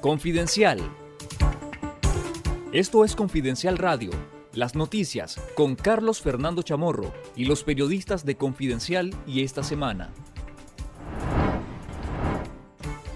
Confidencial. 0.00 0.78
Esto 2.72 3.04
es 3.04 3.16
Confidencial 3.16 3.76
Radio, 3.76 4.12
las 4.52 4.76
noticias 4.76 5.40
con 5.56 5.74
Carlos 5.74 6.22
Fernando 6.22 6.62
Chamorro 6.62 7.12
y 7.34 7.46
los 7.46 7.64
periodistas 7.64 8.24
de 8.24 8.36
Confidencial 8.36 9.12
y 9.26 9.42
esta 9.42 9.64
semana. 9.64 10.12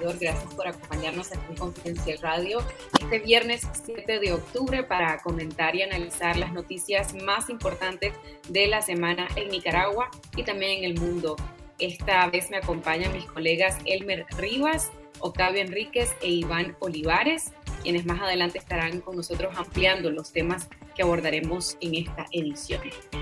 Gracias 0.00 0.42
por 0.56 0.66
acompañarnos 0.66 1.30
aquí 1.30 1.44
en 1.50 1.56
Confidencial 1.56 2.18
Radio 2.20 2.58
este 3.00 3.20
viernes 3.20 3.68
7 3.84 4.18
de 4.18 4.32
octubre 4.32 4.82
para 4.82 5.22
comentar 5.22 5.76
y 5.76 5.82
analizar 5.82 6.36
las 6.36 6.52
noticias 6.52 7.14
más 7.14 7.48
importantes 7.48 8.12
de 8.48 8.66
la 8.66 8.82
semana 8.82 9.28
en 9.36 9.50
Nicaragua 9.50 10.10
y 10.36 10.42
también 10.42 10.78
en 10.82 10.90
el 10.90 11.00
mundo. 11.00 11.36
Esta 11.78 12.28
vez 12.28 12.50
me 12.50 12.58
acompañan 12.58 13.12
mis 13.12 13.26
colegas 13.26 13.78
Elmer 13.84 14.26
Rivas, 14.36 14.90
Octavio 15.20 15.60
Enríquez 15.60 16.14
e 16.20 16.28
Iván 16.28 16.76
Olivares, 16.80 17.52
quienes 17.82 18.06
más 18.06 18.20
adelante 18.20 18.58
estarán 18.58 19.00
con 19.00 19.16
nosotros 19.16 19.54
ampliando 19.56 20.10
los 20.10 20.32
temas 20.32 20.68
que 20.94 21.02
abordaremos 21.02 21.76
en 21.80 21.94
esta 21.94 22.26
edición. 22.32 22.80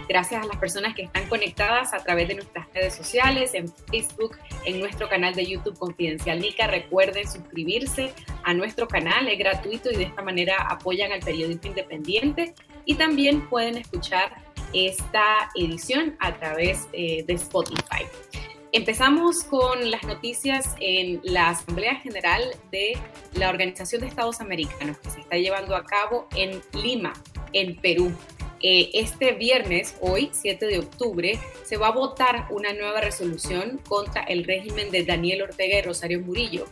Gracias 0.09 0.43
a 0.43 0.47
las 0.47 0.57
personas 0.57 0.95
que 0.95 1.03
están 1.03 1.29
conectadas 1.29 1.95
a 1.95 1.99
través 1.99 2.29
de 2.29 2.35
nuestras 2.35 2.67
redes 2.75 2.95
sociales, 2.95 3.55
en 3.55 3.73
Facebook, 3.91 4.37
en 4.65 4.81
nuestro 4.81 5.09
canal 5.09 5.35
de 5.35 5.47
YouTube 5.47 5.79
Confidencial 5.79 6.41
Nica. 6.41 6.67
Recuerden 6.67 7.31
suscribirse 7.31 8.13
a 8.45 8.55
nuestro 8.55 8.89
canal, 8.89 9.29
es 9.29 9.39
gratuito 9.39 9.91
y 9.91 9.97
de 9.97 10.05
esta 10.05 10.23
manera 10.23 10.57
apoyan 10.69 11.13
al 11.13 11.21
periodismo 11.21 11.69
independiente 11.69 12.55
y 12.85 12.95
también 12.95 13.49
pueden 13.49 13.77
escuchar 13.79 14.43
esta 14.73 15.51
edición 15.55 16.17
a 16.21 16.35
través 16.35 16.89
eh, 16.93 17.25
de 17.25 17.35
Spotify. 17.35 18.05
Empezamos 18.73 19.43
con 19.43 19.91
las 19.91 20.05
noticias 20.05 20.77
en 20.79 21.21
la 21.25 21.49
Asamblea 21.49 21.97
General 21.97 22.41
de 22.71 22.97
la 23.35 23.49
Organización 23.49 24.03
de 24.03 24.07
Estados 24.07 24.41
Americanos 24.41 24.97
que 24.99 25.11
se 25.11 25.21
está 25.21 25.37
llevando 25.39 25.75
a 25.75 25.85
cabo 25.85 26.29
en 26.37 26.63
Lima, 26.81 27.13
en 27.53 27.75
Perú. 27.75 28.13
Eh, 28.63 28.91
este 28.95 29.33
viernes, 29.33 29.97
hoy, 30.01 30.31
7 30.33 30.67
de 30.67 30.79
octubre, 30.79 31.37
se 31.65 31.79
va 31.79 31.89
a 31.89 31.93
votar 31.93 32.47
una 32.51 32.73
nueva 32.73 33.01
resolución 33.01 33.81
contra 33.89 34.23
el 34.23 34.45
régimen 34.45 34.93
de 34.93 35.05
Daniel 35.05 35.43
Ortega 35.43 35.79
y 35.79 35.83
Rosario 35.83 36.21
Murillo. 36.21 36.67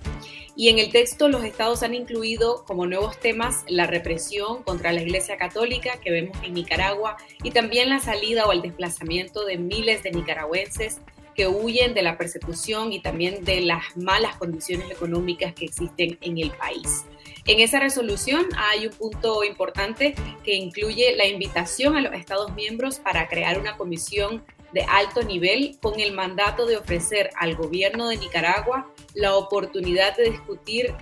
Y 0.54 0.68
en 0.68 0.78
el 0.78 0.92
texto 0.92 1.28
los 1.28 1.42
estados 1.42 1.82
han 1.82 1.94
incluido 1.94 2.64
como 2.64 2.86
nuevos 2.86 3.18
temas 3.18 3.64
la 3.66 3.88
represión 3.88 4.62
contra 4.62 4.92
la 4.92 5.02
Iglesia 5.02 5.36
Católica 5.36 5.98
que 6.00 6.12
vemos 6.12 6.36
en 6.44 6.54
Nicaragua 6.54 7.16
y 7.42 7.50
también 7.50 7.88
la 7.88 7.98
salida 7.98 8.46
o 8.46 8.52
el 8.52 8.62
desplazamiento 8.62 9.44
de 9.44 9.56
miles 9.56 10.04
de 10.04 10.12
nicaragüenses 10.12 11.00
que 11.38 11.46
huyen 11.46 11.94
de 11.94 12.02
la 12.02 12.18
persecución 12.18 12.92
y 12.92 13.00
también 13.00 13.44
de 13.44 13.60
las 13.60 13.96
malas 13.96 14.34
condiciones 14.38 14.90
económicas 14.90 15.54
que 15.54 15.66
existen 15.66 16.18
en 16.20 16.36
el 16.36 16.50
país. 16.50 17.04
En 17.46 17.60
esa 17.60 17.78
resolución 17.78 18.48
hay 18.56 18.88
un 18.88 18.92
punto 18.92 19.44
importante 19.44 20.16
que 20.42 20.56
incluye 20.56 21.14
la 21.14 21.28
invitación 21.28 21.96
a 21.96 22.00
los 22.00 22.12
Estados 22.14 22.52
miembros 22.56 22.98
para 22.98 23.28
crear 23.28 23.56
una 23.60 23.76
comisión 23.76 24.42
de 24.72 24.82
alto 24.82 25.22
nivel 25.22 25.78
con 25.80 26.00
el 26.00 26.12
mandato 26.12 26.66
de 26.66 26.76
ofrecer 26.76 27.30
al 27.38 27.54
gobierno 27.54 28.08
de 28.08 28.16
Nicaragua 28.16 28.92
la 29.14 29.36
oportunidad 29.36 30.16
de 30.16 30.30
discutir 30.30 30.92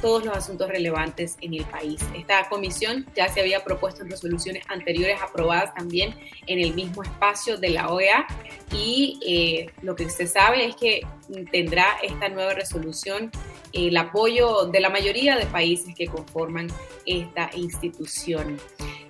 todos 0.00 0.24
los 0.24 0.36
asuntos 0.36 0.68
relevantes 0.68 1.36
en 1.40 1.54
el 1.54 1.64
país. 1.64 2.00
Esta 2.14 2.48
comisión 2.48 3.06
ya 3.14 3.28
se 3.28 3.40
había 3.40 3.62
propuesto 3.64 4.02
en 4.02 4.10
resoluciones 4.10 4.64
anteriores 4.68 5.20
aprobadas 5.20 5.74
también 5.74 6.14
en 6.46 6.58
el 6.58 6.74
mismo 6.74 7.02
espacio 7.02 7.56
de 7.56 7.70
la 7.70 7.88
OEA 7.88 8.26
y 8.72 9.18
eh, 9.26 9.72
lo 9.82 9.94
que 9.96 10.08
se 10.10 10.26
sabe 10.26 10.66
es 10.66 10.76
que 10.76 11.02
tendrá 11.50 11.86
esta 12.02 12.28
nueva 12.28 12.54
resolución 12.54 13.30
el 13.72 13.96
apoyo 13.96 14.66
de 14.66 14.80
la 14.80 14.90
mayoría 14.90 15.36
de 15.36 15.46
países 15.46 15.94
que 15.94 16.06
conforman 16.06 16.68
esta 17.06 17.50
institución. 17.54 18.58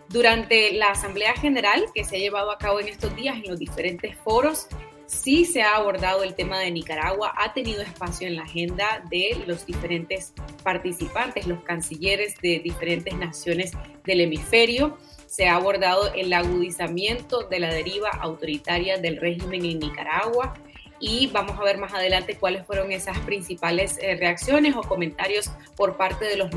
Durante 0.08 0.72
la 0.72 0.88
Asamblea 0.88 1.34
General 1.34 1.84
que 1.94 2.04
se 2.04 2.16
ha 2.16 2.18
llevado 2.18 2.50
a 2.50 2.58
cabo 2.58 2.80
en 2.80 2.88
estos 2.88 3.14
días 3.14 3.36
en 3.36 3.48
los 3.48 3.58
diferentes 3.58 4.16
foros, 4.16 4.66
sí 5.10 5.44
se 5.44 5.62
ha 5.62 5.76
abordado 5.76 6.22
el 6.22 6.34
tema 6.34 6.60
de 6.60 6.70
Nicaragua, 6.70 7.34
ha 7.36 7.52
tenido 7.52 7.82
espacio 7.82 8.28
en 8.28 8.36
la 8.36 8.44
agenda 8.44 9.02
de 9.10 9.42
los 9.46 9.66
diferentes 9.66 10.32
participantes, 10.62 11.46
los 11.46 11.62
cancilleres 11.64 12.36
de 12.40 12.60
diferentes 12.60 13.12
naciones 13.14 13.72
del 14.04 14.20
hemisferio. 14.20 14.98
Se 15.26 15.48
ha 15.48 15.56
abordado 15.56 16.12
el 16.14 16.32
agudizamiento 16.32 17.42
de 17.48 17.58
la 17.58 17.74
deriva 17.74 18.08
autoritaria 18.08 18.98
del 18.98 19.16
régimen 19.16 19.64
en 19.64 19.80
Nicaragua, 19.80 20.54
y 21.00 21.28
vamos 21.28 21.58
a 21.58 21.64
ver 21.64 21.78
más 21.78 21.94
adelante 21.94 22.36
cuáles 22.36 22.66
fueron 22.66 22.92
esas 22.92 23.18
principales 23.20 23.98
eh, 24.00 24.16
reacciones 24.16 24.76
o 24.76 24.82
comentarios 24.82 25.50
por 25.76 25.96
parte 25.96 26.26
de 26.26 26.36
los, 26.36 26.50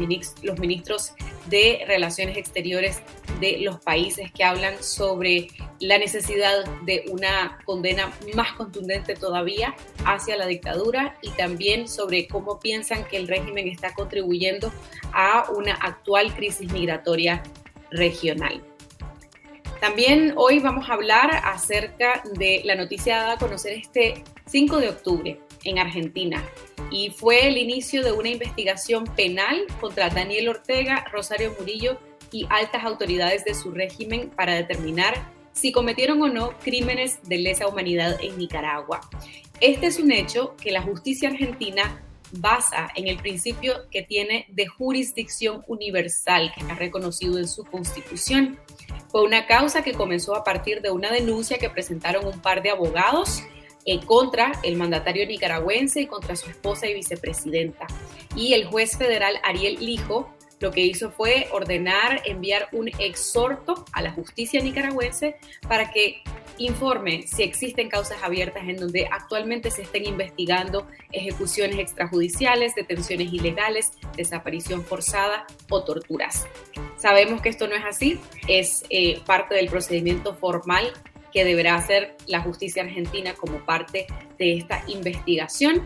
los 0.44 0.60
ministros 0.60 1.14
de 1.46 1.84
Relaciones 1.88 2.38
Exteriores 2.38 3.02
de 3.40 3.60
los 3.60 3.80
países 3.80 4.32
que 4.32 4.44
hablan 4.44 4.82
sobre 4.84 5.48
la 5.80 5.98
necesidad 5.98 6.66
de 6.86 7.06
una 7.10 7.60
condena 7.66 8.12
más 8.36 8.54
contundente 8.54 9.16
todavía 9.16 9.76
hacia 10.06 10.38
la 10.38 10.46
dictadura 10.46 11.18
y 11.22 11.30
también 11.32 11.88
sobre 11.88 12.28
cómo 12.28 12.60
piensan 12.60 13.06
que 13.06 13.18
el 13.18 13.28
régimen 13.28 13.68
está 13.68 13.94
contribuyendo 13.94 14.72
a 15.14 15.50
una 15.52 15.74
actual 15.74 16.34
crisis 16.36 16.72
migratoria 16.72 17.44
regional. 17.92 18.62
También 19.84 20.36
hoy 20.38 20.60
vamos 20.60 20.90
a 20.90 20.94
hablar 20.94 21.42
acerca 21.44 22.24
de 22.38 22.62
la 22.64 22.76
noticia 22.76 23.18
dada 23.18 23.34
a 23.34 23.38
conocer 23.38 23.74
este 23.74 24.24
5 24.46 24.78
de 24.78 24.88
octubre 24.88 25.40
en 25.66 25.78
Argentina 25.78 26.42
y 26.90 27.10
fue 27.10 27.50
el 27.50 27.58
inicio 27.58 28.02
de 28.02 28.14
una 28.14 28.30
investigación 28.30 29.04
penal 29.04 29.66
contra 29.82 30.08
Daniel 30.08 30.48
Ortega, 30.48 31.04
Rosario 31.12 31.54
Murillo 31.60 32.00
y 32.32 32.48
altas 32.50 32.86
autoridades 32.86 33.44
de 33.44 33.56
su 33.56 33.72
régimen 33.72 34.30
para 34.30 34.56
determinar 34.56 35.16
si 35.52 35.74
cometieron 35.74 36.22
o 36.22 36.30
no 36.30 36.58
crímenes 36.60 37.22
de 37.24 37.40
lesa 37.40 37.68
humanidad 37.68 38.18
en 38.22 38.38
Nicaragua. 38.38 39.02
Este 39.60 39.88
es 39.88 40.00
un 40.00 40.14
hecho 40.14 40.56
que 40.56 40.72
la 40.72 40.82
justicia 40.82 41.28
argentina 41.28 42.02
basa 42.32 42.90
en 42.96 43.08
el 43.08 43.18
principio 43.18 43.90
que 43.92 44.02
tiene 44.02 44.46
de 44.50 44.66
jurisdicción 44.66 45.64
universal 45.68 46.54
que 46.56 46.72
ha 46.72 46.76
reconocido 46.76 47.38
en 47.38 47.48
su 47.48 47.64
constitución. 47.64 48.60
Fue 49.14 49.22
una 49.22 49.46
causa 49.46 49.84
que 49.84 49.94
comenzó 49.94 50.36
a 50.36 50.44
partir 50.44 50.82
de 50.82 50.90
una 50.90 51.12
denuncia 51.12 51.60
que 51.60 51.70
presentaron 51.70 52.26
un 52.26 52.42
par 52.42 52.64
de 52.64 52.72
abogados 52.72 53.44
eh, 53.86 54.04
contra 54.04 54.54
el 54.64 54.76
mandatario 54.76 55.28
nicaragüense 55.28 56.02
y 56.02 56.08
contra 56.08 56.36
su 56.36 56.50
esposa 56.50 56.88
y 56.88 56.96
vicepresidenta. 56.96 57.86
Y 58.36 58.54
el 58.54 58.66
juez 58.66 58.98
federal 58.98 59.36
Ariel 59.44 59.78
Lijo 59.86 60.34
lo 60.64 60.72
que 60.72 60.82
hizo 60.82 61.12
fue 61.12 61.48
ordenar 61.52 62.22
enviar 62.26 62.70
un 62.72 62.88
exhorto 62.98 63.84
a 63.92 64.02
la 64.02 64.14
justicia 64.14 64.64
nicaragüense 64.64 65.36
para 65.68 65.92
que 65.92 66.24
informe 66.58 67.24
si 67.28 67.44
existen 67.44 67.90
causas 67.90 68.24
abiertas 68.24 68.64
en 68.68 68.78
donde 68.78 69.10
actualmente 69.12 69.72
se 69.72 69.82
estén 69.82 70.06
investigando 70.06 70.88
ejecuciones 71.12 71.80
extrajudiciales, 71.80 72.76
detenciones 72.76 73.34
ilegales, 73.34 73.92
desaparición 74.16 74.86
forzada 74.86 75.46
o 75.70 75.84
torturas. 75.84 76.48
Sabemos 76.96 77.42
que 77.42 77.50
esto 77.50 77.68
no 77.68 77.76
es 77.76 77.84
así, 77.84 78.20
es 78.48 78.86
eh, 78.90 79.20
parte 79.26 79.56
del 79.56 79.68
procedimiento 79.68 80.34
formal 80.34 80.94
que 81.34 81.44
deberá 81.44 81.76
hacer 81.76 82.16
la 82.28 82.40
justicia 82.40 82.84
argentina 82.84 83.34
como 83.34 83.66
parte 83.66 84.08
de 84.38 84.54
esta 84.58 84.82
investigación 84.88 85.84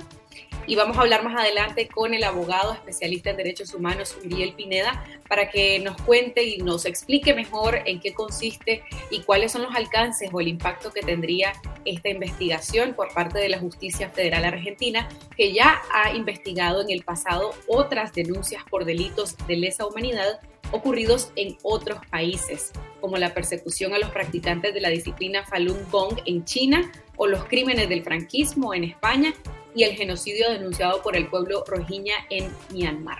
y 0.68 0.76
vamos 0.76 0.98
a 0.98 1.02
hablar 1.02 1.24
más 1.24 1.36
adelante 1.40 1.88
con 1.88 2.14
el 2.14 2.24
abogado 2.24 2.74
especialista 2.74 3.30
en 3.30 3.38
derechos 3.38 3.74
humanos, 3.74 4.18
Uriel 4.24 4.54
Pineda, 4.54 5.06
para 5.28 5.50
que 5.50 5.80
nos 5.80 6.00
cuente 6.02 6.44
y 6.44 6.58
nos 6.58 6.86
explique 6.86 7.34
mejor 7.34 7.80
en 7.86 8.00
qué 8.00 8.14
consiste 8.14 8.84
y 9.10 9.22
cuáles 9.22 9.52
son 9.54 9.64
los 9.64 9.76
alcances 9.76 10.30
o 10.34 10.42
el 10.42 10.48
impacto 10.48 10.92
que 10.92 11.02
tendría 11.02 11.54
esta 11.86 12.10
investigación 12.10 12.94
por 12.94 13.14
parte 13.14 13.40
de 13.40 13.50
la 13.50 13.60
Justicia 13.60 14.10
Federal 14.10 14.44
Argentina, 14.46 15.08
que 15.36 15.54
ya 15.54 15.82
ha 15.94 16.14
investigado 16.14 16.82
en 16.82 16.92
el 16.92 17.04
pasado 17.04 17.54
otras 17.68 18.14
denuncias 18.14 18.64
por 18.70 18.86
delitos 18.86 19.36
de 19.48 19.56
lesa 19.56 19.86
humanidad 19.86 20.40
ocurridos 20.72 21.32
en 21.36 21.58
otros 21.64 22.00
países, 22.10 22.72
como 23.00 23.18
la 23.18 23.34
persecución 23.34 23.94
a 23.94 24.00
los 24.00 24.10
practicantes 24.10 24.74
de 24.74 24.82
la 24.82 24.90
disciplina 24.90 25.46
Falun 25.46 25.78
Gong 25.92 26.20
en 26.26 26.44
China 26.46 26.92
o 27.16 27.28
los 27.28 27.46
crímenes 27.46 27.90
del 27.90 28.04
franquismo 28.04 28.74
en 28.74 28.84
España 28.84 29.34
y 29.78 29.84
el 29.84 29.96
genocidio 29.96 30.50
denunciado 30.50 31.02
por 31.04 31.16
el 31.16 31.30
pueblo 31.30 31.64
rohingya 31.68 32.16
en 32.32 32.52
Myanmar. 32.72 33.20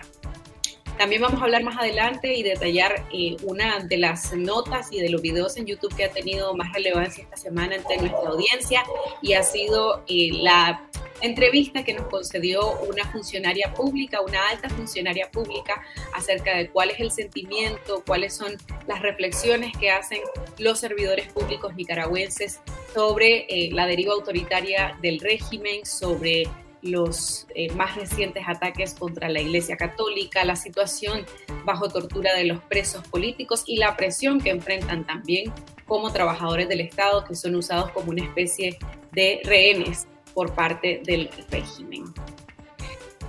También 0.98 1.22
vamos 1.22 1.40
a 1.40 1.44
hablar 1.44 1.62
más 1.62 1.78
adelante 1.78 2.34
y 2.34 2.42
detallar 2.42 3.06
eh, 3.12 3.36
una 3.44 3.78
de 3.78 3.96
las 3.98 4.32
notas 4.32 4.88
y 4.90 5.00
de 5.00 5.10
los 5.10 5.22
videos 5.22 5.56
en 5.56 5.66
YouTube 5.66 5.94
que 5.94 6.04
ha 6.04 6.10
tenido 6.10 6.54
más 6.56 6.72
relevancia 6.72 7.22
esta 7.22 7.36
semana 7.36 7.76
entre 7.76 7.98
nuestra 7.98 8.30
audiencia 8.30 8.82
y 9.22 9.34
ha 9.34 9.44
sido 9.44 10.02
eh, 10.08 10.30
la 10.32 10.88
entrevista 11.20 11.84
que 11.84 11.94
nos 11.94 12.08
concedió 12.08 12.80
una 12.80 13.04
funcionaria 13.12 13.72
pública, 13.74 14.20
una 14.20 14.48
alta 14.48 14.68
funcionaria 14.68 15.30
pública, 15.30 15.80
acerca 16.14 16.56
de 16.56 16.68
cuál 16.70 16.90
es 16.90 16.98
el 16.98 17.12
sentimiento, 17.12 18.02
cuáles 18.04 18.34
son 18.34 18.56
las 18.88 19.00
reflexiones 19.00 19.72
que 19.78 19.90
hacen 19.90 20.20
los 20.58 20.80
servidores 20.80 21.32
públicos 21.32 21.76
nicaragüenses 21.76 22.60
sobre 22.94 23.46
eh, 23.48 23.70
la 23.72 23.86
deriva 23.86 24.12
autoritaria 24.14 24.96
del 25.02 25.20
régimen, 25.20 25.84
sobre 25.84 26.44
los 26.82 27.46
eh, 27.54 27.72
más 27.72 27.96
recientes 27.96 28.44
ataques 28.46 28.94
contra 28.94 29.28
la 29.28 29.40
Iglesia 29.40 29.76
Católica, 29.76 30.44
la 30.44 30.56
situación 30.56 31.24
bajo 31.64 31.88
tortura 31.88 32.34
de 32.34 32.44
los 32.44 32.62
presos 32.62 33.06
políticos 33.08 33.64
y 33.66 33.76
la 33.76 33.96
presión 33.96 34.40
que 34.40 34.50
enfrentan 34.50 35.04
también 35.04 35.52
como 35.86 36.12
trabajadores 36.12 36.68
del 36.68 36.80
Estado 36.80 37.24
que 37.24 37.34
son 37.34 37.56
usados 37.56 37.90
como 37.90 38.10
una 38.10 38.24
especie 38.24 38.78
de 39.12 39.40
rehenes 39.44 40.06
por 40.34 40.54
parte 40.54 41.02
del 41.04 41.30
régimen. 41.50 42.04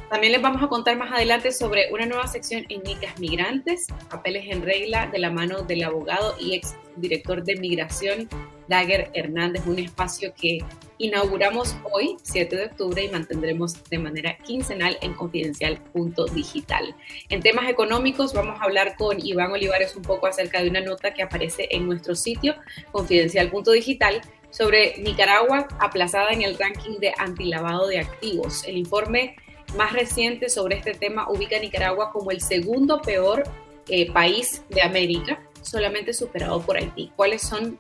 También 0.10 0.34
les 0.34 0.42
vamos 0.42 0.64
a 0.64 0.68
contar 0.68 0.98
más 0.98 1.12
adelante 1.12 1.52
sobre 1.52 1.92
una 1.94 2.06
nueva 2.08 2.28
sección 2.28 2.66
en 2.70 2.82
Nicas 2.82 3.20
Migrantes, 3.20 3.88
papeles 4.10 4.46
en 4.48 4.64
regla 4.64 5.08
de 5.08 5.20
la 5.20 5.30
mano 5.30 5.62
del 5.62 5.84
abogado 5.84 6.36
y 6.40 6.56
ex 6.56 6.76
director 6.96 7.44
de 7.44 7.56
migración 7.58 8.28
Dagger 8.70 9.10
Hernández, 9.14 9.64
un 9.66 9.80
espacio 9.80 10.34
que 10.40 10.60
inauguramos 11.00 11.76
hoy, 11.92 12.18
7 12.22 12.56
de 12.56 12.66
octubre, 12.66 13.04
y 13.04 13.10
mantendremos 13.10 13.84
de 13.90 13.98
manera 13.98 14.38
quincenal 14.38 14.98
en 15.02 15.14
confidencial.digital. 15.14 16.96
En 17.30 17.42
temas 17.42 17.68
económicos, 17.68 18.34
vamos 18.34 18.62
a 18.62 18.64
hablar 18.64 18.96
con 18.96 19.18
Iván 19.26 19.52
Olivares 19.52 19.96
un 19.96 20.04
poco 20.04 20.28
acerca 20.28 20.62
de 20.62 20.70
una 20.70 20.82
nota 20.82 21.14
que 21.14 21.24
aparece 21.24 21.68
en 21.72 21.88
nuestro 21.88 22.16
sitio 22.16 22.56
confidencial.digital 22.92 24.22
sobre 24.52 24.98
Nicaragua 25.00 25.68
aplazada 25.80 26.32
en 26.32 26.44
el 26.44 26.58
ranking 26.58 27.00
de 27.00 27.14
antilavado 27.18 27.88
de 27.88 28.00
activos. 28.00 28.64
El 28.66 28.78
informe 28.78 29.36
más 29.78 29.94
reciente 29.94 30.50
sobre 30.50 30.78
este 30.78 30.94
tema 30.94 31.30
ubica 31.30 31.58
a 31.58 31.60
Nicaragua 31.60 32.12
como 32.12 32.32
el 32.32 32.42
segundo 32.42 33.02
peor 33.02 33.44
eh, 33.88 34.12
país 34.12 34.64
de 34.70 34.82
América, 34.82 35.42
solamente 35.62 36.14
superado 36.14 36.62
por 36.62 36.78
Haití. 36.78 37.12
¿Cuáles 37.16 37.42
son 37.42 37.80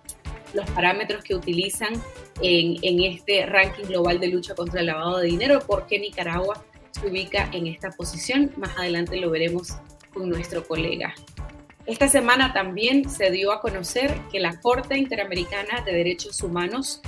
los 0.53 0.69
parámetros 0.71 1.23
que 1.23 1.35
utilizan 1.35 1.93
en, 2.41 2.77
en 2.81 3.03
este 3.03 3.45
ranking 3.45 3.85
global 3.85 4.19
de 4.19 4.27
lucha 4.27 4.55
contra 4.55 4.81
el 4.81 4.87
lavado 4.87 5.17
de 5.17 5.27
dinero? 5.27 5.59
¿Por 5.59 5.85
qué 5.87 5.99
Nicaragua 5.99 6.63
se 6.91 7.07
ubica 7.07 7.49
en 7.53 7.67
esta 7.67 7.91
posición? 7.91 8.51
Más 8.57 8.77
adelante 8.77 9.17
lo 9.17 9.29
veremos 9.29 9.73
con 10.13 10.29
nuestro 10.29 10.67
colega. 10.67 11.13
Esta 11.85 12.07
semana 12.07 12.53
también 12.53 13.09
se 13.09 13.31
dio 13.31 13.51
a 13.51 13.61
conocer 13.61 14.15
que 14.31 14.39
la 14.39 14.59
Corte 14.59 14.97
Interamericana 14.97 15.81
de 15.83 15.93
Derechos 15.93 16.43
Humanos 16.43 17.01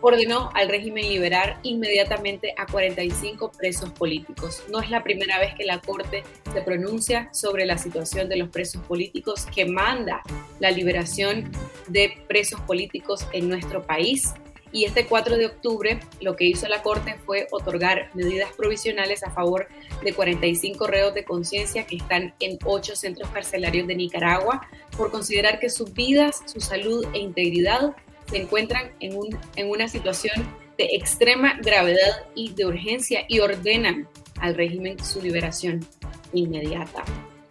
ordenó 0.00 0.50
al 0.54 0.68
régimen 0.68 1.08
liberar 1.08 1.58
inmediatamente 1.62 2.54
a 2.56 2.66
45 2.66 3.52
presos 3.52 3.90
políticos. 3.90 4.62
No 4.70 4.80
es 4.80 4.90
la 4.90 5.02
primera 5.02 5.38
vez 5.38 5.54
que 5.54 5.64
la 5.64 5.80
Corte 5.80 6.22
se 6.52 6.62
pronuncia 6.62 7.28
sobre 7.32 7.66
la 7.66 7.78
situación 7.78 8.28
de 8.28 8.36
los 8.36 8.48
presos 8.48 8.82
políticos, 8.82 9.46
que 9.54 9.66
manda 9.66 10.22
la 10.58 10.70
liberación 10.70 11.50
de 11.88 12.18
presos 12.28 12.60
políticos 12.62 13.26
en 13.32 13.48
nuestro 13.48 13.82
país. 13.82 14.34
Y 14.72 14.84
este 14.84 15.06
4 15.06 15.36
de 15.36 15.46
octubre 15.46 15.98
lo 16.20 16.36
que 16.36 16.44
hizo 16.44 16.68
la 16.68 16.82
Corte 16.82 17.16
fue 17.26 17.48
otorgar 17.50 18.10
medidas 18.14 18.52
provisionales 18.52 19.24
a 19.24 19.30
favor 19.30 19.66
de 20.04 20.12
45 20.12 20.86
reos 20.86 21.12
de 21.12 21.24
conciencia 21.24 21.86
que 21.86 21.96
están 21.96 22.34
en 22.38 22.56
ocho 22.64 22.94
centros 22.94 23.28
carcelarios 23.30 23.88
de 23.88 23.96
Nicaragua 23.96 24.68
por 24.96 25.10
considerar 25.10 25.58
que 25.58 25.70
sus 25.70 25.92
vidas, 25.92 26.42
su 26.46 26.60
salud 26.60 27.04
e 27.12 27.18
integridad 27.18 27.96
se 28.30 28.38
encuentran 28.38 28.92
en, 29.00 29.16
un, 29.16 29.38
en 29.56 29.70
una 29.70 29.88
situación 29.88 30.46
de 30.78 30.84
extrema 30.92 31.58
gravedad 31.60 32.26
y 32.34 32.52
de 32.54 32.64
urgencia 32.66 33.24
y 33.28 33.40
ordenan 33.40 34.08
al 34.40 34.54
régimen 34.54 35.02
su 35.04 35.20
liberación 35.20 35.86
inmediata. 36.32 37.04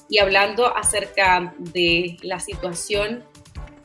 Y 0.10 0.20
hablando 0.20 0.76
acerca 0.76 1.54
de 1.60 2.18
la 2.22 2.40
situación 2.40 3.24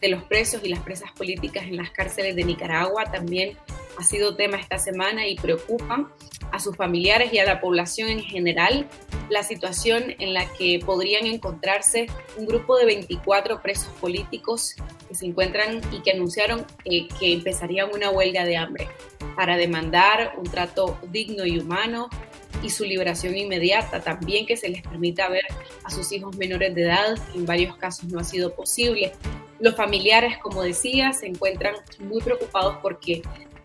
de 0.01 0.09
los 0.09 0.23
presos 0.25 0.63
y 0.65 0.69
las 0.69 0.81
presas 0.81 1.11
políticas 1.13 1.65
en 1.65 1.77
las 1.77 1.91
cárceles 1.91 2.37
de 2.37 2.45
Nicaragua, 2.45 3.05
también 3.05 3.57
ha 3.99 4.03
sido 4.03 4.37
tema 4.37 4.59
esta 4.59 4.79
semana 4.79 5.27
y 5.27 5.37
preocupa 5.37 6.11
a 6.53 6.61
sus 6.61 6.77
familiares 6.77 7.33
y 7.33 7.39
a 7.39 7.45
la 7.45 7.61
población 7.61 8.09
en 8.09 8.21
general 8.21 8.89
la 9.31 9.43
situación 9.43 10.15
en 10.19 10.35
la 10.35 10.47
que 10.53 10.81
podrían 10.85 11.27
encontrarse 11.27 12.07
un 12.37 12.47
grupo 12.47 12.77
de 12.77 12.87
24 12.87 13.63
presos 13.63 13.89
políticos 14.01 14.75
que 15.09 15.15
se 15.15 15.27
encuentran 15.27 15.81
y 15.93 16.01
que 16.01 16.13
anunciaron 16.13 16.67
eh, 16.85 17.09
que 17.19 17.33
empezarían 17.33 17.91
una 17.93 18.11
huelga 18.11 18.45
de 18.45 18.57
hambre 18.57 18.89
para 19.37 19.57
demandar 19.57 20.35
un 20.37 20.45
trato 20.45 20.99
digno 21.11 21.45
y 21.45 21.59
humano 21.59 22.09
y 22.63 22.71
su 22.71 22.85
liberación 22.85 23.37
inmediata, 23.37 24.01
también 24.01 24.47
que 24.47 24.57
se 24.57 24.69
les 24.69 24.83
permita 24.83 25.29
ver 25.29 25.45
a 25.83 25.91
sus 25.91 26.13
hijos 26.13 26.37
menores 26.37 26.75
de 26.75 26.83
edad, 26.83 27.19
que 27.33 27.39
en 27.39 27.47
varios 27.47 27.77
casos 27.77 28.11
no 28.11 28.21
ha 28.21 28.25
sido 28.25 28.55
posible. 28.55 29.13
Los 29.59 29.75
familiares, 29.77 30.39
como 30.39 30.63
decía, 30.63 31.13
se 31.13 31.27
encuentran 31.27 31.75
muy 31.99 32.23
preocupados 32.23 32.77
porque 32.81 33.23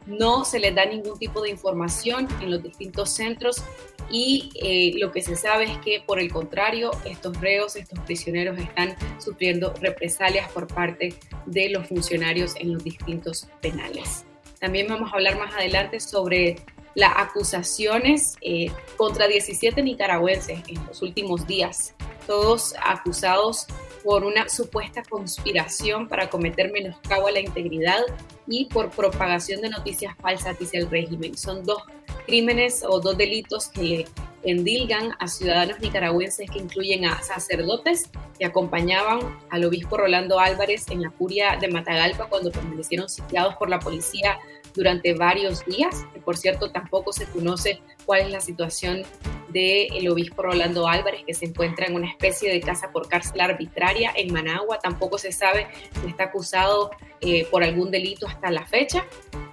no 0.10 0.44
se 0.44 0.60
les 0.60 0.76
da 0.76 0.86
ningún 0.86 1.18
tipo 1.18 1.42
de 1.42 1.50
información 1.50 2.28
en 2.42 2.52
los 2.52 2.64
distintos 2.64 3.12
centros 3.12 3.64
y 4.12 4.50
eh, 4.62 5.00
lo 5.00 5.12
que 5.12 5.22
se 5.22 5.36
sabe 5.36 5.66
es 5.66 5.78
que 5.80 6.02
por 6.06 6.20
el 6.20 6.32
contrario, 6.32 6.92
estos 7.06 7.40
reos, 7.40 7.76
estos 7.76 8.00
prisioneros 8.00 8.58
están 8.58 8.96
sufriendo 9.20 9.74
represalias 9.80 10.52
por 10.52 10.68
parte 10.68 11.14
de 11.46 11.70
los 11.70 11.88
funcionarios 11.88 12.56
en 12.60 12.74
los 12.74 12.84
distintos 12.84 13.48
penales. 13.62 14.26
También 14.60 14.88
vamos 14.88 15.12
a 15.12 15.16
hablar 15.16 15.38
más 15.38 15.54
adelante 15.54 16.00
sobre 16.00 16.58
las 16.96 17.14
acusaciones 17.16 18.36
eh, 18.42 18.72
contra 18.98 19.28
17 19.28 19.82
nicaragüenses 19.84 20.60
en 20.68 20.86
los 20.88 21.02
últimos 21.02 21.46
días, 21.46 21.94
todos 22.26 22.74
acusados 22.84 23.68
por 24.04 24.24
una 24.24 24.50
supuesta 24.50 25.04
conspiración 25.04 26.08
para 26.08 26.30
cometer 26.30 26.72
menoscabo 26.72 27.28
a 27.28 27.32
la 27.32 27.40
integridad 27.40 28.02
y 28.48 28.66
por 28.66 28.90
propagación 28.90 29.62
de 29.62 29.70
noticias 29.70 30.16
falsas, 30.22 30.58
dice 30.58 30.78
el 30.78 30.90
régimen. 30.90 31.38
Son 31.38 31.64
dos 31.64 31.84
crímenes 32.26 32.84
o 32.88 33.00
dos 33.00 33.18
delitos 33.18 33.70
que 33.70 34.06
endilgan 34.44 35.14
a 35.20 35.28
ciudadanos 35.28 35.80
nicaragüenses 35.80 36.50
que 36.50 36.60
incluyen 36.60 37.06
a 37.06 37.22
sacerdotes 37.22 38.10
que 38.38 38.46
acompañaban 38.46 39.20
al 39.50 39.66
obispo 39.66 39.98
Rolando 39.98 40.40
Álvarez 40.40 40.88
en 40.90 41.02
la 41.02 41.10
curia 41.10 41.58
de 41.60 41.68
Matagalpa 41.68 42.28
cuando 42.28 42.52
permanecieron 42.52 43.10
sitiados 43.10 43.56
por 43.56 43.70
la 43.70 43.80
policía 43.80 44.40
durante 44.74 45.14
varios 45.14 45.66
días, 45.66 46.06
por 46.30 46.38
cierto 46.38 46.72
tampoco 46.72 47.12
se 47.12 47.26
conoce 47.26 47.82
cuál 48.06 48.22
es 48.22 48.32
la 48.32 48.40
situación 48.40 49.04
del 49.48 50.08
obispo 50.10 50.44
Rolando 50.44 50.88
Álvarez, 50.88 51.24
que 51.26 51.34
se 51.34 51.46
encuentra 51.46 51.88
en 51.88 51.96
una 51.96 52.08
especie 52.08 52.52
de 52.52 52.60
casa 52.62 52.92
por 52.92 53.08
cárcel 53.08 53.42
arbitraria 53.42 54.12
en 54.16 54.32
Managua. 54.32 54.78
Tampoco 54.78 55.18
se 55.18 55.32
sabe 55.32 55.68
si 56.02 56.10
está 56.10 56.26
acusado 56.26 56.92
eh, 57.22 57.48
por 57.50 57.64
algún 57.64 57.90
delito 57.90 58.28
hasta 58.28 58.52
la 58.52 58.66
fecha. 58.68 59.08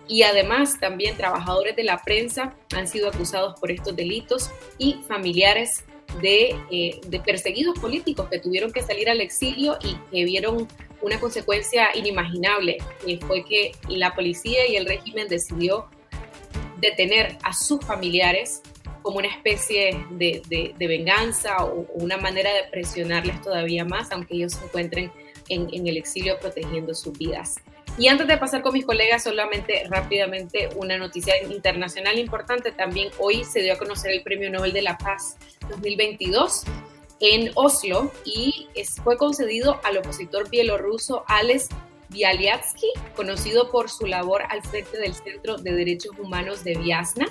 Y 0.06 0.22
además 0.22 0.78
también 0.78 1.16
trabajadores 1.16 1.74
de 1.76 1.84
la 1.84 1.96
prensa 2.02 2.54
han 2.74 2.86
sido 2.86 3.08
acusados 3.08 3.58
por 3.58 3.70
estos 3.70 3.96
delitos 3.96 4.50
y 4.76 5.00
familiares 5.08 5.84
de, 6.20 6.56
eh, 6.70 7.00
de 7.06 7.20
perseguidos 7.20 7.78
políticos 7.78 8.28
que 8.30 8.38
tuvieron 8.38 8.72
que 8.72 8.82
salir 8.82 9.08
al 9.08 9.20
exilio 9.20 9.78
y 9.82 9.96
que 10.10 10.24
vieron 10.24 10.68
una 11.02 11.20
consecuencia 11.20 11.88
inimaginable, 11.94 12.78
fue 13.26 13.44
que 13.44 13.72
la 13.88 14.14
policía 14.14 14.66
y 14.66 14.76
el 14.76 14.86
régimen 14.86 15.28
decidió 15.28 15.86
detener 16.78 17.36
a 17.42 17.52
sus 17.52 17.84
familiares 17.84 18.62
como 19.02 19.18
una 19.18 19.28
especie 19.28 20.04
de, 20.10 20.74
venganza 20.78 21.64
o, 21.64 21.86
una 21.94 22.16
manera 22.16 22.52
de 22.52 22.64
presionarles 22.70 23.40
todavía 23.40 23.84
más, 23.84 24.10
aunque 24.10 24.34
ellos 24.34 24.54
se 24.54 24.64
encuentren 24.64 25.12
en, 25.48 25.68
en, 25.72 25.86
el 25.86 25.96
exilio 25.96 26.38
protegiendo 26.40 26.92
sus 26.94 27.16
vidas. 27.16 27.56
Y 27.98 28.08
antes 28.08 28.26
de 28.26 28.36
pasar 28.36 28.62
con 28.62 28.74
mis 28.74 28.84
colegas, 28.84 29.22
solamente 29.22 29.84
rápidamente 29.88 30.68
una 30.76 30.98
noticia 30.98 31.34
internacional 31.42 32.18
importante. 32.18 32.70
También 32.70 33.10
hoy 33.18 33.44
se 33.44 33.62
dio 33.62 33.72
a 33.72 33.78
conocer 33.78 34.12
el 34.12 34.22
Premio 34.22 34.50
Nobel 34.50 34.72
de 34.74 34.82
la 34.82 34.98
Paz 34.98 35.36
2022 35.70 36.64
en 37.20 37.50
Oslo 37.54 38.12
y 38.26 38.68
fue 39.02 39.16
concedido 39.16 39.80
al 39.84 39.96
opositor 39.96 40.50
bielorruso 40.50 41.24
Alex 41.26 41.68
Bialyatsky, 42.10 42.88
conocido 43.14 43.70
por 43.70 43.90
su 43.90 44.06
labor 44.06 44.42
al 44.50 44.62
frente 44.62 44.98
del 44.98 45.14
Centro 45.14 45.56
de 45.56 45.72
Derechos 45.72 46.12
Humanos 46.18 46.64
de 46.64 46.74
Vyazna. 46.74 47.26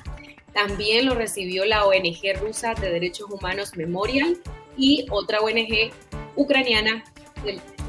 También 0.54 1.06
lo 1.06 1.14
recibió 1.14 1.66
la 1.66 1.86
ONG 1.86 2.40
rusa 2.42 2.74
de 2.74 2.90
Derechos 2.90 3.30
Humanos 3.30 3.76
Memorial 3.76 4.38
y 4.78 5.06
otra 5.12 5.42
ONG 5.42 5.92
ucraniana 6.36 7.04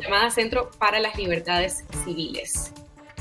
llamada 0.01 0.31
Centro 0.31 0.71
para 0.79 1.01
las 1.01 1.17
Libertades 1.17 1.85
Civiles. 2.05 2.73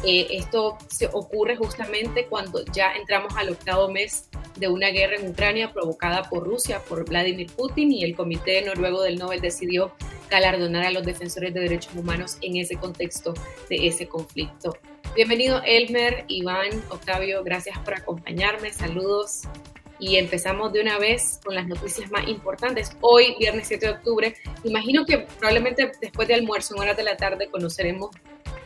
Eh, 0.03 0.27
esto 0.31 0.77
se 0.87 1.07
ocurre 1.07 1.55
justamente 1.55 2.25
cuando 2.27 2.63
ya 2.65 2.93
entramos 2.93 3.33
al 3.37 3.49
octavo 3.49 3.89
mes 3.89 4.29
de 4.57 4.67
una 4.67 4.89
guerra 4.89 5.15
en 5.17 5.29
Ucrania 5.29 5.73
provocada 5.73 6.23
por 6.23 6.43
Rusia, 6.43 6.79
por 6.87 7.07
Vladimir 7.07 7.51
Putin, 7.51 7.91
y 7.91 8.03
el 8.03 8.15
Comité 8.15 8.61
Noruego 8.61 9.01
del 9.01 9.17
Nobel 9.17 9.41
decidió 9.41 9.93
galardonar 10.29 10.85
a 10.85 10.91
los 10.91 11.03
defensores 11.03 11.53
de 11.53 11.61
derechos 11.61 11.93
humanos 11.95 12.37
en 12.41 12.57
ese 12.57 12.75
contexto 12.75 13.33
de 13.69 13.87
ese 13.87 14.07
conflicto. 14.07 14.77
Bienvenido 15.15 15.61
Elmer, 15.65 16.25
Iván, 16.27 16.69
Octavio, 16.89 17.43
gracias 17.43 17.77
por 17.79 17.95
acompañarme, 17.95 18.71
saludos. 18.73 19.43
Y 19.99 20.17
empezamos 20.17 20.73
de 20.73 20.81
una 20.81 20.97
vez 20.99 21.39
con 21.43 21.55
las 21.55 21.67
noticias 21.67 22.11
más 22.11 22.27
importantes. 22.27 22.95
Hoy, 23.01 23.35
viernes 23.39 23.67
7 23.67 23.85
de 23.85 23.91
octubre, 23.93 24.35
imagino 24.63 25.05
que 25.05 25.19
probablemente 25.19 25.91
después 26.01 26.27
de 26.27 26.33
almuerzo, 26.33 26.75
en 26.75 26.81
horas 26.81 26.97
de 26.97 27.03
la 27.03 27.17
tarde, 27.17 27.49
conoceremos 27.49 28.09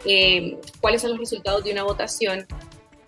eh, 0.05 0.57
cuáles 0.81 1.01
son 1.01 1.12
los 1.12 1.19
resultados 1.19 1.63
de 1.63 1.71
una 1.71 1.83
votación 1.83 2.48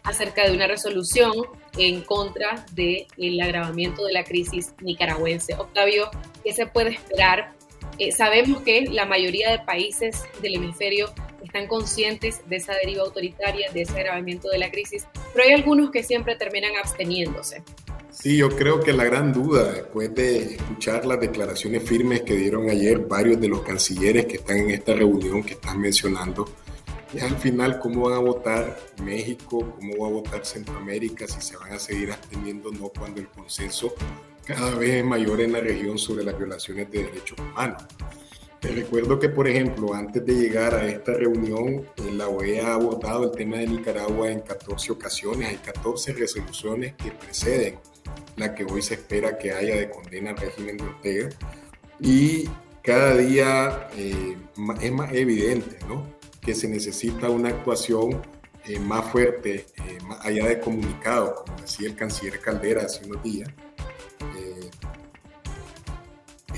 acerca 0.04 0.48
de 0.48 0.56
una 0.56 0.68
resolución 0.68 1.34
en 1.78 2.02
contra 2.02 2.66
del 2.74 3.42
agravamiento 3.42 4.06
de 4.06 4.14
la 4.14 4.24
crisis 4.24 4.74
nicaragüense. 4.82 5.54
Octavio, 5.56 6.10
¿qué 6.44 6.54
se 6.54 6.66
puede 6.66 6.92
esperar? 6.92 7.54
Eh, 7.98 8.12
sabemos 8.12 8.62
que 8.62 8.82
la 8.82 9.06
mayoría 9.06 9.52
de 9.52 9.60
países 9.60 10.24
del 10.42 10.56
hemisferio 10.56 11.14
están 11.44 11.68
conscientes 11.68 12.42
de 12.48 12.56
esa 12.58 12.74
deriva 12.74 13.04
autoritaria, 13.04 13.72
de 13.72 13.82
ese 13.82 14.00
agravamiento 14.00 14.50
de 14.50 14.60
la 14.60 14.72
crisis, 14.72 15.08
pero 15.34 15.46
hay 15.46 15.54
algunos 15.54 15.92
que 15.92 16.04
siempre 16.04 16.36
terminan 16.36 16.72
absteniéndose. 16.82 17.64
Sí, 18.12 18.38
yo 18.38 18.50
creo 18.50 18.82
que 18.82 18.92
la 18.92 19.06
gran 19.06 19.32
duda, 19.32 19.72
después 19.72 20.14
de 20.14 20.56
escuchar 20.56 21.06
las 21.06 21.20
declaraciones 21.20 21.82
firmes 21.84 22.22
que 22.22 22.36
dieron 22.36 22.70
ayer 22.70 23.00
varios 23.00 23.40
de 23.40 23.48
los 23.48 23.62
cancilleres 23.62 24.26
que 24.26 24.36
están 24.36 24.58
en 24.58 24.72
esta 24.72 24.94
reunión 24.94 25.42
que 25.42 25.54
están 25.54 25.80
mencionando, 25.80 26.46
es 27.14 27.24
al 27.24 27.38
final 27.38 27.80
cómo 27.80 28.10
van 28.10 28.18
a 28.18 28.22
votar 28.22 28.78
México, 29.04 29.76
cómo 29.78 29.98
va 29.98 30.08
a 30.08 30.12
votar 30.12 30.46
Centroamérica, 30.46 31.26
si 31.26 31.42
se 31.42 31.56
van 31.56 31.72
a 31.72 31.80
seguir 31.80 32.12
absteniendo 32.12 32.70
o 32.70 32.74
no 32.74 32.90
cuando 32.90 33.22
el 33.22 33.28
consenso 33.30 33.94
cada 34.46 34.76
vez 34.76 34.96
es 34.96 35.06
mayor 35.06 35.40
en 35.40 35.54
la 35.54 35.62
región 35.62 35.98
sobre 35.98 36.26
las 36.26 36.38
violaciones 36.38 36.92
de 36.92 37.06
derechos 37.06 37.40
humanos. 37.40 37.84
Te 38.60 38.70
recuerdo 38.70 39.18
que, 39.18 39.30
por 39.30 39.48
ejemplo, 39.48 39.94
antes 39.94 40.24
de 40.26 40.36
llegar 40.36 40.76
a 40.76 40.86
esta 40.86 41.14
reunión, 41.14 41.88
eh, 41.96 42.12
la 42.14 42.28
OEA 42.28 42.76
ha 42.76 42.78
votado 42.78 43.24
el 43.24 43.32
tema 43.32 43.58
de 43.58 43.68
Nicaragua 43.68 44.30
en 44.30 44.42
14 44.42 44.92
ocasiones. 44.92 45.50
Hay 45.50 45.58
14 45.58 46.14
resoluciones 46.14 46.94
que 46.94 47.12
preceden 47.12 47.80
la 48.36 48.56
que 48.56 48.64
hoy 48.64 48.82
se 48.82 48.96
espera 48.96 49.38
que 49.38 49.52
haya 49.52 49.76
de 49.76 49.90
condena 49.90 50.32
al 50.32 50.38
régimen 50.38 50.78
de 50.78 50.84
Ortega. 50.84 51.30
Y 52.00 52.50
cada 52.82 53.16
día 53.16 53.90
eh, 53.96 54.38
es 54.82 54.92
más 54.92 55.14
evidente 55.14 55.78
¿no? 55.88 56.06
que 56.42 56.56
se 56.56 56.68
necesita 56.68 57.30
una 57.30 57.50
actuación 57.50 58.22
eh, 58.66 58.80
más 58.80 59.12
fuerte, 59.12 59.66
más 60.08 60.26
allá 60.26 60.48
de 60.48 60.60
comunicado, 60.60 61.36
como 61.36 61.60
decía 61.62 61.90
el 61.90 61.96
canciller 61.96 62.40
Caldera 62.40 62.84
hace 62.84 63.06
unos 63.06 63.24
días. 63.24 63.50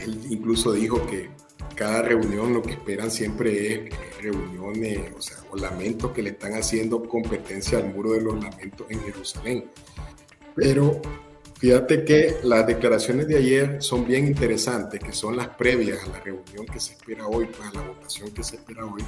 él 0.02 0.20
incluso 0.30 0.74
dijo 0.74 1.06
que 1.08 1.30
cada 1.76 2.02
reunión 2.02 2.54
lo 2.54 2.62
que 2.62 2.72
esperan 2.72 3.10
siempre 3.10 3.74
es 3.74 4.14
reuniones, 4.22 5.12
o 5.18 5.22
sea, 5.22 5.38
o 5.52 5.58
lamentos 5.58 6.12
que 6.12 6.22
le 6.22 6.32
están 6.32 6.54
haciendo 6.54 7.04
competencia 7.04 7.78
al 7.78 7.94
muro 7.94 8.14
de 8.14 8.22
los 8.22 8.42
lamentos 8.42 8.88
en 8.90 9.02
Jerusalén. 9.02 9.66
Pero 10.56 11.02
fíjate 11.64 12.04
que 12.04 12.40
las 12.44 12.68
declaraciones 12.68 13.26
de 13.26 13.38
ayer 13.38 13.78
son 13.82 14.06
bien 14.06 14.28
interesantes, 14.28 15.00
que 15.00 15.14
son 15.14 15.38
las 15.38 15.48
previas 15.48 16.04
a 16.04 16.10
la 16.10 16.20
reunión 16.20 16.66
que 16.66 16.78
se 16.78 16.92
espera 16.92 17.26
hoy, 17.26 17.46
pues, 17.46 17.70
a 17.70 17.74
la 17.74 17.88
votación 17.88 18.32
que 18.32 18.44
se 18.44 18.58
espera 18.58 18.86
hoy, 18.86 19.02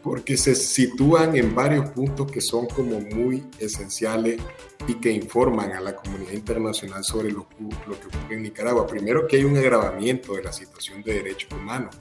porque 0.00 0.36
se 0.36 0.54
sitúan 0.54 1.36
en 1.36 1.56
varios 1.56 1.90
puntos 1.90 2.30
que 2.30 2.40
son 2.40 2.68
como 2.68 3.00
muy 3.00 3.44
esenciales 3.58 4.40
y 4.86 4.94
que 4.94 5.10
informan 5.10 5.72
a 5.72 5.80
la 5.80 5.96
comunidad 5.96 6.34
internacional 6.34 7.02
sobre 7.02 7.32
lo, 7.32 7.48
lo, 7.58 7.98
que 7.98 8.06
ocurre 8.06 8.36
en 8.36 8.42
Nicaragua. 8.44 8.86
Primero 8.86 9.26
que 9.26 9.38
hay 9.38 9.42
un 9.42 9.56
agravamiento 9.56 10.36
de 10.36 10.44
la 10.44 10.52
situación 10.52 11.02
de 11.02 11.14
derechos 11.14 11.50
humanos, 11.50 11.96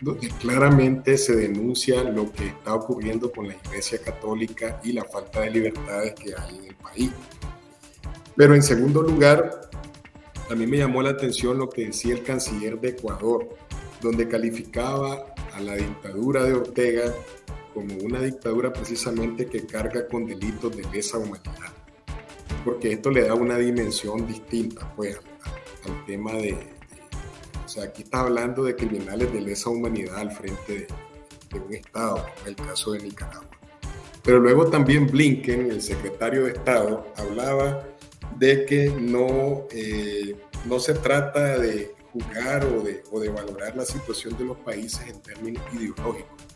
donde 0.00 0.28
claramente 0.28 1.18
se 1.18 1.36
denuncia 1.36 2.02
lo 2.04 2.32
que 2.32 2.46
está 2.46 2.74
ocurriendo 2.74 3.30
con 3.30 3.48
la 3.48 3.56
Iglesia 3.66 3.98
Católica 4.02 4.80
y 4.82 4.92
la 4.92 5.04
falta 5.04 5.42
de 5.42 5.50
libertades 5.50 6.14
que 6.14 6.32
hay 6.34 6.56
en 6.56 6.64
el 6.64 6.74
país. 6.76 7.10
Pero 8.36 8.54
en 8.54 8.62
segundo 8.62 9.02
lugar, 9.02 9.70
a 10.50 10.54
mí 10.54 10.66
me 10.66 10.78
llamó 10.78 11.02
la 11.02 11.10
atención 11.10 11.58
lo 11.58 11.68
que 11.68 11.86
decía 11.86 12.14
el 12.14 12.22
canciller 12.22 12.80
de 12.80 12.90
Ecuador, 12.90 13.48
donde 14.00 14.28
calificaba 14.28 15.34
a 15.54 15.60
la 15.60 15.76
dictadura 15.76 16.44
de 16.44 16.54
Ortega 16.54 17.12
como 17.72 17.94
una 18.02 18.20
dictadura 18.20 18.72
precisamente 18.72 19.46
que 19.46 19.66
carga 19.66 20.06
con 20.06 20.26
delitos 20.26 20.76
de 20.76 20.84
lesa 20.92 21.18
humanidad, 21.18 21.72
porque 22.64 22.92
esto 22.92 23.10
le 23.10 23.26
da 23.26 23.34
una 23.34 23.56
dimensión 23.56 24.26
distinta 24.26 24.92
pues, 24.94 25.18
al, 25.84 26.04
tema 26.04 26.32
de, 26.32 26.58
o 27.64 27.68
sea, 27.68 27.84
aquí 27.84 28.02
está 28.02 28.20
hablando 28.20 28.62
de 28.64 28.76
criminales 28.76 29.32
de 29.32 29.40
lesa 29.40 29.70
humanidad 29.70 30.18
al 30.18 30.32
frente 30.32 30.86
de, 31.50 31.58
un 31.58 31.74
Estado, 31.74 32.16
como 32.16 32.46
el 32.46 32.56
caso 32.56 32.92
de 32.92 33.00
Nicaragua. 33.00 33.46
Pero 34.22 34.38
luego 34.38 34.70
también 34.70 35.06
Blinken, 35.06 35.70
el 35.70 35.82
secretario 35.82 36.44
de 36.44 36.52
Estado, 36.52 37.06
hablaba 37.16 37.91
de 38.38 38.64
que 38.66 38.88
no, 38.90 39.66
eh, 39.70 40.36
no 40.66 40.78
se 40.78 40.94
trata 40.94 41.58
de 41.58 41.94
juzgar 42.12 42.64
o 42.66 42.82
de, 42.82 43.02
o 43.10 43.20
de 43.20 43.28
valorar 43.30 43.76
la 43.76 43.84
situación 43.84 44.36
de 44.36 44.44
los 44.44 44.56
países 44.58 45.06
en 45.08 45.20
términos 45.20 45.62
ideológicos, 45.72 46.46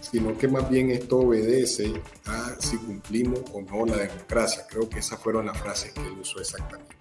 sino 0.00 0.36
que 0.36 0.48
más 0.48 0.68
bien 0.68 0.90
esto 0.90 1.18
obedece 1.18 1.92
a 2.26 2.56
si 2.58 2.76
cumplimos 2.76 3.40
o 3.52 3.62
no 3.62 3.86
la 3.86 3.96
democracia. 3.96 4.64
Creo 4.68 4.88
que 4.88 4.98
esas 4.98 5.18
fueron 5.18 5.46
las 5.46 5.58
frases 5.58 5.92
que 5.92 6.00
él 6.00 6.18
usó 6.20 6.40
exactamente. 6.40 6.98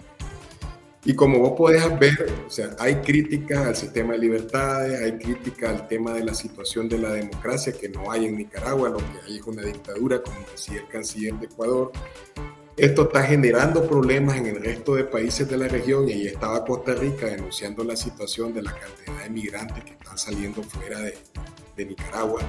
Y 1.07 1.15
como 1.15 1.39
vos 1.39 1.53
podés 1.57 1.97
ver, 1.99 2.29
o 2.45 2.49
sea, 2.49 2.75
hay 2.79 2.95
críticas 2.95 3.65
al 3.65 3.75
sistema 3.77 4.11
de 4.11 4.19
libertades, 4.19 5.01
hay 5.01 5.17
críticas 5.17 5.69
al 5.69 5.87
tema 5.87 6.11
de 6.11 6.25
la 6.25 6.33
situación 6.33 6.89
de 6.89 6.97
la 6.97 7.13
democracia 7.13 7.71
que 7.71 7.87
no 7.87 8.11
hay 8.11 8.25
en 8.25 8.35
Nicaragua, 8.35 8.89
lo 8.89 8.97
que 8.97 9.19
hay 9.25 9.37
es 9.37 9.43
una 9.43 9.61
dictadura, 9.61 10.21
como 10.21 10.35
decía 10.51 10.81
el 10.81 10.87
canciller 10.89 11.35
de 11.35 11.45
Ecuador. 11.45 11.93
Esto 12.77 13.05
está 13.05 13.23
generando 13.23 13.87
problemas 13.87 14.37
en 14.37 14.45
el 14.45 14.63
resto 14.63 14.93
de 14.93 15.03
países 15.03 15.49
de 15.49 15.57
la 15.57 15.67
región 15.67 16.07
y 16.07 16.11
ahí 16.11 16.27
estaba 16.27 16.63
Costa 16.63 16.93
Rica 16.93 17.25
denunciando 17.25 17.83
la 17.83 17.95
situación 17.95 18.53
de 18.53 18.61
la 18.61 18.71
cantidad 18.71 19.23
de 19.23 19.31
migrantes 19.31 19.83
que 19.83 19.93
están 19.93 20.15
saliendo 20.15 20.61
fuera 20.61 20.99
de, 20.99 21.17
Nicaragua 21.75 22.41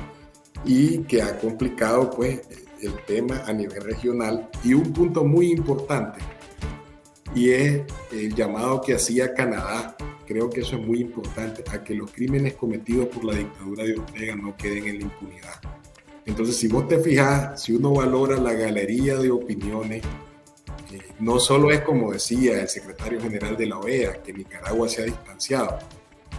y 0.66 0.99
que 1.04 1.23
ha 1.23 1.38
complicado 1.38 2.11
pues 2.11 2.42
el 2.82 2.92
tema 3.06 3.42
a 3.47 3.54
nivel 3.54 3.82
regional. 3.82 4.50
Y 4.62 4.75
un 4.75 4.92
punto 4.92 5.25
muy 5.25 5.50
importante, 5.50 6.18
y 7.35 7.50
es 7.50 7.82
el 8.12 8.35
llamado 8.35 8.82
que 8.82 8.94
hacía 8.94 9.32
Canadá, 9.32 9.97
creo 10.26 10.50
que 10.50 10.61
eso 10.61 10.76
es 10.76 10.87
muy 10.87 11.00
importante, 11.00 11.64
a 11.70 11.82
que 11.82 11.94
los 11.94 12.11
crímenes 12.11 12.54
cometidos 12.54 13.06
por 13.08 13.25
la 13.25 13.35
dictadura 13.35 13.85
de 13.85 13.99
Ortega 13.99 14.37
no 14.37 14.54
queden 14.58 14.88
en 14.88 14.99
la 14.99 15.04
impunidad. 15.04 15.77
Entonces, 16.28 16.58
si 16.58 16.68
vos 16.68 16.87
te 16.87 16.99
fijas, 16.99 17.62
si 17.62 17.73
uno 17.73 17.94
valora 17.94 18.37
la 18.37 18.52
galería 18.52 19.16
de 19.16 19.30
opiniones, 19.30 20.04
eh, 20.92 21.00
no 21.20 21.40
solo 21.40 21.70
es 21.73 21.80
como 21.80 22.12
decía 22.12 22.61
el 22.61 22.68
secretario 22.68 23.18
general 23.18 23.56
de 23.56 23.64
la 23.66 23.78
OEA, 23.78 24.23
que 24.23 24.35
Nicaragua 24.35 24.90
se 24.90 25.00
ha 25.00 25.04
distanciado, 25.06 25.78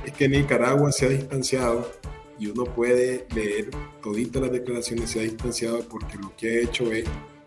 es 0.06 0.14
que 0.14 0.30
Nicaragua 0.30 0.92
se 0.92 1.08
ha 1.08 1.10
distanciado 1.10 1.92
y 2.38 2.46
uno 2.46 2.66
puede 2.66 3.26
leer 3.34 3.72
toditas 4.04 4.44
las 4.44 4.52
declaraciones 4.52 5.10
se 5.10 5.22
ha 5.22 5.24
distanciado 5.24 5.80
porque 5.90 6.18
lo 6.18 6.36
que 6.38 6.50
ha 6.50 6.62
hecho 6.62 6.92
es 6.92 7.06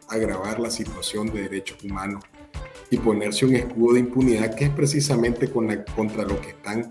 agravar 0.08 0.58
la 0.58 0.70
situación 0.70 1.32
de 1.32 1.42
derechos 1.42 1.82
humanos 1.84 2.24
y 2.90 2.98
ponerse 2.98 3.46
un 3.46 3.54
escudo 3.54 3.94
de 3.94 4.00
impunidad 4.00 4.56
que 4.56 4.64
es 4.64 4.70
precisamente 4.70 5.48
contra 5.48 6.24
lo 6.24 6.40
que 6.40 6.50
están 6.50 6.90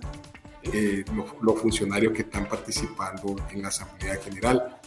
eh, 0.64 1.04
los, 1.42 1.60
funcionarios 1.60 2.14
que 2.14 2.22
están 2.22 2.48
participando 2.48 3.36
en 3.52 3.64
la 3.64 3.68
Asamblea 3.68 4.16
General. 4.16 4.80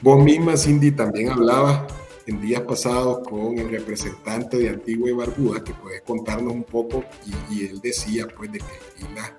Vos 0.00 0.22
misma, 0.22 0.56
Cindy, 0.56 0.90
también 0.90 1.30
hablabas 1.30 1.92
en 2.26 2.40
días 2.40 2.62
pasados 2.62 3.26
con 3.28 3.58
el 3.58 3.70
representante 3.70 4.56
de 4.58 4.70
Antigua 4.70 5.10
y 5.10 5.12
Barbuda, 5.12 5.62
que 5.62 5.74
puedes 5.74 6.02
contarnos 6.02 6.52
un 6.52 6.64
poco, 6.64 7.04
y, 7.50 7.66
él 7.66 7.80
decía 7.80 8.26
pues 8.34 8.52
de 8.52 8.58
que 8.58 9.14
las 9.14 9.32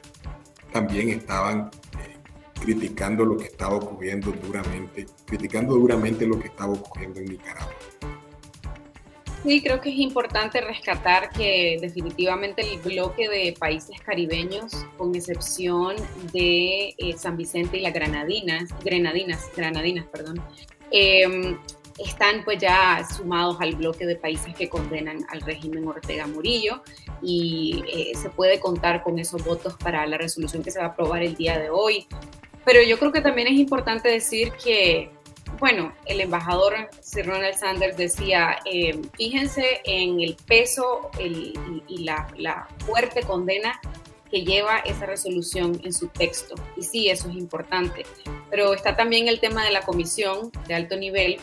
también 0.71 1.09
estaban 1.09 1.69
criticando 2.59 3.23
lo 3.25 3.37
que 3.37 3.45
estaba 3.45 3.75
ocurriendo 3.75 4.31
duramente, 4.31 5.05
criticando 5.25 5.75
duramente 5.75 6.25
lo 6.25 6.39
que 6.39 6.47
estaba 6.47 6.73
ocurriendo 6.73 7.19
en 7.19 7.25
Nicaragua. 7.27 7.73
Sí, 9.45 9.61
creo 9.61 9.79
que 9.79 9.91
es 9.91 9.99
importante 9.99 10.59
rescatar 10.59 11.29
que 11.29 11.77
definitivamente 11.79 12.63
el 12.63 12.79
bloque 12.79 13.29
de 13.29 13.53
países 13.59 14.01
caribeños, 14.01 14.73
con 14.97 15.13
excepción 15.13 15.95
de 16.33 16.95
eh, 16.97 17.13
San 17.15 17.37
Vicente 17.37 17.77
y 17.77 17.81
las 17.81 17.93
Granadinas, 17.93 18.69
Grenadinas, 18.83 19.47
Granadinas, 19.55 20.07
perdón, 20.07 20.41
em, 20.89 21.59
están 21.99 22.43
pues 22.43 22.57
ya 22.57 23.05
sumados 23.15 23.57
al 23.59 23.75
bloque 23.75 24.07
de 24.07 24.15
países 24.15 24.55
que 24.55 24.67
condenan 24.67 25.19
al 25.29 25.41
régimen 25.41 25.87
Ortega 25.87 26.25
Murillo 26.25 26.81
y 27.21 27.83
eh, 27.87 28.13
se 28.15 28.31
puede 28.31 28.59
contar 28.59 29.03
con 29.03 29.19
esos 29.19 29.45
votos 29.45 29.75
para 29.77 30.07
la 30.07 30.17
resolución 30.17 30.63
que 30.63 30.71
se 30.71 30.79
va 30.79 30.85
a 30.85 30.89
aprobar 30.89 31.21
el 31.21 31.35
día 31.35 31.59
de 31.59 31.69
hoy. 31.69 32.07
Pero 32.65 32.81
yo 32.81 32.97
creo 32.97 33.11
que 33.11 33.21
también 33.21 33.47
es 33.47 33.59
importante 33.59 34.09
decir 34.09 34.53
que, 34.53 35.11
bueno, 35.59 35.93
el 36.05 36.21
embajador 36.21 36.89
Sir 37.01 37.27
Ronald 37.27 37.55
Sanders 37.55 37.97
decía, 37.97 38.57
eh, 38.65 38.99
fíjense 39.15 39.81
en 39.85 40.19
el 40.19 40.35
peso 40.35 41.09
y, 41.19 41.53
la, 42.03 42.67
fuerte 42.85 43.21
condena 43.21 43.79
que 44.29 44.43
lleva 44.43 44.79
esa 44.79 45.05
resolución 45.05 45.79
en 45.83 45.93
su 45.93 46.07
texto. 46.07 46.55
Y 46.75 46.83
sí, 46.83 47.09
eso 47.09 47.29
es 47.29 47.35
importante. 47.35 48.05
Pero 48.49 48.73
está 48.73 48.95
también 48.95 49.27
el 49.27 49.39
tema 49.39 49.63
de 49.63 49.71
la 49.71 49.81
comisión 49.81 50.51
de 50.67 50.73
alto 50.73 50.97
nivel 50.97 51.37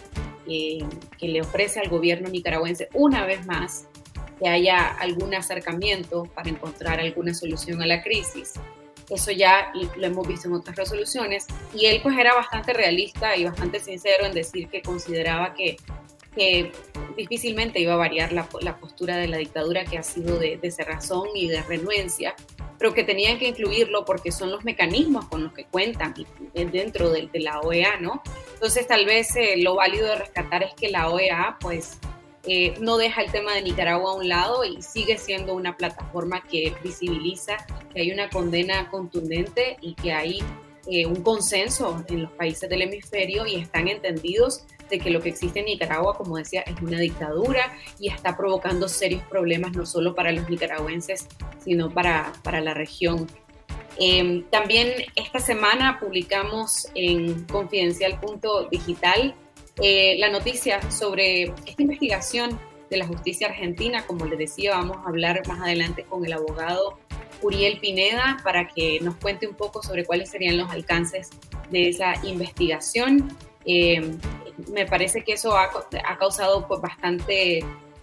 eh, 0.47 0.81
que 1.19 1.29
le 1.29 1.41
ofrece 1.41 1.81
al 1.81 1.89
gobierno 1.89 2.29
nicaragüense 2.29 2.89
una 2.93 3.25
vez 3.25 3.47
más 3.47 3.87
que 4.39 4.49
haya 4.49 4.89
algún 4.89 5.35
acercamiento 5.35 6.25
para 6.35 6.51
encontrar 6.51 7.01
alguna 7.01 7.33
solución 7.33 7.81
a 7.81 7.87
la 7.87 8.03
crisis. 8.03 8.55
Eso 9.13 9.31
ya 9.31 9.73
lo 9.97 10.07
hemos 10.07 10.27
visto 10.27 10.49
en 10.49 10.55
otras 10.55 10.77
resoluciones. 10.77 11.47
Y 11.75 11.87
él 11.87 12.01
pues 12.03 12.17
era 12.17 12.35
bastante 12.35 12.73
realista 12.73 13.37
y 13.37 13.45
bastante 13.45 13.79
sincero 13.79 14.25
en 14.25 14.33
decir 14.33 14.69
que 14.69 14.81
consideraba 14.81 15.55
que 15.55 15.77
difícilmente 17.17 17.81
iba 17.81 17.93
a 17.93 17.97
variar 17.97 18.33
la, 18.33 18.49
postura 18.79 19.17
de 19.17 19.29
la 19.29 19.37
dictadura 19.37 19.85
que 19.85 19.99
ha 19.99 20.03
sido 20.03 20.39
de, 20.39 20.59
cerrazón 20.71 21.29
y 21.35 21.49
de 21.49 21.63
renuencia, 21.63 22.35
pero 22.79 22.95
que 22.95 23.05
tenían 23.05 23.39
que 23.39 23.49
incluirlo 23.49 24.05
porque 24.05 24.33
son 24.33 24.51
los 24.51 24.65
mecanismos 24.65 25.27
con 25.27 25.45
los 25.45 25.53
que 25.53 25.65
cuentan 25.65 26.15
dentro 26.55 27.11
de, 27.11 27.29
la 27.35 27.61
OEA, 27.61 28.01
¿no? 28.01 28.23
Entonces 28.55 28.87
tal 28.87 29.05
vez 29.05 29.37
eh, 29.37 29.57
lo 29.59 29.77
válido 29.77 30.07
de 30.07 30.17
rescatar 30.17 30.63
es 30.63 30.75
que 30.75 30.89
la 30.89 31.11
OEA 31.11 31.59
pues 31.61 31.99
eh, 32.45 32.75
no 32.81 32.97
deja 32.97 33.23
el 33.23 33.31
tema 33.31 33.55
de 33.55 33.63
Nicaragua 33.63 34.13
a 34.13 34.15
un 34.15 34.29
lado 34.29 34.65
y 34.65 34.83
sigue 34.83 35.17
siendo 35.17 35.55
una 35.55 35.77
plataforma 35.77 36.43
que 36.43 36.75
visibiliza 36.83 37.57
que 37.93 38.01
hay 38.01 38.13
una 38.13 38.29
condena 38.31 38.89
contundente 38.91 39.77
y 39.81 39.95
que 39.95 40.13
hay 40.13 40.43
eh, 40.87 41.07
un 41.07 41.23
consenso 41.23 42.05
en 42.09 42.23
los 42.23 42.33
países 42.33 42.69
del 42.69 42.83
hemisferio 42.83 43.47
y 43.47 43.55
están 43.55 43.87
entendidos 43.87 44.65
de 44.91 44.99
que 44.99 45.11
lo 45.11 45.21
que 45.21 45.29
existe 45.29 45.61
en 45.61 45.67
Nicaragua, 45.67 46.17
como 46.19 46.37
decía, 46.37 46.63
es 46.63 46.75
una 46.83 46.99
dictadura 46.99 47.73
y 48.01 48.09
está 48.09 48.37
provocando 48.37 48.89
serios 48.89 49.23
problemas 49.23 49.73
no 49.73 49.87
solo 49.87 50.15
para 50.15 50.33
los 50.33 50.51
nicaragüenses, 50.51 51.29
sino 51.65 51.91
para, 51.91 52.33
para 52.43 52.61
la 52.61 52.75
región. 52.75 53.29
Em, 53.99 54.43
también 54.51 54.93
esta 55.15 55.39
semana 55.39 56.01
publicamos 56.01 56.89
en 56.95 57.45
confidencial.digital 57.45 59.35
eh, 59.81 60.17
la 60.19 60.29
noticia 60.29 60.91
sobre 60.91 61.45
esta 61.67 61.83
investigación 61.83 62.59
de 62.91 62.99
la 62.99 63.07
justicia 63.07 63.49
argentina. 63.49 64.07
Como 64.07 64.27
les 64.27 64.39
decía, 64.39 64.77
vamos 64.77 64.99
a 64.99 65.09
hablar 65.09 65.47
más 65.49 65.61
adelante 65.61 66.05
con 66.05 66.25
el 66.25 66.33
abogado 66.33 66.99
Uriel 67.43 67.79
Pineda 67.79 68.39
para 68.45 68.69
que 68.69 69.01
nos 69.01 69.17
cuente 69.17 69.47
un 69.47 69.55
poco 69.55 69.83
sobre 69.83 70.05
cuáles 70.05 70.31
serían 70.31 70.57
los 70.57 70.71
alcances 70.71 71.31
de 71.71 71.89
esa 71.89 72.15
investigación. 72.25 73.37
Eh, 73.65 74.17
me 74.71 74.87
parece 74.87 75.23
que 75.23 75.33
eso 75.33 75.57
ha, 75.57 75.71
causado 76.19 76.67
pues, 76.69 76.81
bastante 76.81 77.59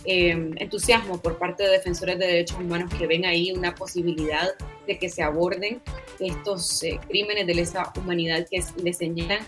eh, 0.05 0.51
entusiasmo 0.57 1.21
por 1.21 1.38
parte 1.38 1.63
de 1.63 1.69
defensores 1.69 2.17
de 2.17 2.27
derechos 2.27 2.57
humanos 2.59 2.93
que 2.97 3.07
ven 3.07 3.25
ahí 3.25 3.51
una 3.51 3.75
posibilidad 3.75 4.49
de 4.88 4.97
que 4.97 5.09
se 5.09 5.21
aborden 5.21 5.81
estos 6.19 6.83
eh, 6.83 6.99
crímenes 7.07 7.47
de 7.47 7.53
lesa 7.53 7.91
humanidad 7.97 8.47
que 8.49 8.63
le 8.81 8.93
señalan 8.93 9.39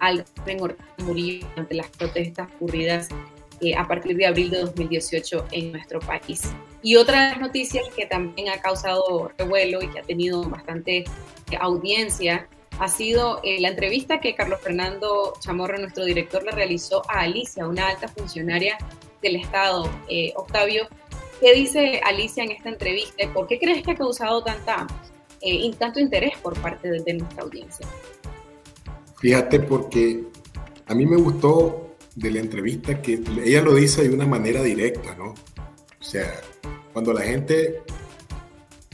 al 0.00 0.24
Murillo 0.98 1.46
ante 1.56 1.74
las 1.74 1.88
protestas 1.88 2.48
ocurridas 2.56 3.08
a 3.76 3.86
partir 3.86 4.16
de 4.16 4.26
abril 4.26 4.50
de 4.50 4.60
2018 4.60 5.48
en 5.52 5.72
nuestro 5.72 6.00
país. 6.00 6.50
Y 6.82 6.96
otra 6.96 7.24
de 7.24 7.30
las 7.32 7.40
noticias 7.40 7.84
que 7.94 8.06
también 8.06 8.48
ha 8.48 8.60
causado 8.60 9.30
revuelo 9.36 9.82
y 9.82 9.88
que 9.88 9.98
ha 9.98 10.02
tenido 10.02 10.42
bastante 10.48 11.04
audiencia 11.60 12.48
ha 12.78 12.88
sido 12.88 13.40
eh, 13.42 13.60
la 13.60 13.68
entrevista 13.68 14.20
que 14.20 14.34
Carlos 14.34 14.60
Fernando 14.62 15.34
Chamorro, 15.38 15.78
nuestro 15.78 16.04
director, 16.04 16.42
le 16.42 16.52
realizó 16.52 17.02
a 17.10 17.20
Alicia, 17.20 17.68
una 17.68 17.88
alta 17.88 18.08
funcionaria 18.08 18.78
del 19.20 19.36
Estado. 19.36 19.90
Eh, 20.08 20.32
Octavio, 20.34 20.88
¿qué 21.40 21.52
dice 21.52 22.00
Alicia 22.02 22.42
en 22.42 22.52
esta 22.52 22.70
entrevista? 22.70 23.30
¿Por 23.34 23.46
qué 23.46 23.58
crees 23.58 23.82
que 23.82 23.90
ha 23.90 23.96
causado 23.96 24.42
tanta, 24.42 24.86
eh, 25.42 25.70
tanto 25.78 26.00
interés 26.00 26.38
por 26.38 26.58
parte 26.62 26.88
de, 26.88 27.00
de 27.00 27.14
nuestra 27.14 27.42
audiencia? 27.42 27.86
Fíjate, 29.20 29.60
porque 29.60 30.24
a 30.86 30.94
mí 30.94 31.06
me 31.06 31.16
gustó 31.16 31.94
de 32.16 32.30
la 32.30 32.40
entrevista 32.40 33.00
que 33.00 33.22
ella 33.44 33.62
lo 33.62 33.74
dice 33.74 34.02
de 34.02 34.14
una 34.14 34.26
manera 34.26 34.62
directa, 34.62 35.14
¿no? 35.14 35.30
O 35.30 36.02
sea, 36.02 36.40
cuando 36.92 37.12
la 37.12 37.20
gente 37.20 37.82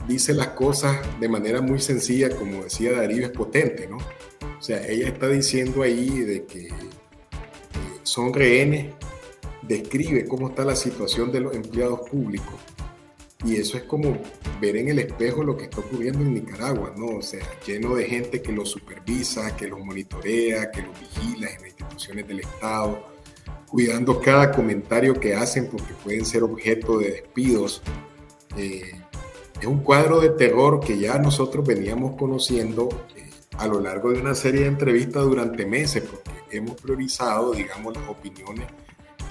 dice 0.07 0.33
las 0.33 0.49
cosas 0.49 0.97
de 1.19 1.29
manera 1.29 1.61
muy 1.61 1.79
sencilla, 1.79 2.29
como 2.29 2.63
decía 2.63 2.91
Darío, 2.91 3.25
es 3.25 3.31
potente, 3.31 3.87
¿no? 3.87 3.97
O 3.97 4.61
sea, 4.61 4.85
ella 4.85 5.07
está 5.07 5.29
diciendo 5.29 5.81
ahí 5.81 6.09
de 6.19 6.45
que 6.45 6.67
son 8.03 8.33
rehenes, 8.33 8.93
describe 9.61 10.25
cómo 10.25 10.49
está 10.49 10.65
la 10.65 10.75
situación 10.75 11.31
de 11.31 11.39
los 11.39 11.55
empleados 11.55 12.01
públicos. 12.09 12.55
Y 13.45 13.57
eso 13.57 13.77
es 13.77 13.83
como 13.83 14.17
ver 14.59 14.77
en 14.77 14.89
el 14.89 14.99
espejo 14.99 15.43
lo 15.43 15.55
que 15.55 15.65
está 15.65 15.79
ocurriendo 15.79 16.19
en 16.19 16.33
Nicaragua, 16.33 16.93
¿no? 16.97 17.17
O 17.17 17.21
sea, 17.21 17.45
lleno 17.65 17.95
de 17.95 18.05
gente 18.05 18.41
que 18.41 18.51
los 18.51 18.69
supervisa, 18.69 19.55
que 19.55 19.67
los 19.67 19.79
monitorea, 19.79 20.71
que 20.71 20.81
los 20.81 20.99
vigila 20.99 21.49
en 21.49 21.61
las 21.61 21.67
instituciones 21.67 22.27
del 22.27 22.39
Estado, 22.39 23.07
cuidando 23.67 24.19
cada 24.19 24.51
comentario 24.51 25.19
que 25.19 25.35
hacen 25.35 25.69
porque 25.69 25.93
pueden 26.03 26.25
ser 26.25 26.43
objeto 26.43 26.97
de 26.97 27.11
despidos. 27.11 27.81
Eh, 28.57 28.91
es 29.59 29.67
un 29.67 29.79
cuadro 29.79 30.19
de 30.19 30.29
terror 30.29 30.79
que 30.79 30.97
ya 30.97 31.17
nosotros 31.19 31.65
veníamos 31.65 32.15
conociendo 32.15 32.89
eh, 33.15 33.29
a 33.57 33.67
lo 33.67 33.79
largo 33.79 34.11
de 34.11 34.19
una 34.19 34.35
serie 34.35 34.61
de 34.61 34.67
entrevistas 34.67 35.23
durante 35.23 35.65
meses, 35.65 36.03
porque 36.03 36.57
hemos 36.57 36.79
priorizado, 36.79 37.53
digamos, 37.53 37.95
las 37.95 38.07
opiniones 38.09 38.67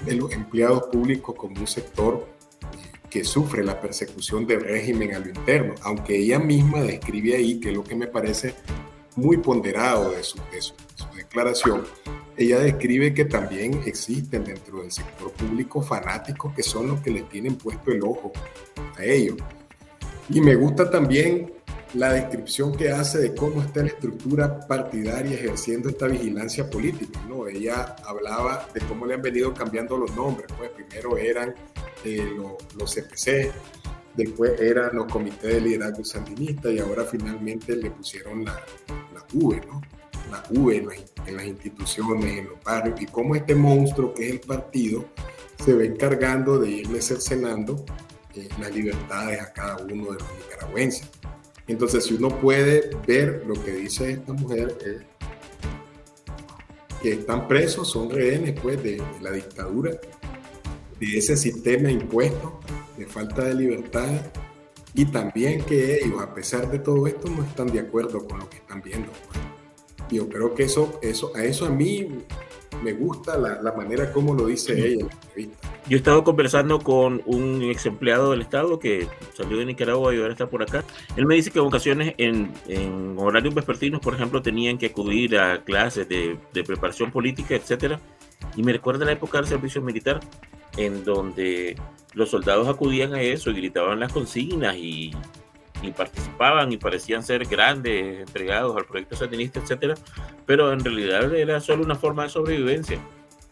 de 0.05 0.15
los 0.15 0.31
empleados 0.31 0.83
públicos 0.91 1.35
como 1.35 1.59
un 1.59 1.67
sector 1.67 2.27
eh, 2.73 2.96
que 3.09 3.23
sufre 3.23 3.63
la 3.63 3.79
persecución 3.79 4.45
del 4.45 4.61
régimen 4.61 5.15
a 5.15 5.19
lo 5.19 5.27
interno, 5.27 5.75
aunque 5.83 6.17
ella 6.17 6.39
misma 6.39 6.81
describe 6.81 7.35
ahí, 7.35 7.59
que 7.59 7.69
es 7.69 7.75
lo 7.75 7.83
que 7.83 7.95
me 7.95 8.07
parece 8.07 8.53
muy 9.15 9.37
ponderado 9.37 10.11
de 10.11 10.23
su, 10.23 10.37
de 10.51 10.61
su 10.61 10.73
declaración, 11.15 11.83
ella 12.37 12.59
describe 12.59 13.13
que 13.13 13.25
también 13.25 13.81
existen 13.85 14.43
dentro 14.43 14.81
del 14.81 14.91
sector 14.91 15.31
público 15.31 15.81
fanáticos 15.81 16.53
que 16.53 16.61
son 16.61 16.87
los 16.87 17.01
que 17.01 17.09
le 17.09 17.23
tienen 17.23 17.55
puesto 17.55 17.91
el 17.91 18.03
ojo 18.03 18.31
a 18.95 19.03
ellos. 19.03 19.37
Y 20.29 20.39
me 20.41 20.55
gusta 20.55 20.89
también 20.89 21.53
la 21.93 22.13
descripción 22.13 22.75
que 22.75 22.91
hace 22.91 23.17
de 23.19 23.33
cómo 23.33 23.61
está 23.61 23.81
la 23.81 23.87
estructura 23.87 24.59
partidaria 24.67 25.35
ejerciendo 25.35 25.89
esta 25.89 26.07
vigilancia 26.07 26.69
política. 26.69 27.19
¿no? 27.27 27.47
Ella 27.47 27.95
hablaba 28.05 28.67
de 28.73 28.81
cómo 28.81 29.05
le 29.05 29.15
han 29.15 29.21
venido 29.21 29.53
cambiando 29.53 29.97
los 29.97 30.15
nombres. 30.15 30.47
Pues 30.57 30.69
primero 30.71 31.17
eran 31.17 31.55
eh, 32.15 32.35
los, 32.77 32.95
CPC, 32.95 33.51
después 34.15 34.59
eran 34.59 34.95
los 34.95 35.11
comités 35.11 35.53
de 35.53 35.61
liderazgo 35.61 36.03
sandinista 36.03 36.71
y 36.71 36.79
ahora 36.79 37.03
finalmente 37.05 37.75
le 37.75 37.91
pusieron 37.91 38.45
la, 38.45 38.53
la 39.13 39.25
V, 39.33 39.61
¿no? 39.67 39.81
la 40.31 40.43
V 40.49 40.75
en 41.25 41.35
las, 41.35 41.45
instituciones, 41.45 42.37
en 42.39 42.45
los 42.45 42.63
barrios, 42.63 43.01
y 43.01 43.05
cómo 43.05 43.35
este 43.35 43.55
monstruo 43.55 44.13
que 44.13 44.27
es 44.27 44.31
el 44.33 44.39
partido 44.41 45.05
se 45.63 45.73
va 45.73 45.83
encargando 45.83 46.59
de 46.59 46.69
irle 46.69 47.01
cercenando 47.01 47.85
eh, 48.35 48.47
las 48.59 48.73
libertades 48.73 49.41
a 49.41 49.53
cada 49.53 49.77
uno 49.77 50.11
de 50.11 50.19
los 50.19 50.27
nicaragüenses. 50.43 51.09
Entonces, 51.67 52.05
si 52.05 52.13
uno 52.13 52.29
puede 52.29 52.89
ver 53.05 53.43
lo 53.45 53.53
que 53.63 53.71
dice 53.71 54.11
esta 54.11 54.33
mujer, 54.33 54.77
es 54.85 55.17
que 57.01 57.13
están 57.13 57.47
presos, 57.47 57.89
son 57.89 58.09
rehenes 58.09 58.59
pues, 58.61 58.81
de, 58.81 59.01
la 59.21 59.31
dictadura, 59.31 59.91
de 60.99 61.17
ese 61.17 61.37
sistema 61.37 61.91
impuesto, 61.91 62.59
de 62.97 63.05
falta 63.05 63.43
de 63.43 63.55
libertad, 63.55 64.09
y 64.93 65.05
también 65.05 65.63
que 65.63 65.99
ellos, 66.03 66.21
a 66.21 66.33
pesar 66.33 66.71
de 66.71 66.79
todo 66.79 67.05
esto, 67.05 67.29
no 67.29 67.43
están 67.43 67.67
de 67.67 67.79
acuerdo 67.79 68.25
con 68.27 68.39
lo 68.39 68.49
que 68.49 68.57
están 68.57 68.81
viendo. 68.81 69.11
Yo 70.09 70.27
creo 70.27 70.55
que 70.55 70.63
eso, 70.63 70.99
eso, 71.03 71.31
a 71.35 71.43
eso 71.43 71.65
a 71.65 71.69
mí 71.69 72.07
me 72.83 72.93
gusta 72.93 73.37
la, 73.37 73.61
la 73.61 73.73
manera 73.73 74.11
como 74.11 74.33
lo 74.33 74.47
dice 74.47 74.73
ella 74.73 75.01
en 75.01 75.07
la 75.07 75.13
entrevista. 75.13 75.57
Yo 75.87 75.95
he 75.95 75.99
estado 75.99 76.23
conversando 76.23 76.79
con 76.79 77.21
un 77.25 77.63
ex 77.63 77.85
empleado 77.85 78.31
del 78.31 78.41
Estado 78.41 78.79
que 78.79 79.07
salió 79.35 79.57
de 79.57 79.65
Nicaragua 79.65 80.13
y 80.13 80.19
ahora 80.19 80.31
está 80.31 80.49
por 80.49 80.61
acá. 80.61 80.83
Él 81.15 81.25
me 81.25 81.35
dice 81.35 81.51
que 81.51 81.59
en 81.59 81.65
ocasiones 81.65 82.13
en, 82.17 82.51
en 82.67 83.15
horarios 83.17 83.53
vespertinos, 83.53 84.01
por 84.01 84.13
ejemplo, 84.13 84.41
tenían 84.41 84.77
que 84.77 84.87
acudir 84.87 85.37
a 85.37 85.63
clases 85.63 86.09
de, 86.09 86.37
de 86.53 86.63
preparación 86.63 87.11
política, 87.11 87.55
etcétera. 87.55 87.99
Y 88.55 88.63
me 88.63 88.73
recuerda 88.73 89.05
la 89.05 89.13
época 89.13 89.37
del 89.37 89.47
servicio 89.47 89.81
militar, 89.81 90.19
en 90.77 91.03
donde 91.03 91.75
los 92.13 92.29
soldados 92.29 92.67
acudían 92.67 93.13
a 93.13 93.21
eso 93.21 93.51
y 93.51 93.55
gritaban 93.55 93.99
las 93.99 94.13
consignas 94.13 94.75
y 94.77 95.11
y 95.81 95.91
participaban 95.91 96.71
y 96.71 96.77
parecían 96.77 97.23
ser 97.23 97.45
grandes, 97.45 98.19
entregados 98.19 98.75
al 98.75 98.85
proyecto 98.85 99.15
sandinista, 99.15 99.59
etcétera, 99.59 99.95
pero 100.45 100.71
en 100.73 100.83
realidad 100.83 101.33
era 101.35 101.59
solo 101.59 101.83
una 101.83 101.95
forma 101.95 102.23
de 102.23 102.29
sobrevivencia. 102.29 102.99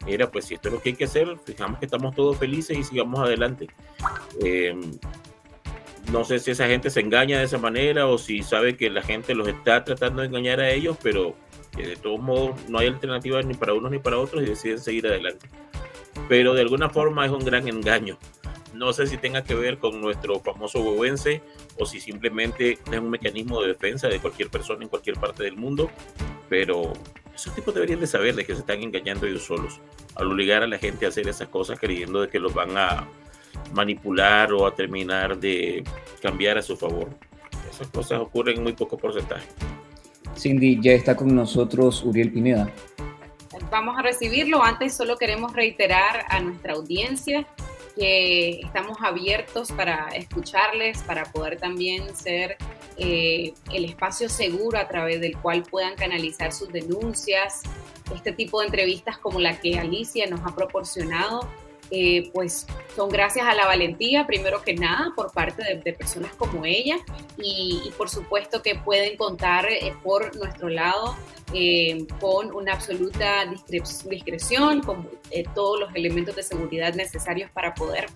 Era 0.06 0.30
pues 0.30 0.46
si 0.46 0.54
esto 0.54 0.68
es 0.68 0.74
lo 0.74 0.82
que 0.82 0.90
hay 0.90 0.94
que 0.94 1.04
hacer, 1.04 1.36
fijamos 1.44 1.78
que 1.78 1.86
estamos 1.86 2.14
todos 2.14 2.36
felices 2.36 2.76
y 2.78 2.84
sigamos 2.84 3.20
adelante. 3.20 3.68
Em, 4.40 4.92
no 6.12 6.24
sé 6.24 6.38
si 6.38 6.52
esa 6.52 6.66
gente 6.66 6.90
se 6.90 7.00
engaña 7.00 7.38
de 7.38 7.44
esa 7.44 7.58
manera 7.58 8.06
o 8.06 8.16
si 8.18 8.42
sabe 8.42 8.76
que 8.76 8.88
la 8.90 9.02
gente 9.02 9.34
los 9.34 9.48
está 9.48 9.84
tratando 9.84 10.22
de 10.22 10.28
engañar 10.28 10.60
a 10.60 10.70
ellos, 10.70 10.96
pero 11.02 11.34
de 11.76 11.96
todos 11.96 12.20
modos 12.20 12.68
no 12.68 12.78
hay 12.78 12.86
alternativa 12.86 13.42
ni 13.42 13.54
para 13.54 13.74
unos 13.74 13.90
ni 13.90 13.98
para 13.98 14.18
otros 14.18 14.42
y 14.42 14.46
deciden 14.46 14.78
seguir 14.78 15.06
adelante. 15.06 15.48
Pero 16.28 16.54
de 16.54 16.62
alguna 16.62 16.88
forma 16.88 17.26
es 17.26 17.32
un 17.32 17.44
gran 17.44 17.68
engaño 17.68 18.18
no 18.76 18.92
sé 18.92 19.06
si 19.06 19.16
tenga 19.16 19.42
que 19.42 19.54
ver 19.54 19.78
con 19.78 20.00
nuestro 20.00 20.40
famoso 20.40 20.80
huevense 20.80 21.42
o 21.78 21.86
si 21.86 22.00
simplemente 22.00 22.72
es 22.72 22.98
un 22.98 23.10
mecanismo 23.10 23.62
de 23.62 23.68
defensa 23.68 24.08
de 24.08 24.20
cualquier 24.20 24.48
persona 24.48 24.82
en 24.82 24.88
cualquier 24.88 25.16
parte 25.16 25.42
del 25.42 25.56
mundo, 25.56 25.90
pero 26.48 26.92
esos 27.34 27.54
tipos 27.54 27.74
deberían 27.74 28.00
de 28.00 28.06
saber 28.06 28.34
de 28.34 28.44
que 28.44 28.54
se 28.54 28.60
están 28.60 28.82
engañando 28.82 29.26
ellos 29.26 29.44
solos 29.44 29.80
al 30.14 30.30
obligar 30.30 30.62
a 30.62 30.66
la 30.66 30.78
gente 30.78 31.06
a 31.06 31.08
hacer 31.08 31.28
esas 31.28 31.48
cosas 31.48 31.78
creyendo 31.78 32.20
de 32.20 32.28
que 32.28 32.38
los 32.38 32.54
van 32.54 32.76
a 32.76 33.08
manipular 33.74 34.52
o 34.52 34.66
a 34.66 34.74
terminar 34.74 35.38
de 35.38 35.82
cambiar 36.22 36.58
a 36.58 36.62
su 36.62 36.76
favor. 36.76 37.08
Esas 37.70 37.88
cosas 37.88 38.20
ocurren 38.20 38.58
en 38.58 38.62
muy 38.62 38.72
poco 38.72 38.96
porcentaje. 38.96 39.46
Cindy, 40.36 40.78
ya 40.80 40.92
está 40.92 41.16
con 41.16 41.34
nosotros 41.34 42.02
Uriel 42.04 42.30
Pineda. 42.30 42.70
Vamos 43.70 43.98
a 43.98 44.02
recibirlo. 44.02 44.62
Antes 44.62 44.96
solo 44.96 45.16
queremos 45.16 45.52
reiterar 45.52 46.26
a 46.28 46.40
nuestra 46.40 46.74
audiencia 46.74 47.46
que 47.94 48.60
estamos 48.60 48.98
abiertos 49.02 49.72
para 49.72 50.08
escucharles, 50.08 51.02
para 51.02 51.24
poder 51.32 51.58
también 51.58 52.14
ser 52.14 52.58
eh, 52.98 53.54
el 53.72 53.86
espacio 53.86 54.28
seguro 54.28 54.78
a 54.78 54.86
través 54.86 55.20
del 55.20 55.36
cual 55.38 55.62
puedan 55.62 55.94
canalizar 55.96 56.52
sus 56.52 56.70
denuncias. 56.70 57.62
Este 58.14 58.32
tipo 58.32 58.60
de 58.60 58.66
entrevistas 58.66 59.18
como 59.18 59.40
la 59.40 59.58
que 59.58 59.78
Alicia 59.78 60.26
nos 60.26 60.40
ha 60.46 60.54
proporcionado 60.54 61.48
eh, 61.90 62.30
pues 62.32 62.66
son 62.94 63.08
gracias 63.08 63.46
a 63.46 63.54
la 63.54 63.66
valentía, 63.66 64.26
primero 64.26 64.62
que 64.62 64.74
nada, 64.74 65.12
por 65.14 65.32
parte 65.32 65.62
de, 65.82 65.92
personas 65.92 66.32
como 66.34 66.64
ella 66.64 66.98
y, 67.38 67.92
por 67.96 68.08
supuesto 68.08 68.62
que 68.62 68.74
pueden 68.74 69.16
contar 69.16 69.66
eh, 69.66 69.94
por 70.02 70.34
nuestro 70.36 70.68
lado 70.68 71.16
eh, 71.54 72.06
con 72.20 72.54
una 72.54 72.72
absoluta 72.72 73.44
discreción, 73.68 74.82
con 74.82 75.08
todos 75.54 75.80
los 75.80 75.94
elementos 75.94 76.34
de 76.34 76.42
seguridad 76.42 76.94
necesarios 76.94 77.50
para 77.52 77.74
poder 77.74 78.06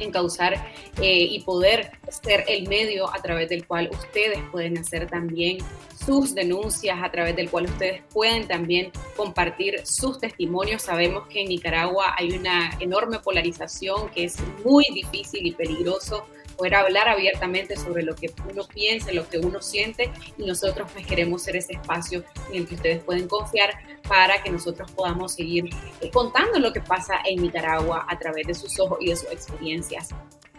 encauzar 0.00 0.72
y 1.00 1.40
poder 1.40 1.92
ser 2.08 2.44
el 2.48 2.68
medio 2.68 3.08
a 3.14 3.20
través 3.22 3.48
del 3.48 3.66
cual 3.66 3.90
ustedes 3.92 4.38
pueden 4.50 4.78
hacer 4.78 5.06
también 5.06 5.58
sus 6.04 6.34
denuncias, 6.34 6.98
a 7.02 7.10
través 7.10 7.36
del 7.36 7.50
cual 7.50 7.66
ustedes 7.66 8.02
pueden 8.12 8.48
también 8.48 8.90
compartir 9.16 9.84
sus 9.84 10.18
testimonios. 10.18 10.82
Sabemos 10.82 11.26
que 11.28 11.42
en 11.42 11.48
Nicaragua 11.48 12.14
hay 12.16 12.32
una 12.32 12.70
enorme 12.80 13.18
polarización 13.18 14.08
que 14.10 14.24
es 14.24 14.36
muy 14.64 14.86
difícil 14.94 15.46
y 15.46 15.52
peligroso 15.52 16.26
poder 16.58 16.74
hablar 16.74 17.08
abiertamente 17.08 17.76
sobre 17.76 18.02
lo 18.02 18.14
que 18.16 18.32
uno 18.50 18.66
piensa, 18.66 19.12
lo 19.12 19.28
que 19.28 19.38
uno 19.38 19.62
siente 19.62 20.10
y 20.36 20.44
nosotros 20.44 20.90
pues 20.92 21.06
queremos 21.06 21.42
ser 21.42 21.56
ese 21.56 21.74
espacio 21.74 22.24
en 22.50 22.62
el 22.62 22.68
que 22.68 22.74
ustedes 22.74 23.02
pueden 23.04 23.28
confiar 23.28 23.78
para 24.06 24.42
que 24.42 24.50
nosotros 24.50 24.90
podamos 24.90 25.34
seguir 25.34 25.70
eh, 26.00 26.10
contando 26.10 26.58
lo 26.58 26.72
que 26.72 26.80
pasa 26.80 27.14
en 27.24 27.42
Nicaragua 27.42 28.04
a 28.08 28.18
través 28.18 28.46
de 28.48 28.54
sus 28.54 28.78
ojos 28.80 28.98
y 29.00 29.10
de 29.10 29.16
sus 29.16 29.30
experiencias. 29.30 30.10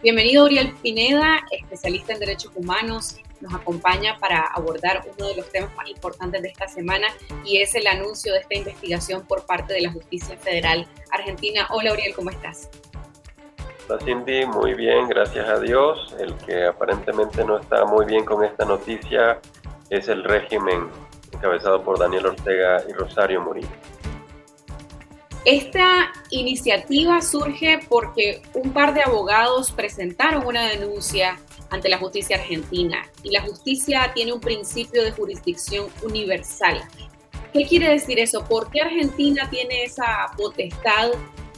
Bienvenido 0.02 0.46
Uriel 0.46 0.74
Pineda, 0.82 1.44
especialista 1.50 2.14
en 2.14 2.20
derechos 2.20 2.50
humanos, 2.54 3.16
nos 3.42 3.52
acompaña 3.54 4.18
para 4.18 4.46
abordar 4.46 5.02
uno 5.16 5.28
de 5.28 5.36
los 5.36 5.50
temas 5.50 5.74
más 5.76 5.88
importantes 5.88 6.40
de 6.40 6.48
esta 6.48 6.68
semana 6.68 7.08
y 7.44 7.58
es 7.58 7.74
el 7.74 7.86
anuncio 7.86 8.32
de 8.32 8.40
esta 8.40 8.54
investigación 8.54 9.26
por 9.26 9.44
parte 9.44 9.74
de 9.74 9.82
la 9.82 9.92
Justicia 9.92 10.38
Federal 10.38 10.86
Argentina. 11.10 11.66
Hola, 11.70 11.92
Uriel, 11.92 12.14
¿cómo 12.14 12.30
estás? 12.30 12.70
Cindy, 13.98 14.46
muy 14.46 14.74
bien, 14.74 15.08
gracias 15.08 15.48
a 15.48 15.58
Dios. 15.58 16.14
El 16.18 16.34
que 16.36 16.66
aparentemente 16.66 17.44
no 17.44 17.58
está 17.58 17.84
muy 17.84 18.06
bien 18.06 18.24
con 18.24 18.44
esta 18.44 18.64
noticia 18.64 19.40
es 19.88 20.08
el 20.08 20.24
régimen 20.24 20.88
encabezado 21.32 21.82
por 21.82 21.98
Daniel 21.98 22.26
Ortega 22.26 22.82
y 22.88 22.92
Rosario 22.92 23.40
Murillo. 23.40 23.68
Esta 25.44 26.12
iniciativa 26.28 27.22
surge 27.22 27.80
porque 27.88 28.42
un 28.54 28.72
par 28.72 28.92
de 28.92 29.02
abogados 29.02 29.72
presentaron 29.72 30.46
una 30.46 30.68
denuncia 30.68 31.40
ante 31.70 31.88
la 31.88 31.98
justicia 31.98 32.36
argentina 32.36 33.02
y 33.22 33.30
la 33.30 33.40
justicia 33.42 34.12
tiene 34.14 34.32
un 34.32 34.40
principio 34.40 35.02
de 35.02 35.12
jurisdicción 35.12 35.86
universal. 36.02 36.82
¿Qué 37.52 37.66
quiere 37.66 37.88
decir 37.88 38.18
eso? 38.18 38.44
¿Por 38.44 38.70
qué 38.70 38.82
Argentina 38.82 39.48
tiene 39.48 39.84
esa 39.84 40.30
potestad 40.36 41.10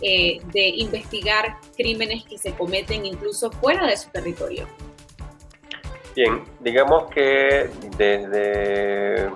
eh, 0.03 0.41
de 0.53 0.69
investigar 0.69 1.59
crímenes 1.77 2.25
que 2.25 2.37
se 2.38 2.53
cometen 2.55 3.07
incluso 3.07 3.51
fuera 3.51 3.87
de 3.87 3.97
su 3.97 4.11
territorio? 4.11 4.67
Bien, 6.15 6.45
digamos 6.61 7.11
que 7.11 7.71
desde 7.97 9.31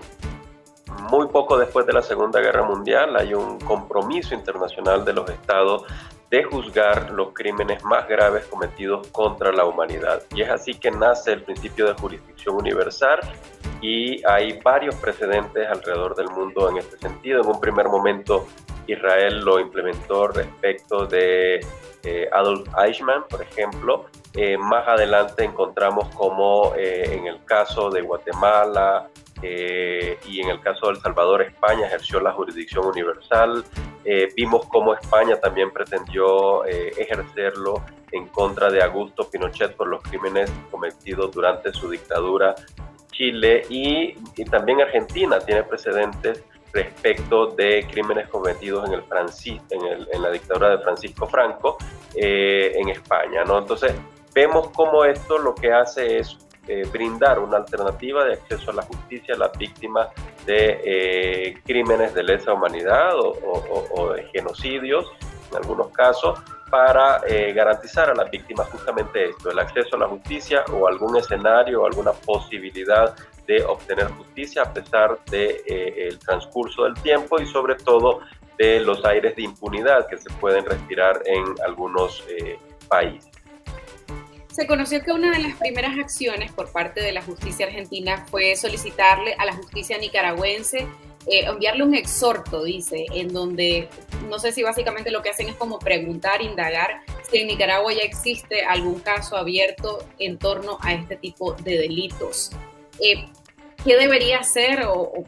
muy 1.10 1.28
poco 1.28 1.56
después 1.56 1.86
de 1.86 1.92
la 1.92 2.02
Segunda 2.02 2.40
Guerra 2.40 2.64
Mundial 2.64 3.16
hay 3.16 3.32
un 3.32 3.58
compromiso 3.60 4.34
internacional 4.34 5.04
de 5.04 5.12
los 5.12 5.28
estados 5.30 5.84
de 6.30 6.42
juzgar 6.42 7.10
los 7.10 7.32
crímenes 7.32 7.84
más 7.84 8.08
graves 8.08 8.46
cometidos 8.46 9.06
contra 9.08 9.52
la 9.52 9.64
humanidad. 9.64 10.22
Y 10.34 10.42
es 10.42 10.50
así 10.50 10.74
que 10.74 10.90
nace 10.90 11.32
el 11.32 11.42
principio 11.42 11.86
de 11.86 11.94
jurisdicción 11.94 12.56
universal 12.56 13.20
y 13.80 14.26
hay 14.26 14.58
varios 14.60 14.96
precedentes 14.96 15.68
alrededor 15.68 16.16
del 16.16 16.28
mundo 16.30 16.68
en 16.68 16.78
este 16.78 16.98
sentido. 16.98 17.42
En 17.42 17.48
un 17.48 17.60
primer 17.60 17.86
momento 17.88 18.46
Israel 18.86 19.40
lo 19.40 19.60
implementó 19.60 20.28
respecto 20.28 21.06
de 21.06 21.60
eh, 22.02 22.28
Adolf 22.32 22.68
Eichmann, 22.78 23.24
por 23.28 23.42
ejemplo. 23.42 24.06
Eh, 24.34 24.56
más 24.56 24.86
adelante 24.86 25.44
encontramos 25.44 26.14
como 26.14 26.74
eh, 26.76 27.14
en 27.14 27.26
el 27.26 27.44
caso 27.44 27.90
de 27.90 28.02
Guatemala, 28.02 29.08
y 29.42 30.40
en 30.40 30.48
el 30.48 30.60
caso 30.60 30.86
de 30.86 30.94
El 30.94 31.00
Salvador, 31.00 31.42
España 31.42 31.86
ejerció 31.86 32.18
la 32.20 32.32
jurisdicción 32.32 32.86
universal. 32.86 33.64
Vimos 34.34 34.66
cómo 34.66 34.94
España 34.94 35.38
también 35.38 35.70
pretendió 35.70 36.64
ejercerlo 36.64 37.84
en 38.12 38.26
contra 38.28 38.70
de 38.70 38.82
Augusto 38.82 39.28
Pinochet 39.30 39.76
por 39.76 39.88
los 39.88 40.02
crímenes 40.02 40.50
cometidos 40.70 41.30
durante 41.32 41.72
su 41.72 41.90
dictadura 41.90 42.56
Chile 43.16 43.62
y, 43.68 44.14
también 44.50 44.80
Argentina 44.80 45.38
tiene 45.40 45.62
precedentes 45.62 46.44
respecto 46.72 47.46
de 47.46 47.86
crímenes 47.90 48.28
cometidos 48.28 48.88
en, 48.88 48.94
el 48.94 49.04
en, 49.70 50.06
en 50.12 50.22
la 50.22 50.30
dictadura 50.30 50.70
de 50.70 50.78
Francisco 50.78 51.26
Franco 51.26 51.78
en 52.14 52.88
España. 52.88 53.44
¿no? 53.44 53.58
Entonces, 53.58 53.94
vemos 54.34 54.68
cómo 54.74 55.04
esto 55.04 55.38
lo 55.38 55.54
que 55.54 55.72
hace 55.72 56.18
es 56.18 56.36
eh, 56.68 56.84
brindar 56.92 57.38
una 57.38 57.58
alternativa 57.58 58.24
de 58.24 58.34
acceso 58.34 58.72
a 58.72 58.74
la 58.74 58.82
justicia 58.82 59.36
a 59.36 59.38
las 59.38 59.56
víctimas 59.56 60.08
de 60.44 60.80
eh, 60.84 61.54
crímenes 61.64 62.12
de 62.12 62.24
lesa 62.24 62.52
humanidad 62.52 63.14
o, 63.20 64.12
de 64.12 64.24
genocidios, 64.24 65.06
en 65.50 65.58
algunos 65.58 65.90
casos, 65.92 66.40
para 66.68 67.20
eh, 67.28 67.52
garantizar 67.52 68.10
a 68.10 68.14
las 68.16 68.28
víctimas 68.32 68.68
justamente 68.68 69.26
esto, 69.26 69.52
el 69.52 69.58
acceso 69.60 69.94
a 69.94 70.00
la 70.00 70.08
justicia 70.08 70.64
o 70.72 70.88
algún 70.88 71.16
escenario 71.16 71.82
o 71.82 71.86
alguna 71.86 72.10
posibilidad 72.10 73.14
de 73.46 73.62
obtener 73.64 74.08
justicia 74.08 74.62
a 74.62 74.72
pesar 74.72 75.18
del 75.30 75.62
de, 75.66 76.08
el 76.08 76.18
transcurso 76.18 76.84
del 76.84 76.94
tiempo 77.02 77.40
y 77.40 77.46
sobre 77.46 77.74
todo 77.76 78.20
de 78.58 78.80
los 78.80 79.04
aires 79.04 79.36
de 79.36 79.42
impunidad 79.42 80.06
que 80.08 80.18
se 80.18 80.30
pueden 80.40 80.64
respirar 80.64 81.20
en 81.26 81.44
algunos 81.64 82.24
países. 82.88 83.30
Se 84.50 84.66
conoció 84.66 85.02
que 85.02 85.12
una 85.12 85.30
de 85.32 85.42
las 85.42 85.56
primeras 85.56 85.98
acciones 85.98 86.50
por 86.52 86.72
parte 86.72 87.02
de 87.02 87.12
la 87.12 87.20
justicia 87.20 87.66
argentina 87.66 88.24
fue 88.30 88.56
solicitarle 88.56 89.34
a 89.38 89.44
la 89.44 89.52
justicia 89.52 89.98
nicaragüense 89.98 90.88
eh, 91.28 91.44
enviarle 91.44 91.82
un 91.82 91.94
exhorto, 91.94 92.62
dice, 92.62 93.04
en 93.12 93.32
donde 93.32 93.88
no 94.28 94.38
sé 94.38 94.52
si 94.52 94.62
básicamente 94.62 95.10
lo 95.10 95.22
que 95.22 95.30
hacen 95.30 95.48
es 95.48 95.56
como 95.56 95.80
preguntar, 95.80 96.40
indagar 96.40 97.00
si 97.28 97.38
en 97.38 97.48
Nicaragua 97.48 97.92
ya 97.92 98.02
existe 98.02 98.62
algún 98.64 99.00
caso 99.00 99.36
abierto 99.36 99.98
en 100.20 100.38
torno 100.38 100.78
a 100.82 100.94
este 100.94 101.16
tipo 101.16 101.54
de 101.54 101.78
delitos. 101.78 102.52
Eh, 103.00 103.26
¿Qué 103.86 103.96
debería 103.96 104.40
hacer 104.40 104.84
o, 104.84 105.24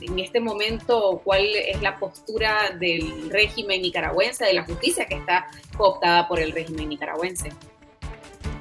en 0.00 0.18
este 0.20 0.38
momento 0.38 1.20
cuál 1.24 1.44
es 1.44 1.82
la 1.82 1.98
postura 1.98 2.70
del 2.78 3.28
régimen 3.30 3.82
nicaragüense, 3.82 4.44
de 4.44 4.52
la 4.52 4.64
justicia 4.64 5.06
que 5.06 5.16
está 5.16 5.48
cooptada 5.76 6.28
por 6.28 6.38
el 6.38 6.52
régimen 6.52 6.88
nicaragüense? 6.88 7.50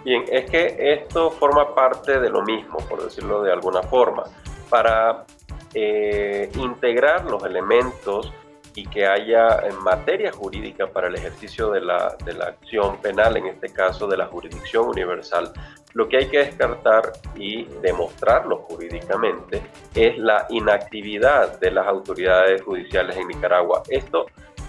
Bien, 0.03 0.23
es 0.31 0.49
que 0.49 0.75
esto 0.79 1.29
forma 1.29 1.75
parte 1.75 2.19
de 2.19 2.29
lo 2.29 2.41
mismo, 2.41 2.77
por 2.89 3.03
decirlo 3.03 3.43
de 3.43 3.51
alguna 3.51 3.83
forma, 3.83 4.23
para 4.67 5.25
eh, 5.75 6.49
integrar 6.55 7.25
los 7.25 7.43
elementos 7.43 8.33
y 8.75 8.85
que 8.85 9.07
haya 9.07 9.61
materia 9.81 10.31
jurídica 10.31 10.87
para 10.87 11.07
el 11.07 11.15
ejercicio 11.15 11.71
de 11.71 11.81
la, 11.81 12.15
de 12.23 12.33
la 12.33 12.45
acción 12.45 12.97
penal, 13.01 13.37
en 13.37 13.47
este 13.47 13.69
caso 13.69 14.07
de 14.07 14.17
la 14.17 14.27
jurisdicción 14.27 14.87
universal, 14.87 15.51
lo 15.93 16.09
que 16.09 16.17
hay 16.17 16.27
que 16.27 16.39
descartar 16.39 17.13
y 17.35 17.63
demostrarlo 17.81 18.57
jurídicamente 18.57 19.61
es 19.93 20.17
la 20.17 20.45
inactividad 20.49 21.57
de 21.59 21.71
las 21.71 21.87
autoridades 21.87 22.61
judiciales 22.61 23.15
en 23.15 23.29
Nicaragua. 23.29 23.81
Esto 23.87 24.25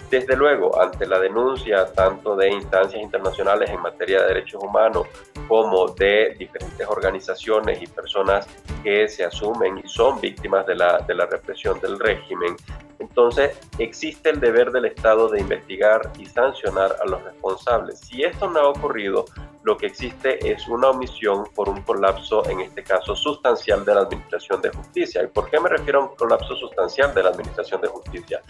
desde 0.09 0.35
luego, 0.35 0.81
ante 0.81 1.05
la 1.05 1.19
denuncia 1.19 1.91
tanto 1.93 2.35
de 2.35 2.49
instancias 2.49 3.01
internacionales 3.01 3.69
en 3.69 3.81
materia 3.81 4.21
de 4.21 4.27
derechos 4.29 4.63
humanos 4.63 5.07
como 5.47 5.87
de 5.89 6.35
diferentes 6.37 6.87
organizaciones 6.87 7.81
y 7.81 7.87
personas 7.87 8.47
que 8.83 9.07
se 9.07 9.23
asumen 9.23 9.77
y 9.79 9.87
son 9.87 10.19
víctimas 10.21 10.65
de 10.65 10.75
la, 10.75 10.99
de 10.99 11.15
la 11.15 11.25
represión 11.25 11.79
del 11.79 11.99
régimen, 11.99 12.55
entonces 12.99 13.57
existe 13.77 14.29
el 14.29 14.39
deber 14.39 14.71
del 14.71 14.85
Estado 14.85 15.29
de 15.29 15.39
investigar 15.39 16.01
y 16.17 16.25
sancionar 16.25 16.95
a 17.01 17.05
los 17.05 17.23
responsables. 17.23 17.99
Si 17.99 18.23
esto 18.23 18.49
no 18.49 18.59
ha 18.59 18.69
ocurrido, 18.69 19.25
lo 19.67 19.77
que 19.77 19.87
existe 19.87 20.49
es 20.49 20.65
una 20.69 20.91
omisión 20.91 21.43
por 21.53 21.67
un 21.67 21.81
colapso, 21.81 22.49
en 22.49 22.61
este 22.61 22.83
caso 22.83 23.13
sustancial, 23.17 23.83
de 23.83 23.95
la 23.95 24.01
Administración 24.01 24.61
de 24.61 24.69
Justicia. 24.69 25.21
¿Y 25.23 25.27
por 25.27 25.49
qué 25.49 25.59
me 25.59 25.67
refiero 25.67 25.99
a 25.99 26.03
un 26.03 26.15
colapso 26.15 26.55
sustancial 26.55 27.13
de 27.13 27.23
la 27.23 27.31
Administración 27.31 27.81
de 27.81 27.89
Justicia? 27.89 28.41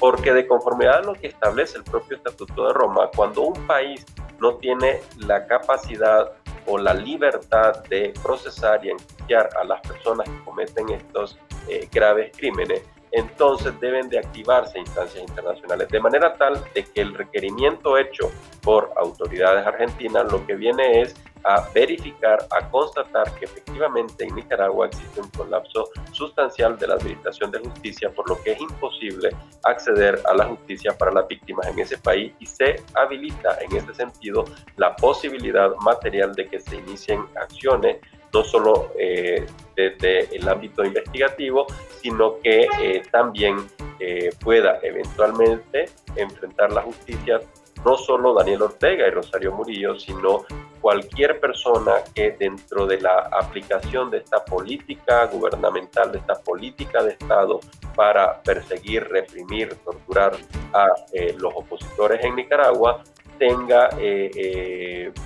Porque 0.00 0.32
de 0.32 0.48
conformidad 0.48 0.98
a 0.98 1.02
lo 1.02 1.12
que 1.12 1.28
establece 1.28 1.78
el 1.78 1.84
propio 1.84 2.16
Estatuto 2.16 2.66
de 2.66 2.72
Roma, 2.72 3.08
cuando 3.14 3.42
un 3.42 3.66
país 3.68 4.04
no 4.40 4.56
tiene 4.56 5.00
la 5.18 5.46
capacidad 5.46 6.32
o 6.66 6.76
la 6.76 6.92
libertad 6.92 7.84
de 7.84 8.12
procesar 8.20 8.84
y 8.84 8.90
enjuiciar 8.90 9.50
a 9.56 9.62
las 9.62 9.80
personas 9.82 10.28
que 10.28 10.44
cometen 10.44 10.88
estos 10.90 11.38
eh, 11.68 11.88
graves 11.92 12.36
crímenes, 12.36 12.82
entonces 13.14 13.78
deben 13.80 14.08
de 14.08 14.18
activarse 14.18 14.78
instancias 14.78 15.22
internacionales, 15.22 15.88
de 15.88 16.00
manera 16.00 16.34
tal 16.34 16.60
de 16.74 16.84
que 16.84 17.00
el 17.00 17.14
requerimiento 17.14 17.96
hecho 17.96 18.30
por 18.60 18.90
autoridades 18.96 19.64
argentinas 19.64 20.30
lo 20.32 20.44
que 20.44 20.56
viene 20.56 21.00
es 21.00 21.14
a 21.44 21.68
verificar, 21.72 22.38
a 22.50 22.68
constatar 22.70 23.30
que 23.34 23.44
efectivamente 23.44 24.24
en 24.24 24.34
Nicaragua 24.34 24.86
existe 24.86 25.20
un 25.20 25.28
colapso 25.28 25.90
sustancial 26.10 26.76
de 26.78 26.88
la 26.88 26.94
administración 26.94 27.50
de 27.50 27.60
justicia, 27.60 28.10
por 28.10 28.28
lo 28.28 28.42
que 28.42 28.52
es 28.52 28.60
imposible 28.60 29.30
acceder 29.62 30.20
a 30.24 30.34
la 30.34 30.46
justicia 30.46 30.96
para 30.96 31.12
las 31.12 31.28
víctimas 31.28 31.68
en 31.68 31.78
ese 31.78 31.98
país 31.98 32.32
y 32.40 32.46
se 32.46 32.82
habilita 32.94 33.58
en 33.60 33.76
ese 33.76 33.94
sentido 33.94 34.44
la 34.76 34.96
posibilidad 34.96 35.74
material 35.76 36.34
de 36.34 36.48
que 36.48 36.58
se 36.58 36.76
inicien 36.76 37.24
acciones 37.36 37.98
no 38.34 38.42
solo 38.42 38.92
eh, 38.98 39.46
desde 39.76 40.36
el 40.36 40.46
ámbito 40.48 40.84
investigativo, 40.84 41.66
sino 42.02 42.38
que 42.40 42.66
eh, 42.80 43.02
también 43.10 43.56
eh, 44.00 44.30
pueda 44.42 44.80
eventualmente 44.82 45.88
enfrentar 46.16 46.72
la 46.72 46.82
justicia 46.82 47.40
no 47.84 47.96
solo 47.96 48.34
Daniel 48.34 48.62
Ortega 48.62 49.06
y 49.06 49.10
Rosario 49.10 49.52
Murillo, 49.52 49.98
sino 49.98 50.44
cualquier 50.80 51.38
persona 51.38 51.92
que 52.14 52.32
dentro 52.32 52.86
de 52.86 53.00
la 53.00 53.28
aplicación 53.40 54.10
de 54.10 54.18
esta 54.18 54.44
política 54.44 55.26
gubernamental, 55.26 56.10
de 56.10 56.18
esta 56.18 56.34
política 56.34 57.02
de 57.02 57.12
Estado 57.12 57.60
para 57.94 58.42
perseguir, 58.42 59.06
reprimir, 59.08 59.76
torturar 59.84 60.34
a 60.72 60.88
los 61.36 61.52
opositores 61.54 62.24
en 62.24 62.36
Nicaragua, 62.36 63.04
tenga 63.38 63.90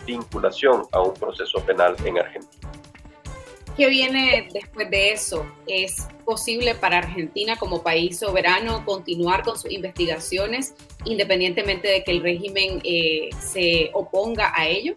vinculación 0.05 0.83
a 0.91 1.01
un 1.01 1.15
proceso 1.15 1.61
penal 1.65 1.95
en 2.05 2.19
Argentina. 2.19 2.78
¿Qué 3.79 3.89
viene 3.89 4.49
después 4.53 4.91
de 4.91 5.13
eso? 5.13 5.47
¿Es 5.69 6.09
posible 6.25 6.75
para 6.75 6.99
Argentina 6.99 7.55
como 7.57 7.81
país 7.81 8.19
soberano 8.19 8.85
continuar 8.85 9.45
con 9.45 9.57
sus 9.57 9.71
investigaciones 9.71 10.75
independientemente 11.05 11.87
de 11.87 12.03
que 12.03 12.11
el 12.11 12.21
régimen 12.21 12.81
eh, 12.83 13.31
se 13.39 13.93
oponga 13.95 14.53
a 14.53 14.67
ello? 14.67 14.95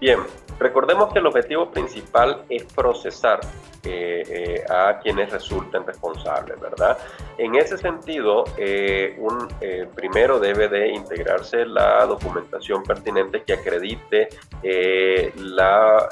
Bien, 0.00 0.20
recordemos 0.58 1.12
que 1.12 1.18
el 1.18 1.26
objetivo 1.26 1.70
principal 1.70 2.44
es 2.48 2.64
procesar 2.72 3.40
eh, 3.84 4.64
a 4.68 4.98
quienes 4.98 5.30
resulten 5.30 5.86
responsables, 5.86 6.60
¿verdad? 6.60 6.98
En 7.38 7.54
ese 7.54 7.78
sentido, 7.78 8.44
eh, 8.56 9.16
eh, 9.60 9.88
primero 9.94 10.40
debe 10.40 10.68
de 10.68 10.88
integrarse 10.88 11.64
la 11.64 12.04
documentación 12.04 12.82
pertinente 12.82 13.44
que 13.44 13.52
acredite 13.52 14.28
la, 15.36 16.08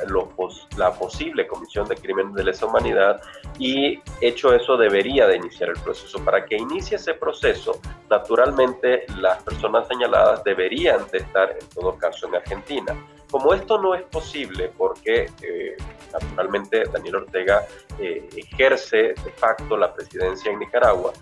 la 0.76 0.92
posible 0.92 1.46
comisión 1.46 1.88
de 1.88 1.96
crímenes 1.96 2.34
de 2.34 2.44
lesa 2.44 2.66
humanidad 2.66 3.20
y 3.58 4.00
hecho 4.20 4.54
eso 4.54 4.76
debería 4.76 5.26
de 5.26 5.36
iniciar 5.36 5.70
el 5.70 5.78
proceso. 5.80 6.24
Para 6.24 6.44
que 6.44 6.56
inicie 6.56 6.96
ese 6.96 7.14
proceso, 7.14 7.80
naturalmente 8.08 9.06
las 9.18 9.42
personas 9.42 9.88
señaladas 9.88 10.44
deberían 10.44 11.00
de 11.10 11.18
estar 11.18 11.50
en 11.50 11.68
todo 11.74 11.96
caso 11.98 12.28
en 12.28 12.36
Argentina. 12.36 12.96
Como 13.36 13.52
esto 13.52 13.76
no 13.76 13.94
es 13.94 14.02
posible 14.04 14.72
porque 14.78 15.30
eh, 15.42 15.76
naturalmente 16.10 16.84
Daniel 16.90 17.16
Ortega 17.16 17.66
eh, 17.98 18.26
ejerce 18.34 19.12
de 19.12 19.30
facto 19.36 19.76
la 19.76 19.92
presidencia 19.92 20.50
en 20.50 20.58
Nicaragua, 20.58 21.12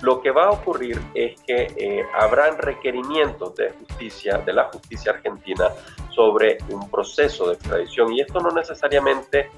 lo 0.00 0.20
que 0.20 0.32
va 0.32 0.46
a 0.46 0.50
ocurrir 0.50 1.00
es 1.14 1.40
que 1.42 1.72
eh, 1.76 2.04
habrán 2.12 2.58
requerimientos 2.58 3.54
de 3.54 3.70
justicia, 3.70 4.38
de 4.38 4.52
la 4.52 4.64
justicia 4.64 5.12
argentina, 5.12 5.68
sobre 6.10 6.58
un 6.70 6.90
proceso 6.90 7.46
de 7.46 7.54
extradición. 7.54 8.12
Y 8.12 8.20
esto 8.20 8.40
no 8.40 8.50
necesariamente 8.50 9.48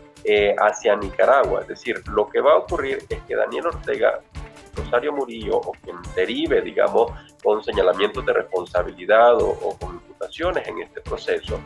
hacia 0.59 0.97
Nicaragua. 0.97 1.63
Es 1.63 1.69
decir, 1.69 2.07
lo 2.09 2.29
que 2.29 2.43
va 2.43 2.53
a 2.53 2.57
ocurrir 2.59 3.07
es 3.09 3.23
que 3.23 3.35
Daniel 3.35 3.69
Ortega, 3.69 4.21
Rosario 4.75 5.13
Murillo, 5.13 5.57
o 5.57 5.73
quien 5.83 5.97
derive, 6.15 6.63
digamos, 6.63 7.13
con 7.43 7.63
señalamientos 7.63 8.25
de 8.25 8.33
responsabilidad 8.33 9.37
o, 9.37 9.49
o 9.49 9.79
con 9.79 10.01
en 10.39 10.83
este 10.83 11.01
proceso 11.01 11.61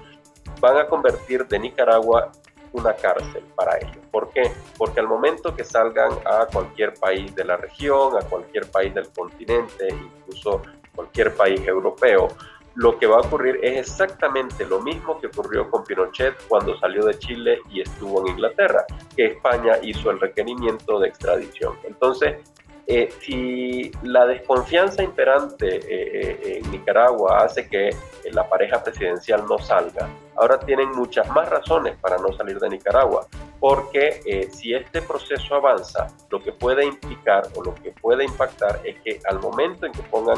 van 0.61 0.79
a 0.79 0.87
convertir 0.87 1.47
de 1.47 1.59
Nicaragua 1.59 2.31
una 2.73 2.95
cárcel 2.95 3.43
para 3.55 3.77
ellos. 3.79 4.05
¿Por 4.11 4.31
qué? 4.31 4.51
Porque 4.77 5.01
al 5.01 5.09
momento 5.09 5.55
que 5.55 5.65
salgan 5.65 6.13
a 6.25 6.47
cualquier 6.47 6.95
país 6.95 7.35
de 7.35 7.45
la 7.45 7.57
región, 7.57 8.17
a 8.17 8.21
cualquier 8.23 8.71
país 8.71 8.95
del 8.95 9.11
continente, 9.11 9.89
incluso 9.89 10.63
cualquier 10.95 11.35
país 11.35 11.61
europeo, 11.67 12.29
lo 12.77 12.99
que 12.99 13.07
va 13.07 13.17
a 13.17 13.21
ocurrir 13.21 13.61
es 13.63 13.79
exactamente 13.79 14.65
lo 14.67 14.81
mismo 14.81 15.21
que 15.21 15.29
ocurrió 15.29 15.71
con 15.71 15.85
Pinochet 15.85 16.35
cuando 16.49 16.77
salió 16.79 17.05
de 17.05 17.17
Chile 17.19 17.59
y 17.71 17.81
estuvo 17.83 18.23
en 18.23 18.33
Inglaterra, 18.33 18.85
que 19.15 19.27
España 19.27 19.79
hizo 19.83 20.11
el 20.11 20.19
requerimiento 20.19 20.99
de 20.99 21.09
extradición. 21.09 21.75
Entonces, 21.85 22.43
eh, 22.87 23.09
si 23.21 23.91
la 24.03 24.27
desconfianza 24.27 25.03
imperante 25.03 25.77
eh, 25.77 25.81
eh, 25.89 26.61
en 26.63 26.71
Nicaragua 26.71 27.39
hace 27.39 27.67
que 27.67 27.91
la 28.31 28.47
pareja 28.47 28.83
presidencial 28.83 29.47
no 29.49 29.59
salga, 29.59 30.09
ahora 30.37 30.59
tienen 30.61 30.91
muchas 30.91 31.27
más 31.31 31.49
razones 31.49 31.97
para 31.99 32.19
no 32.19 32.33
salir 32.33 32.59
de 32.59 32.69
Nicaragua, 32.69 33.27
porque 33.59 34.51
si 34.53 34.75
este 34.75 35.01
proceso 35.01 35.55
avanza, 35.55 36.09
lo 36.29 36.43
que 36.43 36.53
puede 36.53 36.85
implicar 36.85 37.45
o 37.55 37.63
lo 37.63 37.75
que 37.75 37.93
puede 37.93 38.25
impactar 38.25 38.81
es 38.85 39.01
que 39.01 39.21
al 39.25 39.41
momento 39.41 39.87
en 39.87 39.93
que 39.93 40.03
pongan 40.03 40.37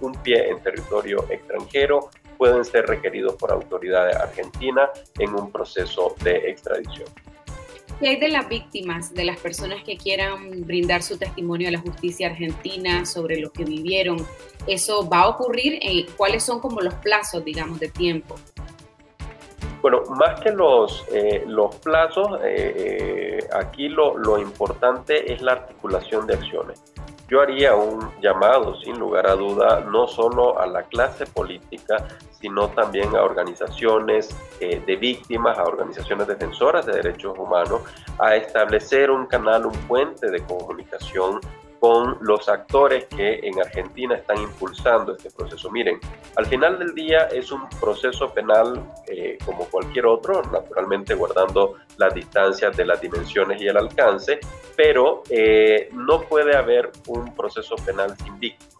un 0.00 0.12
pie 0.22 0.48
en 0.48 0.60
territorio 0.62 1.24
extranjero, 1.28 2.10
pueden 2.36 2.64
ser 2.64 2.86
requeridos 2.86 3.34
por 3.34 3.50
autoridades 3.50 4.14
argentinas 4.14 4.90
en 5.18 5.34
un 5.34 5.50
proceso 5.50 6.14
de 6.22 6.36
extradición. 6.48 7.08
¿Qué 8.00 8.10
hay 8.10 8.16
de 8.16 8.28
las 8.28 8.48
víctimas, 8.48 9.12
de 9.12 9.24
las 9.24 9.40
personas 9.40 9.82
que 9.82 9.96
quieran 9.96 10.64
brindar 10.64 11.02
su 11.02 11.18
testimonio 11.18 11.66
a 11.66 11.72
la 11.72 11.80
justicia 11.80 12.28
argentina 12.28 13.04
sobre 13.04 13.40
lo 13.40 13.50
que 13.50 13.64
vivieron? 13.64 14.24
¿Eso 14.68 15.08
va 15.08 15.22
a 15.22 15.28
ocurrir? 15.28 15.80
Eh, 15.82 16.06
¿Cuáles 16.16 16.44
son 16.44 16.60
como 16.60 16.80
los 16.80 16.94
plazos, 16.94 17.44
digamos, 17.44 17.80
de 17.80 17.88
tiempo? 17.88 18.36
Bueno, 19.82 20.02
más 20.10 20.40
que 20.40 20.52
los, 20.52 21.06
eh, 21.12 21.42
los 21.46 21.74
plazos, 21.76 22.38
eh, 22.44 23.40
aquí 23.52 23.88
lo, 23.88 24.16
lo 24.16 24.38
importante 24.38 25.32
es 25.32 25.42
la 25.42 25.52
articulación 25.52 26.24
de 26.28 26.34
acciones. 26.34 26.80
Yo 27.28 27.42
haría 27.42 27.74
un 27.74 28.10
llamado, 28.22 28.74
sin 28.80 28.98
lugar 28.98 29.26
a 29.26 29.34
duda, 29.34 29.80
no 29.80 30.06
solo 30.06 30.58
a 30.58 30.66
la 30.66 30.84
clase 30.84 31.26
política, 31.26 32.08
sino 32.30 32.68
también 32.68 33.14
a 33.14 33.22
organizaciones 33.22 34.34
eh, 34.60 34.82
de 34.86 34.96
víctimas, 34.96 35.58
a 35.58 35.64
organizaciones 35.64 36.26
defensoras 36.26 36.86
de 36.86 36.92
derechos 36.94 37.38
humanos, 37.38 37.82
a 38.18 38.34
establecer 38.34 39.10
un 39.10 39.26
canal, 39.26 39.66
un 39.66 39.76
puente 39.86 40.30
de 40.30 40.42
comunicación 40.42 41.40
con 41.80 42.18
los 42.20 42.48
actores 42.48 43.06
que 43.06 43.40
en 43.42 43.60
Argentina 43.60 44.16
están 44.16 44.38
impulsando 44.38 45.12
este 45.16 45.30
proceso. 45.30 45.70
Miren, 45.70 46.00
al 46.36 46.46
final 46.46 46.78
del 46.78 46.94
día 46.94 47.28
es 47.32 47.52
un 47.52 47.68
proceso 47.80 48.32
penal 48.32 48.82
eh, 49.06 49.38
como 49.44 49.64
cualquier 49.66 50.06
otro, 50.06 50.42
naturalmente 50.50 51.14
guardando 51.14 51.76
las 51.96 52.14
distancias 52.14 52.76
de 52.76 52.84
las 52.84 53.00
dimensiones 53.00 53.60
y 53.60 53.68
el 53.68 53.76
alcance, 53.76 54.40
pero 54.76 55.22
eh, 55.30 55.88
no 55.92 56.22
puede 56.22 56.56
haber 56.56 56.90
un 57.06 57.34
proceso 57.34 57.76
penal 57.76 58.16
sin 58.16 58.38
víctimas. 58.38 58.76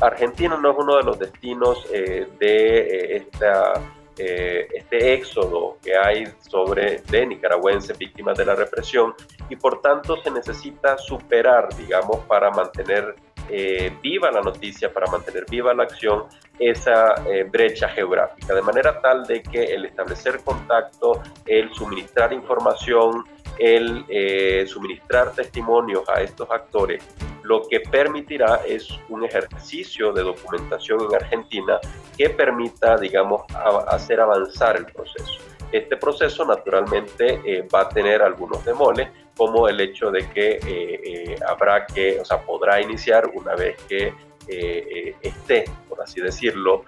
Argentina 0.00 0.56
no 0.56 0.70
es 0.70 0.76
uno 0.78 0.96
de 0.96 1.02
los 1.02 1.18
destinos 1.18 1.86
eh, 1.92 2.26
de 2.38 3.16
esta 3.16 3.74
eh, 4.22 4.68
este 4.74 5.14
éxodo 5.14 5.78
que 5.82 5.96
hay 5.96 6.24
sobre 6.40 7.02
nicaragüenses 7.26 7.96
víctimas 7.96 8.36
de 8.36 8.44
la 8.44 8.54
represión 8.54 9.14
y 9.48 9.56
por 9.56 9.80
tanto 9.80 10.20
se 10.22 10.30
necesita 10.30 10.98
superar, 10.98 11.74
digamos, 11.74 12.18
para 12.26 12.50
mantener 12.50 13.14
eh, 13.48 13.90
viva 14.02 14.30
la 14.30 14.42
noticia, 14.42 14.92
para 14.92 15.10
mantener 15.10 15.46
viva 15.48 15.72
la 15.72 15.84
acción, 15.84 16.24
esa 16.58 17.14
eh, 17.26 17.44
brecha 17.44 17.88
geográfica, 17.88 18.54
de 18.54 18.60
manera 18.60 19.00
tal 19.00 19.24
de 19.26 19.42
que 19.42 19.64
el 19.64 19.86
establecer 19.86 20.40
contacto, 20.44 21.22
el 21.46 21.72
suministrar 21.72 22.34
información, 22.34 23.24
el 23.58 24.66
suministrar 24.66 25.32
testimonios 25.32 26.08
a 26.08 26.20
estos 26.22 26.50
actores 26.50 27.02
lo 27.50 27.66
que 27.68 27.80
permitirá 27.80 28.60
es 28.64 28.88
un 29.08 29.24
ejercicio 29.24 30.12
de 30.12 30.22
documentación 30.22 31.00
en 31.00 31.16
Argentina 31.16 31.80
que 32.16 32.30
permita, 32.30 32.96
digamos, 32.96 33.42
hacer 33.88 34.20
avanzar 34.20 34.76
el 34.76 34.86
proceso. 34.86 35.40
Este 35.72 35.96
proceso 35.96 36.44
naturalmente 36.44 37.40
eh, 37.44 37.66
va 37.74 37.80
a 37.82 37.88
tener 37.88 38.22
algunos 38.22 38.64
demoles, 38.64 39.08
como 39.36 39.68
el 39.68 39.80
hecho 39.80 40.12
de 40.12 40.28
que 40.28 40.50
eh, 40.52 40.60
eh, 40.64 41.36
habrá 41.44 41.86
que, 41.86 42.20
o 42.20 42.24
sea, 42.24 42.40
podrá 42.40 42.80
iniciar 42.80 43.28
una 43.34 43.56
vez 43.56 43.76
que 43.88 44.12
esté, 44.48 45.64
por 45.88 46.02
así 46.02 46.20
decirlo, 46.20 46.84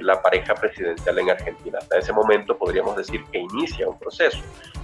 la 0.00 0.22
pareja 0.22 0.54
presidencial 0.54 1.18
en 1.18 1.30
Argentina. 1.30 1.78
Hasta 1.78 1.98
ese 1.98 2.12
momento 2.12 2.56
podríamos 2.56 2.96
decir 2.96 3.24
que 3.32 3.38
inicia 3.38 3.88
un 3.88 3.98
proceso, 3.98 4.38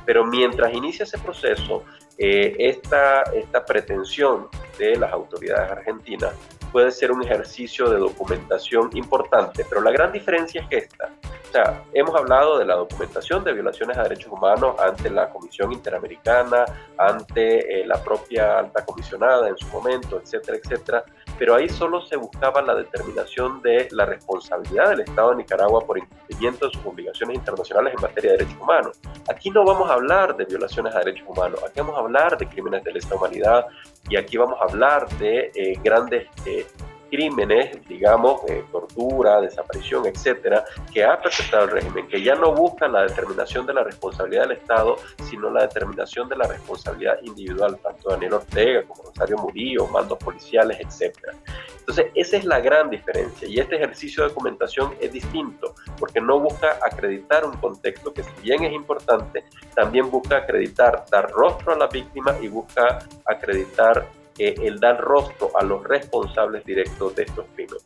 pero 0.04 0.24
mientras 0.24 0.72
inicia 0.74 1.04
ese 1.04 1.18
proceso, 1.18 1.84
esta, 2.18 3.22
esta 3.34 3.64
pretensión 3.64 4.48
de 4.78 4.96
las 4.96 5.12
autoridades 5.12 5.70
argentinas 5.70 6.34
puede 6.74 6.90
ser 6.90 7.12
un 7.12 7.22
ejercicio 7.22 7.88
de 7.88 7.98
documentación 7.98 8.90
importante, 8.94 9.64
pero 9.68 9.80
la 9.80 9.92
gran 9.92 10.10
diferencia 10.10 10.66
es 10.68 10.84
esta. 10.84 11.08
O 11.48 11.52
sea, 11.52 11.84
hemos 11.92 12.16
hablado 12.16 12.58
de 12.58 12.64
la 12.64 12.74
documentación 12.74 13.44
de 13.44 13.52
violaciones 13.52 13.96
a 13.96 14.02
derechos 14.02 14.32
humanos 14.32 14.74
ante 14.80 15.08
la 15.08 15.30
Comisión 15.30 15.70
Interamericana, 15.70 16.64
ante 16.98 17.82
eh, 17.82 17.86
la 17.86 18.02
propia 18.02 18.58
alta 18.58 18.84
comisionada 18.84 19.48
en 19.48 19.56
su 19.56 19.68
momento, 19.68 20.20
etcétera, 20.20 20.58
etcétera, 20.60 21.04
pero 21.38 21.54
ahí 21.54 21.68
solo 21.68 22.00
se 22.02 22.16
buscaba 22.16 22.62
la 22.62 22.74
determinación 22.74 23.60
de 23.62 23.88
la 23.90 24.06
responsabilidad 24.06 24.90
del 24.90 25.00
Estado 25.00 25.30
de 25.30 25.36
Nicaragua 25.36 25.80
por 25.80 25.98
incumplimiento 25.98 26.66
de 26.66 26.72
sus 26.72 26.86
obligaciones 26.86 27.36
internacionales 27.36 27.94
en 27.94 28.02
materia 28.02 28.32
de 28.32 28.38
derechos 28.38 28.60
humanos. 28.60 29.00
Aquí 29.28 29.50
no 29.50 29.64
vamos 29.64 29.90
a 29.90 29.94
hablar 29.94 30.36
de 30.36 30.44
violaciones 30.44 30.94
a 30.94 30.98
derechos 31.00 31.26
humanos, 31.28 31.60
aquí 31.62 31.80
vamos 31.80 31.96
a 31.96 32.00
hablar 32.00 32.38
de 32.38 32.48
crímenes 32.48 32.84
de 32.84 32.92
lesa 32.92 33.14
humanidad 33.14 33.66
y 34.08 34.16
aquí 34.16 34.36
vamos 34.36 34.60
a 34.60 34.64
hablar 34.64 35.08
de 35.18 35.50
eh, 35.54 35.78
grandes 35.82 36.28
eh, 36.46 36.66
crímenes, 37.14 37.78
digamos, 37.86 38.40
eh, 38.48 38.64
tortura, 38.72 39.40
desaparición, 39.40 40.04
etcétera, 40.06 40.64
que 40.92 41.04
ha 41.04 41.20
perpetrado 41.22 41.66
el 41.66 41.70
régimen, 41.70 42.08
que 42.08 42.20
ya 42.20 42.34
no 42.34 42.52
buscan 42.52 42.92
la 42.92 43.02
determinación 43.02 43.64
de 43.66 43.72
la 43.72 43.84
responsabilidad 43.84 44.48
del 44.48 44.58
Estado, 44.58 44.96
sino 45.22 45.48
la 45.48 45.62
determinación 45.62 46.28
de 46.28 46.36
la 46.36 46.48
responsabilidad 46.48 47.18
individual, 47.22 47.78
tanto 47.80 48.10
Daniel 48.10 48.34
Ortega 48.34 48.82
como 48.82 49.04
Rosario 49.04 49.38
Murillo, 49.38 49.86
mandos 49.86 50.18
policiales, 50.18 50.78
etcétera. 50.80 51.34
Entonces, 51.78 52.06
esa 52.16 52.36
es 52.36 52.44
la 52.44 52.58
gran 52.58 52.90
diferencia 52.90 53.46
y 53.46 53.60
este 53.60 53.76
ejercicio 53.76 54.24
de 54.24 54.30
documentación 54.30 54.94
es 55.00 55.12
distinto 55.12 55.76
porque 56.00 56.20
no 56.20 56.40
busca 56.40 56.78
acreditar 56.82 57.44
un 57.44 57.56
contexto 57.58 58.12
que 58.12 58.24
si 58.24 58.32
bien 58.42 58.64
es 58.64 58.72
importante, 58.72 59.44
también 59.76 60.10
busca 60.10 60.38
acreditar, 60.38 61.04
dar 61.12 61.30
rostro 61.30 61.74
a 61.74 61.76
la 61.76 61.86
víctima 61.86 62.34
y 62.40 62.48
busca 62.48 62.98
acreditar 63.24 64.04
el 64.38 64.80
dar 64.80 65.00
rostro 65.00 65.50
a 65.54 65.64
los 65.64 65.84
responsables 65.84 66.64
directos 66.64 67.14
de 67.14 67.22
estos 67.22 67.46
crímenes. 67.54 67.84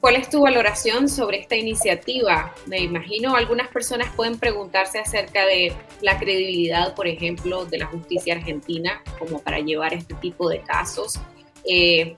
¿Cuál 0.00 0.16
es 0.16 0.30
tu 0.30 0.40
valoración 0.40 1.10
sobre 1.10 1.40
esta 1.40 1.56
iniciativa? 1.56 2.54
Me 2.64 2.78
imagino 2.78 3.36
algunas 3.36 3.68
personas 3.68 4.10
pueden 4.16 4.38
preguntarse 4.38 4.98
acerca 4.98 5.44
de 5.44 5.74
la 6.00 6.18
credibilidad, 6.18 6.94
por 6.94 7.06
ejemplo, 7.06 7.66
de 7.66 7.78
la 7.78 7.86
justicia 7.86 8.34
argentina 8.34 9.02
como 9.18 9.42
para 9.42 9.58
llevar 9.58 9.92
este 9.92 10.14
tipo 10.14 10.48
de 10.48 10.62
casos. 10.62 11.20
Eh, 11.64 12.16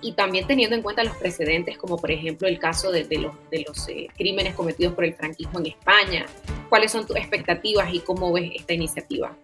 y, 0.00 0.12
también 0.12 0.46
teniendo 0.46 0.74
en 0.74 0.82
cuenta 0.82 1.04
los 1.04 1.16
precedentes, 1.18 1.76
como 1.76 1.98
por 1.98 2.10
ejemplo 2.10 2.48
el 2.48 2.58
caso 2.58 2.90
de, 2.90 3.04
los, 3.18 3.88
eh, 3.88 4.08
crímenes 4.16 4.54
cometidos 4.54 4.94
por 4.94 5.04
el 5.04 5.14
franquismo 5.14 5.58
en 5.58 5.66
España. 5.66 6.26
¿Cuáles 6.70 6.92
son 6.92 7.06
tus 7.06 7.16
expectativas 7.16 7.92
y 7.92 8.00
cómo 8.00 8.32
ves 8.32 8.52
esta 8.54 8.72
iniciativa? 8.72 9.36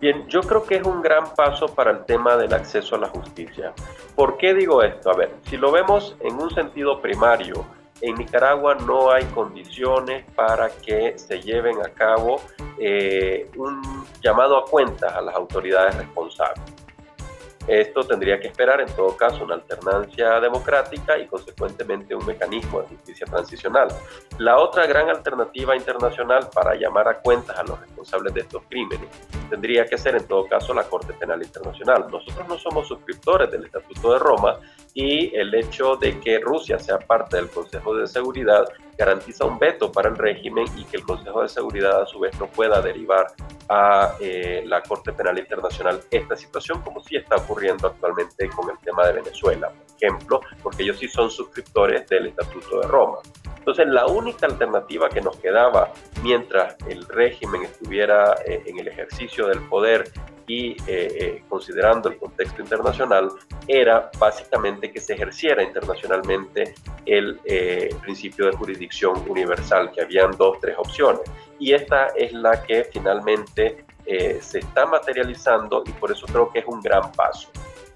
Bien, 0.00 0.28
yo 0.28 0.42
creo 0.42 0.64
que 0.64 0.76
es 0.76 0.86
un 0.86 1.02
gran 1.02 1.34
paso 1.34 1.66
para 1.74 1.90
el 1.90 2.04
tema 2.04 2.36
del 2.36 2.54
acceso 2.54 2.94
a 2.94 2.98
la 2.98 3.08
justicia. 3.08 3.72
¿Por 4.14 4.36
qué 4.36 4.54
digo 4.54 4.82
esto? 4.82 5.10
A 5.10 5.16
ver, 5.16 5.30
si 5.42 5.56
lo 5.56 5.72
vemos 5.72 6.16
en 6.20 6.36
un 6.36 6.50
sentido 6.50 7.00
primario, 7.00 7.66
en 8.00 8.14
Nicaragua 8.14 8.76
no 8.76 9.10
hay 9.10 9.24
condiciones 9.26 10.24
para 10.36 10.70
que 10.70 11.18
se 11.18 11.40
lleven 11.40 11.78
a 11.84 11.88
cabo 11.88 12.40
eh, 12.78 13.50
un 13.56 13.82
llamado 14.22 14.56
a 14.56 14.64
cuentas 14.66 15.12
a 15.12 15.20
las 15.20 15.34
autoridades 15.34 15.96
responsables. 15.96 16.67
Esto 17.68 18.02
tendría 18.02 18.40
que 18.40 18.48
esperar 18.48 18.80
en 18.80 18.88
todo 18.96 19.14
caso 19.14 19.44
una 19.44 19.56
alternancia 19.56 20.40
democrática 20.40 21.18
y 21.18 21.26
consecuentemente 21.26 22.14
un 22.14 22.24
mecanismo 22.24 22.80
de 22.80 22.88
justicia 22.88 23.26
transicional. 23.26 23.88
La 24.38 24.58
otra 24.58 24.86
gran 24.86 25.10
alternativa 25.10 25.76
internacional 25.76 26.48
para 26.54 26.74
llamar 26.76 27.08
a 27.08 27.18
cuentas 27.18 27.58
a 27.58 27.62
los 27.64 27.78
responsables 27.78 28.32
de 28.32 28.40
estos 28.40 28.62
crímenes 28.70 29.10
tendría 29.50 29.84
que 29.84 29.98
ser 29.98 30.16
en 30.16 30.26
todo 30.26 30.46
caso 30.46 30.72
la 30.72 30.84
Corte 30.84 31.12
Penal 31.12 31.42
Internacional. 31.42 32.06
Nosotros 32.10 32.48
no 32.48 32.56
somos 32.56 32.88
suscriptores 32.88 33.50
del 33.50 33.66
Estatuto 33.66 34.14
de 34.14 34.18
Roma 34.18 34.58
y 34.94 35.36
el 35.36 35.54
hecho 35.54 35.96
de 35.96 36.18
que 36.20 36.40
Rusia 36.40 36.78
sea 36.78 36.98
parte 36.98 37.36
del 37.36 37.50
Consejo 37.50 37.94
de 37.94 38.06
Seguridad 38.06 38.64
garantiza 38.96 39.44
un 39.44 39.58
veto 39.58 39.92
para 39.92 40.08
el 40.08 40.16
régimen 40.16 40.66
y 40.76 40.84
que 40.84 40.96
el 40.96 41.04
Consejo 41.04 41.42
de 41.42 41.48
Seguridad 41.48 42.02
a 42.02 42.06
su 42.06 42.18
vez 42.18 42.38
no 42.40 42.46
pueda 42.46 42.80
derivar 42.80 43.26
a 43.68 44.14
eh, 44.20 44.62
la 44.66 44.82
Corte 44.82 45.12
Penal 45.12 45.38
Internacional 45.38 46.00
esta 46.10 46.34
situación 46.34 46.80
como 46.80 47.00
sí 47.00 47.16
está 47.16 47.36
ocurriendo 47.36 47.57
actualmente 47.88 48.48
con 48.50 48.70
el 48.70 48.78
tema 48.78 49.06
de 49.06 49.14
Venezuela, 49.14 49.70
por 49.70 49.96
ejemplo, 49.96 50.40
porque 50.62 50.82
ellos 50.82 50.98
sí 50.98 51.08
son 51.08 51.30
suscriptores 51.30 52.06
del 52.08 52.26
Estatuto 52.26 52.80
de 52.80 52.86
Roma. 52.86 53.18
Entonces, 53.58 53.86
la 53.88 54.06
única 54.06 54.46
alternativa 54.46 55.08
que 55.08 55.20
nos 55.20 55.36
quedaba 55.36 55.92
mientras 56.22 56.76
el 56.88 57.04
régimen 57.06 57.64
estuviera 57.64 58.36
eh, 58.46 58.62
en 58.66 58.78
el 58.78 58.88
ejercicio 58.88 59.46
del 59.46 59.60
poder 59.68 60.10
y 60.46 60.74
eh, 60.86 61.42
considerando 61.46 62.08
el 62.08 62.16
contexto 62.16 62.62
internacional, 62.62 63.28
era 63.66 64.10
básicamente 64.18 64.90
que 64.90 64.98
se 64.98 65.12
ejerciera 65.12 65.62
internacionalmente 65.62 66.74
el 67.04 67.38
principio 68.00 68.46
de 68.46 68.52
jurisdicción 68.52 69.28
universal, 69.28 69.92
que 69.92 70.00
habían 70.00 70.30
dos, 70.38 70.58
tres 70.58 70.74
opciones 70.78 71.20
y 71.58 71.72
esta 71.72 72.06
es 72.16 72.32
la 72.32 72.62
que 72.62 72.84
finalmente 72.84 73.84
eh, 74.10 74.38
se 74.40 74.60
está 74.60 74.86
materializando 74.86 75.84
y 75.84 75.92
por 75.92 76.10
eso 76.10 76.26
creo 76.26 76.50
que 76.50 76.60
es 76.60 76.64
un 76.66 76.80
gran 76.80 77.12
paso. 77.12 77.50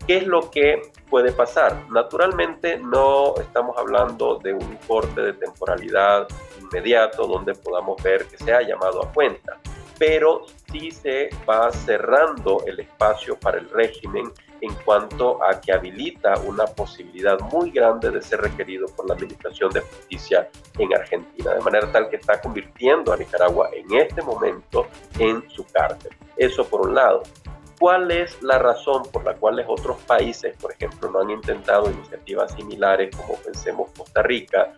¿Qué 0.06 0.18
es 0.18 0.26
lo 0.26 0.50
que 0.50 0.92
puede 1.08 1.32
pasar? 1.32 1.88
Naturalmente 1.90 2.76
no 2.76 3.34
estamos 3.36 3.78
hablando 3.78 4.38
de 4.38 4.52
un 4.52 4.76
corte 4.86 5.22
de 5.22 5.32
temporalidad 5.32 6.28
inmediato 6.60 7.26
donde 7.26 7.54
podamos 7.54 8.02
ver 8.02 8.26
que 8.26 8.36
se 8.36 8.52
ha 8.52 8.60
llamado 8.60 9.02
a 9.02 9.10
cuenta, 9.10 9.58
pero 9.98 10.44
sí 10.70 10.90
se 10.90 11.30
va 11.48 11.72
cerrando 11.72 12.62
el 12.66 12.80
espacio 12.80 13.38
para 13.38 13.58
el 13.58 13.70
régimen 13.70 14.30
en 14.62 14.74
cuanto 14.84 15.42
a 15.44 15.60
que 15.60 15.72
habilita 15.72 16.34
una 16.46 16.64
posibilidad 16.66 17.38
muy 17.52 17.70
grande 17.70 18.10
de 18.10 18.22
ser 18.22 18.40
requerido 18.40 18.86
por 18.96 19.08
la 19.08 19.14
Administración 19.14 19.70
de 19.72 19.80
Justicia 19.80 20.48
en 20.78 20.94
Argentina, 20.94 21.52
de 21.52 21.60
manera 21.60 21.90
tal 21.90 22.08
que 22.08 22.16
está 22.16 22.40
convirtiendo 22.40 23.12
a 23.12 23.16
Nicaragua 23.16 23.70
en 23.72 23.92
este 23.98 24.22
momento 24.22 24.86
en 25.18 25.48
su 25.50 25.66
cárcel. 25.66 26.12
Eso 26.36 26.64
por 26.64 26.86
un 26.86 26.94
lado. 26.94 27.22
¿Cuál 27.82 28.12
es 28.12 28.40
la 28.44 28.60
razón 28.60 29.02
por 29.10 29.24
la 29.24 29.34
cual 29.34 29.64
otros 29.66 30.00
países, 30.02 30.56
por 30.56 30.70
ejemplo, 30.70 31.10
no 31.10 31.18
han 31.18 31.30
intentado 31.30 31.90
iniciativas 31.90 32.54
similares 32.54 33.10
como 33.16 33.34
pensemos 33.38 33.90
Costa 33.98 34.22
Rica, 34.22 34.74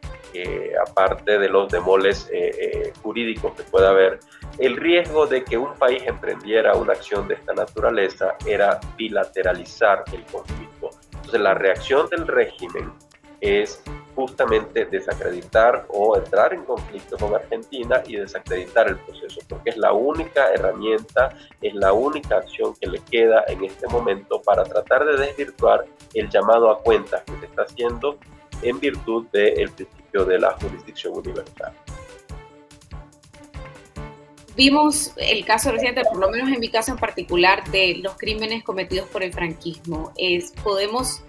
aparte 0.88 1.38
de 1.38 1.50
los 1.50 1.70
demoles 1.70 2.26
eh, 2.32 2.50
eh, 2.58 2.92
jurídicos 3.02 3.52
que 3.52 3.62
pueda 3.64 3.90
haber? 3.90 4.20
El 4.56 4.78
riesgo 4.78 5.26
de 5.26 5.44
que 5.44 5.58
un 5.58 5.74
país 5.74 6.02
emprendiera 6.06 6.76
una 6.76 6.94
acción 6.94 7.28
de 7.28 7.34
esta 7.34 7.52
naturaleza 7.52 8.36
era 8.46 8.80
bilateralizar 8.96 10.04
el 10.10 10.24
conflicto. 10.24 10.88
Entonces 11.12 11.40
la 11.42 11.52
reacción 11.52 12.08
del 12.08 12.26
régimen 12.26 12.90
es 13.42 13.82
justamente 14.14 14.84
desacreditar 14.86 15.86
o 15.88 16.16
entrar 16.16 16.54
en 16.54 16.64
conflicto 16.64 17.16
con 17.16 17.34
Argentina 17.34 18.02
y 18.06 18.16
desacreditar 18.16 18.88
el 18.88 18.96
proceso, 18.98 19.40
porque 19.48 19.70
es 19.70 19.76
la 19.76 19.92
única 19.92 20.52
herramienta, 20.52 21.36
es 21.60 21.74
la 21.74 21.92
única 21.92 22.36
acción 22.36 22.74
que 22.80 22.86
le 22.86 23.00
queda 23.00 23.44
en 23.48 23.64
este 23.64 23.86
momento 23.88 24.40
para 24.42 24.64
tratar 24.64 25.04
de 25.04 25.16
desvirtuar 25.16 25.84
el 26.14 26.28
llamado 26.30 26.70
a 26.70 26.80
cuentas 26.80 27.22
que 27.24 27.38
se 27.38 27.46
está 27.46 27.62
haciendo 27.62 28.18
en 28.62 28.78
virtud 28.80 29.26
del 29.32 29.70
principio 29.70 30.24
de 30.24 30.38
la 30.38 30.52
jurisdicción 30.52 31.14
universal. 31.16 31.72
Vimos 34.56 35.12
el 35.16 35.44
caso 35.44 35.72
reciente, 35.72 36.02
por 36.04 36.18
lo 36.18 36.30
menos 36.30 36.48
en 36.48 36.60
mi 36.60 36.68
caso 36.68 36.92
en 36.92 36.98
particular, 36.98 37.68
de 37.70 37.96
los 37.96 38.16
crímenes 38.16 38.62
cometidos 38.62 39.08
por 39.08 39.24
el 39.24 39.32
franquismo. 39.32 40.12
Es, 40.16 40.52
podemos 40.62 41.24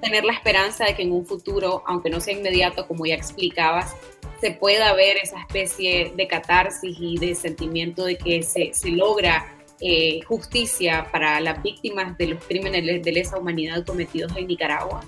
tener 0.00 0.24
la 0.24 0.32
esperanza 0.32 0.84
de 0.84 0.94
que 0.94 1.02
en 1.02 1.12
un 1.12 1.26
futuro, 1.26 1.82
aunque 1.86 2.10
no 2.10 2.20
sea 2.20 2.34
inmediato, 2.34 2.86
como 2.86 3.06
ya 3.06 3.14
explicabas, 3.14 3.94
se 4.40 4.52
pueda 4.52 4.92
ver 4.94 5.16
esa 5.22 5.40
especie 5.40 6.12
de 6.14 6.26
catarsis 6.26 6.96
y 7.00 7.18
de 7.18 7.34
sentimiento 7.34 8.04
de 8.04 8.16
que 8.16 8.42
se, 8.42 8.72
se 8.74 8.90
logra 8.90 9.56
eh, 9.80 10.20
justicia 10.26 11.06
para 11.12 11.38
las 11.40 11.62
víctimas 11.62 12.16
de 12.16 12.28
los 12.28 12.44
crímenes 12.44 13.04
de 13.04 13.12
lesa 13.12 13.38
humanidad 13.38 13.84
cometidos 13.84 14.34
en 14.36 14.46
Nicaragua? 14.46 15.02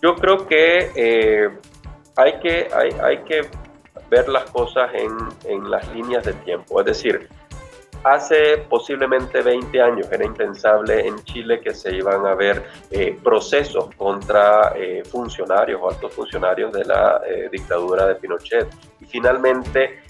Yo 0.00 0.14
creo 0.14 0.46
que 0.46 0.90
eh, 0.94 1.48
hay 2.16 2.38
que, 2.40 2.68
hay, 2.72 2.90
hay 3.02 3.18
que 3.24 3.40
ver 4.08 4.28
las 4.28 4.48
cosas 4.50 4.90
en, 4.94 5.50
en 5.50 5.68
las 5.68 5.92
líneas 5.94 6.24
de 6.24 6.32
tiempo. 6.34 6.78
Es 6.80 6.86
decir, 6.86 7.28
Hace 8.04 8.58
posiblemente 8.68 9.40
20 9.40 9.80
años 9.80 10.06
era 10.12 10.26
impensable 10.26 11.06
en 11.08 11.24
Chile 11.24 11.62
que 11.62 11.72
se 11.72 11.96
iban 11.96 12.26
a 12.26 12.34
ver 12.34 12.62
eh, 12.90 13.18
procesos 13.24 13.94
contra 13.96 14.74
eh, 14.76 15.02
funcionarios 15.06 15.80
o 15.82 15.88
altos 15.88 16.12
funcionarios 16.12 16.70
de 16.74 16.84
la 16.84 17.22
eh, 17.26 17.48
dictadura 17.50 18.06
de 18.06 18.16
Pinochet. 18.16 18.68
Y 19.00 19.06
finalmente, 19.06 20.02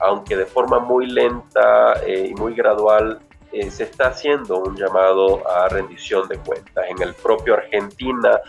aunque 0.00 0.36
de 0.36 0.46
forma 0.46 0.80
muy 0.80 1.06
lenta 1.06 1.94
y 2.06 2.34
muy 2.34 2.54
gradual, 2.54 3.20
se 3.50 3.84
está 3.84 4.08
haciendo 4.08 4.58
un 4.58 4.76
llamado 4.76 5.42
a 5.48 5.68
rendición 5.68 6.28
de 6.28 6.38
cuentas. 6.38 6.84
En 6.88 7.02
el 7.02 7.12
propio 7.14 7.54
Argentina 7.54 8.40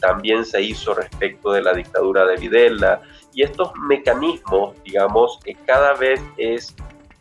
también 0.00 0.44
se 0.44 0.60
hizo 0.60 0.94
respecto 0.94 1.50
de 1.52 1.62
la 1.62 1.72
dictadura 1.72 2.26
de 2.26 2.36
Videla 2.36 3.00
y 3.32 3.42
estos 3.42 3.72
mecanismos, 3.88 4.80
digamos, 4.84 5.40
cada 5.66 5.94
vez 5.94 6.20
es 6.36 6.76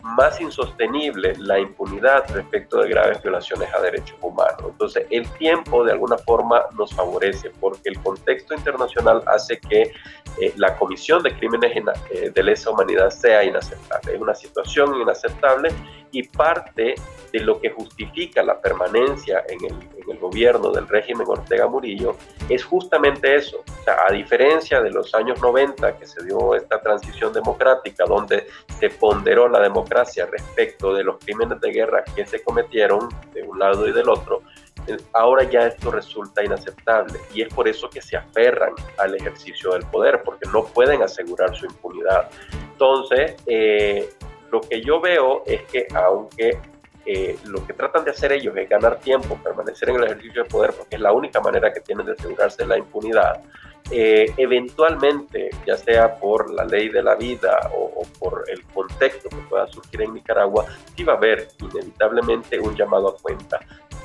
más 0.05 0.39
insostenible 0.39 1.33
la 1.39 1.59
impunidad 1.59 2.23
respecto 2.33 2.77
de 2.77 2.89
graves 2.89 3.21
violaciones 3.23 3.73
a 3.73 3.81
derechos 3.81 4.15
humanos. 4.21 4.61
Entonces, 4.69 5.07
el 5.09 5.27
tiempo 5.33 5.83
de 5.83 5.93
alguna 5.93 6.17
forma 6.19 6.61
nos 6.77 6.93
favorece 6.93 7.49
porque 7.59 7.89
el 7.89 7.99
contexto 8.01 8.53
internacional 8.53 9.23
hace 9.25 9.59
que 9.59 9.91
eh, 10.39 10.53
la 10.57 10.77
comisión 10.77 11.23
de 11.23 11.35
crímenes 11.35 11.71
eh, 12.11 12.29
de 12.29 12.43
lesa 12.43 12.69
humanidad 12.69 13.09
sea 13.09 13.43
inaceptable. 13.43 14.13
Es 14.13 14.21
una 14.21 14.35
situación 14.35 14.95
inaceptable 15.01 15.69
y 16.15 16.23
parte 16.23 16.95
de 17.33 17.39
lo 17.41 17.59
que 17.59 17.69
justifica 17.69 18.41
la 18.41 18.59
permanencia 18.61 19.43
en 19.49 19.65
el, 19.65 19.95
gobierno 20.19 20.71
del 20.71 20.87
régimen 20.87 21.27
Ortega 21.27 21.67
Murillo 21.67 22.15
es 22.47 22.63
justamente 22.63 23.35
eso. 23.35 23.63
A 24.07 24.13
diferencia 24.13 24.81
de 24.81 24.91
los 24.91 25.13
años 25.13 25.41
90 25.41 25.97
que 25.97 26.05
se 26.05 26.23
dio 26.23 26.55
esta 26.55 26.79
transición 26.79 27.33
democrática 27.33 28.05
donde 28.05 28.47
se 28.79 28.89
ponderó 28.91 29.49
la 29.49 29.59
democracia 29.59 30.25
respecto 30.27 30.93
de 30.93 31.03
los 31.03 31.17
crímenes 31.17 31.59
de 31.59 31.71
guerra 31.71 32.03
que 32.15 32.25
se 32.25 32.41
cometieron 32.43 33.09
de 33.33 33.41
un 33.43 33.59
lado 33.59 33.87
y 33.87 33.91
del 33.91 34.07
otro, 34.07 34.41
eh, 34.87 34.97
ahora 35.13 35.43
ya 35.43 35.67
esto 35.67 35.91
resulta 35.91 36.43
inaceptable 36.43 37.19
y 37.33 37.41
es 37.41 37.53
por 37.53 37.67
eso 37.67 37.89
que 37.89 38.01
se 38.01 38.15
aferran 38.15 38.73
al 38.97 39.15
ejercicio 39.15 39.73
del 39.73 39.85
poder, 39.87 40.21
porque 40.23 40.47
no 40.53 40.65
pueden 40.65 41.01
asegurar 41.01 41.55
su 41.55 41.65
impunidad. 41.65 42.29
Entonces, 42.71 43.35
eh, 43.47 44.09
lo 44.51 44.61
que 44.61 44.81
yo 44.81 45.01
veo 45.01 45.43
es 45.45 45.63
que 45.63 45.87
aunque 45.93 46.59
eh, 47.05 47.37
lo 47.45 47.65
que 47.65 47.73
tratan 47.73 48.03
de 48.03 48.11
hacer 48.11 48.31
ellos 48.31 48.57
es 48.57 48.67
ganar 48.67 48.99
tiempo, 48.99 49.37
permanecer 49.43 49.89
en 49.89 49.97
el 49.97 50.05
ejercicio 50.05 50.43
de 50.43 50.49
poder, 50.49 50.73
porque 50.73 50.95
es 50.95 51.01
la 51.01 51.11
única 51.11 51.39
manera 51.39 51.71
que 51.71 51.81
tienen 51.81 52.05
de 52.05 52.13
asegurarse 52.13 52.65
la 52.65 52.77
impunidad, 52.77 53.43
eh, 53.91 54.33
eventualmente, 54.37 55.51
ya 55.67 55.77
sea 55.77 56.15
por 56.17 56.51
la 56.51 56.65
ley 56.65 56.89
de 56.89 57.03
la 57.03 57.13
vida 57.13 57.69
o, 57.75 58.01
por 58.17 58.43
el 58.47 58.63
contexto 58.73 59.29
que 59.29 59.35
pueda 59.47 59.67
surgir 59.67 60.01
en 60.01 60.15
Nicaragua, 60.15 60.65
sí 60.95 61.03
va 61.03 61.13
a 61.13 61.17
haber 61.17 61.49
inevitablemente 61.59 62.59
un 62.59 62.75
llamado 62.75 63.09
a 63.09 63.17
cuenta. 63.21 63.59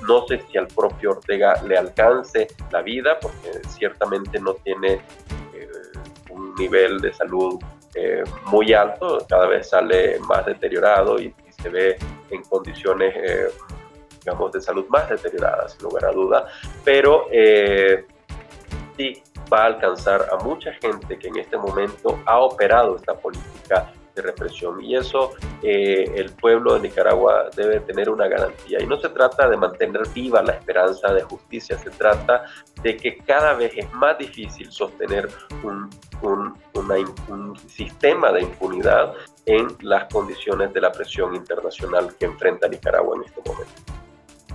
No 0.06 0.26
sé 0.26 0.42
si 0.50 0.58
al 0.58 0.66
propio 0.66 1.12
Ortega 1.12 1.62
le 1.62 1.78
alcance 1.78 2.48
la 2.70 2.82
vida, 2.82 3.18
porque 3.18 3.66
ciertamente 3.68 4.38
no 4.38 4.54
tiene 4.54 5.00
eh, 5.54 5.68
un 6.28 6.54
nivel 6.56 7.00
de 7.00 7.14
salud 7.14 7.58
eh, 7.94 8.22
muy 8.46 8.72
alto, 8.72 9.26
cada 9.28 9.46
vez 9.46 9.68
sale 9.68 10.18
más 10.20 10.46
deteriorado 10.46 11.20
y, 11.20 11.34
se 11.60 11.68
ve 11.68 11.98
en 12.30 12.42
condiciones, 12.44 13.14
eh, 13.14 13.48
digamos, 14.24 14.50
de 14.50 14.62
salud 14.62 14.86
más 14.88 15.10
deterioradas, 15.10 15.72
sin 15.72 15.82
lugar 15.82 16.06
a 16.06 16.10
duda, 16.10 16.46
pero 16.82 17.26
eh, 17.30 18.06
sí 18.96 19.22
va 19.52 19.64
a 19.64 19.66
alcanzar 19.66 20.26
a 20.32 20.42
mucha 20.42 20.72
gente 20.72 21.18
que 21.18 21.28
en 21.28 21.36
este 21.36 21.58
momento 21.58 22.18
ha 22.24 22.38
operado 22.38 22.96
esta 22.96 23.12
política 23.12 23.92
represión 24.20 24.82
y 24.82 24.96
eso 24.96 25.32
el 25.62 26.30
pueblo 26.32 26.74
de 26.74 26.80
Nicaragua 26.80 27.50
debe 27.54 27.80
tener 27.80 28.08
una 28.10 28.28
garantía 28.28 28.80
y 28.80 28.86
no 28.86 28.98
se 28.98 29.08
trata 29.10 29.48
de 29.48 29.56
mantener 29.56 30.02
viva 30.14 30.42
la 30.42 30.52
esperanza 30.52 31.12
de 31.12 31.22
justicia, 31.22 31.78
se 31.78 31.90
trata 31.90 32.44
de 32.82 32.96
que 32.96 33.18
cada 33.18 33.54
vez 33.54 33.72
es 33.76 33.92
más 33.92 34.18
difícil 34.18 34.70
sostener 34.72 35.28
un 35.62 35.90
un, 36.22 36.54
un 37.28 37.56
sistema 37.68 38.32
de 38.32 38.42
impunidad 38.42 39.12
en 39.46 39.68
las 39.80 40.12
condiciones 40.12 40.72
de 40.72 40.80
la 40.80 40.92
presión 40.92 41.34
internacional 41.34 42.14
que 42.18 42.26
enfrenta 42.26 42.68
Nicaragua 42.68 43.16
en 43.16 43.24
este 43.24 43.40
momento. 43.48 43.72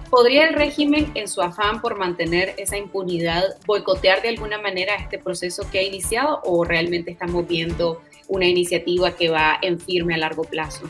¿Podría 0.10 0.48
el 0.48 0.54
régimen, 0.54 1.12
en 1.16 1.28
su 1.28 1.42
afán 1.42 1.82
por 1.82 1.98
mantener 1.98 2.54
esa 2.58 2.78
impunidad, 2.78 3.44
boicotear 3.66 4.22
de 4.22 4.30
alguna 4.30 4.60
manera 4.60 4.96
este 4.96 5.18
proceso 5.18 5.64
que 5.72 5.80
ha 5.80 5.82
iniciado 5.82 6.42
o 6.44 6.64
realmente 6.64 7.12
estamos 7.12 7.48
viendo 7.48 8.02
una 8.28 8.46
iniciativa 8.46 9.12
que 9.12 9.30
va 9.30 9.58
en 9.62 9.80
firme 9.80 10.16
a 10.16 10.18
largo 10.18 10.44
plazo? 10.44 10.90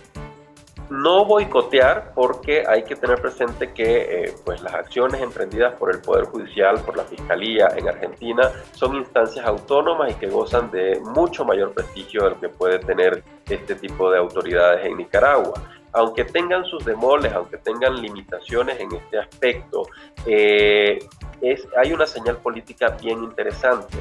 no 0.90 1.26
boicotear 1.26 2.12
porque 2.14 2.64
hay 2.68 2.84
que 2.84 2.96
tener 2.96 3.20
presente 3.22 3.74
que 3.74 4.26
eh, 4.26 4.34
pues 4.44 4.62
las 4.62 4.74
acciones 4.74 5.22
emprendidas 5.22 5.74
por 5.76 5.94
el 5.94 6.02
Poder 6.02 6.26
Judicial, 6.26 6.80
por 6.82 6.96
la 6.96 7.04
Fiscalía 7.04 7.70
en 7.76 7.88
Argentina, 7.88 8.52
son 8.74 8.96
instancias 8.96 9.46
autónomas 9.46 10.12
y 10.12 10.16
que 10.16 10.28
gozan 10.28 10.70
de 10.72 11.00
mucho 11.02 11.44
mayor 11.46 11.74
prestigio 11.74 12.26
del 12.26 12.36
que 12.36 12.50
puede 12.50 12.80
tener 12.80 13.24
este 13.50 13.76
tipo 13.76 14.12
de 14.12 14.20
autoridades 14.20 14.86
en 14.86 14.98
Nicaragua. 14.98 15.62
Aunque 15.94 16.26
tengan 16.26 16.66
sus 16.66 16.84
demoles, 16.84 17.32
aunque 17.34 17.58
tengan 17.58 18.02
limitaciones 18.02 18.80
en 18.80 18.94
este 18.94 19.18
aspecto, 19.18 19.88
eh, 20.26 21.00
es, 21.42 21.66
hay 21.78 21.94
una 21.94 22.06
señal 22.06 22.38
política 22.38 22.90
bien 23.02 23.24
interesante 23.24 23.98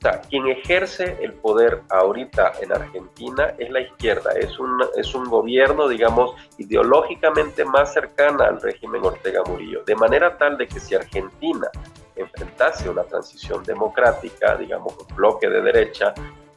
sea, 0.00 0.20
quien 0.22 0.46
ejerce 0.48 1.18
el 1.20 1.34
poder 1.34 1.82
ahorita 1.90 2.52
en 2.60 2.72
Argentina 2.72 3.54
es 3.58 3.70
la 3.70 3.80
izquierda, 3.80 4.32
es 4.32 4.58
un, 4.58 4.82
es 4.96 5.14
un 5.14 5.24
gobierno, 5.28 5.88
digamos, 5.88 6.34
ideológicamente 6.58 7.64
más 7.64 7.92
cercana 7.92 8.46
al 8.46 8.60
régimen 8.60 9.04
Ortega 9.04 9.42
Murillo, 9.46 9.82
de 9.84 9.94
manera 9.94 10.36
tal 10.38 10.56
de 10.56 10.66
que 10.66 10.80
si 10.80 10.94
Argentina 10.94 11.68
enfrentase 12.16 12.88
una 12.88 13.04
transición 13.04 13.62
democrática, 13.62 14.56
digamos, 14.56 14.94
un 14.98 15.16
bloque 15.16 15.48
de 15.48 15.60
derecha, 15.62 16.14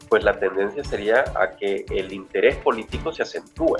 pues 0.09 0.23
la 0.23 0.39
tendencia 0.39 0.83
sería 0.83 1.23
a 1.35 1.51
que 1.51 1.85
el 1.89 2.13
interés 2.13 2.57
político 2.57 3.11
se 3.11 3.23
acentúe, 3.23 3.77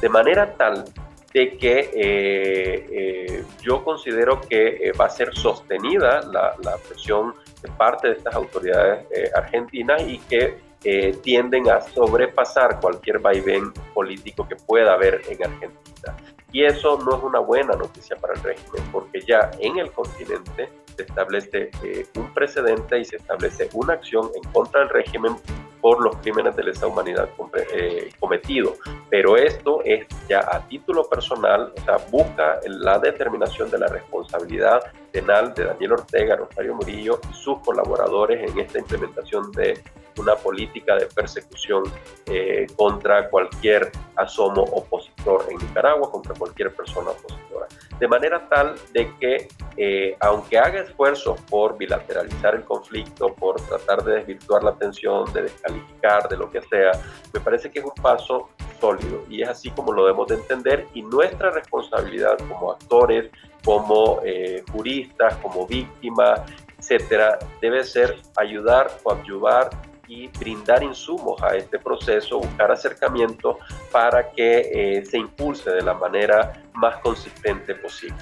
de 0.00 0.08
manera 0.08 0.54
tal 0.54 0.84
de 1.32 1.56
que 1.58 1.90
eh, 1.92 2.86
eh, 2.90 3.44
yo 3.60 3.84
considero 3.84 4.40
que 4.40 4.68
eh, 4.68 4.92
va 4.98 5.06
a 5.06 5.10
ser 5.10 5.34
sostenida 5.36 6.22
la, 6.22 6.54
la 6.62 6.76
presión 6.78 7.34
parte 7.76 8.08
de 8.08 8.14
estas 8.14 8.34
autoridades 8.34 9.06
eh, 9.10 9.30
argentinas 9.34 10.02
y 10.02 10.18
que 10.18 10.58
eh, 10.84 11.16
tienden 11.22 11.68
a 11.68 11.80
sobrepasar 11.80 12.78
cualquier 12.80 13.18
vaivén 13.18 13.72
político 13.92 14.46
que 14.46 14.56
pueda 14.56 14.92
haber 14.92 15.22
en 15.28 15.44
Argentina. 15.44 16.16
Y 16.52 16.64
eso 16.64 16.98
no 17.04 17.16
es 17.16 17.22
una 17.22 17.40
buena 17.40 17.74
noticia 17.74 18.16
para 18.16 18.34
el 18.34 18.42
régimen, 18.42 18.82
porque 18.92 19.20
ya 19.20 19.50
en 19.58 19.78
el 19.78 19.90
continente 19.90 20.70
se 20.96 21.02
establece 21.02 21.70
eh, 21.82 22.06
un 22.16 22.32
precedente 22.32 22.98
y 22.98 23.04
se 23.04 23.16
establece 23.16 23.68
una 23.72 23.94
acción 23.94 24.30
en 24.34 24.50
contra 24.52 24.80
del 24.80 24.90
régimen 24.90 25.36
por 25.80 26.02
los 26.02 26.16
crímenes 26.16 26.56
de 26.56 26.64
lesa 26.64 26.86
humanidad 26.86 27.28
eh, 27.72 28.10
cometidos. 28.18 28.78
Pero 29.10 29.36
esto 29.36 29.82
es 29.84 30.06
ya 30.28 30.40
a 30.40 30.66
título 30.68 31.08
personal, 31.08 31.72
o 31.76 31.80
sea, 31.84 31.98
busca 32.10 32.60
la 32.66 32.98
determinación 32.98 33.70
de 33.70 33.78
la 33.78 33.88
responsabilidad 33.88 34.80
de 35.22 35.64
Daniel 35.64 35.92
Ortega, 35.92 36.36
Rosario 36.36 36.74
Murillo 36.74 37.20
y 37.30 37.34
sus 37.34 37.58
colaboradores 37.60 38.50
en 38.50 38.58
esta 38.58 38.78
implementación 38.78 39.50
de 39.52 39.82
una 40.18 40.34
política 40.34 40.94
de 40.96 41.06
persecución 41.06 41.84
eh, 42.26 42.66
contra 42.76 43.28
cualquier 43.30 43.90
asomo 44.14 44.62
opositor 44.62 45.46
en 45.50 45.56
Nicaragua, 45.56 46.10
contra 46.10 46.34
cualquier 46.34 46.74
persona 46.74 47.10
opositora. 47.10 47.66
De 47.98 48.08
manera 48.08 48.46
tal 48.48 48.74
de 48.92 49.10
que, 49.18 49.48
eh, 49.78 50.16
aunque 50.20 50.58
haga 50.58 50.80
esfuerzos 50.80 51.40
por 51.48 51.78
bilateralizar 51.78 52.54
el 52.54 52.64
conflicto, 52.64 53.34
por 53.34 53.58
tratar 53.62 54.04
de 54.04 54.16
desvirtuar 54.16 54.64
la 54.64 54.74
tensión, 54.74 55.32
de 55.32 55.42
descalificar, 55.42 56.28
de 56.28 56.36
lo 56.36 56.50
que 56.50 56.60
sea, 56.62 56.92
me 57.32 57.40
parece 57.40 57.70
que 57.70 57.78
es 57.78 57.84
un 57.84 57.94
paso 58.02 58.50
sólido 58.80 59.24
y 59.30 59.42
es 59.42 59.48
así 59.48 59.70
como 59.70 59.92
lo 59.92 60.04
debemos 60.04 60.28
de 60.28 60.34
entender 60.34 60.86
y 60.92 61.02
nuestra 61.02 61.50
responsabilidad 61.50 62.36
como 62.48 62.72
actores, 62.72 63.30
como 63.64 64.20
eh, 64.24 64.62
juristas, 64.70 65.36
como 65.36 65.66
víctimas, 65.66 66.40
etcétera, 66.78 67.38
debe 67.60 67.84
ser 67.84 68.16
ayudar, 68.36 68.90
o 69.02 69.12
ayudar 69.12 69.70
y 70.08 70.28
brindar 70.28 70.82
insumos 70.82 71.42
a 71.42 71.56
este 71.56 71.78
proceso, 71.78 72.38
buscar 72.38 72.70
acercamiento 72.70 73.58
para 73.90 74.30
que 74.30 74.98
eh, 74.98 75.04
se 75.04 75.18
impulse 75.18 75.70
de 75.70 75.82
la 75.82 75.94
manera 75.94 76.62
más 76.74 76.98
consistente 76.98 77.74
posible. 77.74 78.16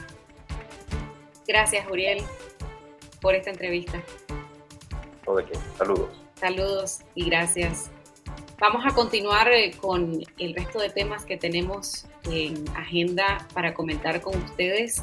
Gracias, 1.47 1.87
Uriel, 1.91 2.22
por 3.20 3.35
esta 3.35 3.51
entrevista. 3.51 4.03
No 5.26 5.35
de 5.35 5.45
qué. 5.45 5.59
Saludos. 5.76 6.09
Saludos 6.35 7.01
y 7.14 7.26
gracias. 7.26 7.91
Vamos 8.59 8.85
a 8.87 8.95
continuar 8.95 9.53
eh, 9.53 9.72
con 9.78 10.22
el 10.39 10.55
resto 10.55 10.78
de 10.78 10.91
temas 10.91 11.24
que 11.24 11.37
tenemos 11.37 12.07
en 12.31 12.64
agenda 12.77 13.47
para 13.53 13.75
comentar 13.75 14.20
con 14.20 14.37
ustedes 14.43 15.03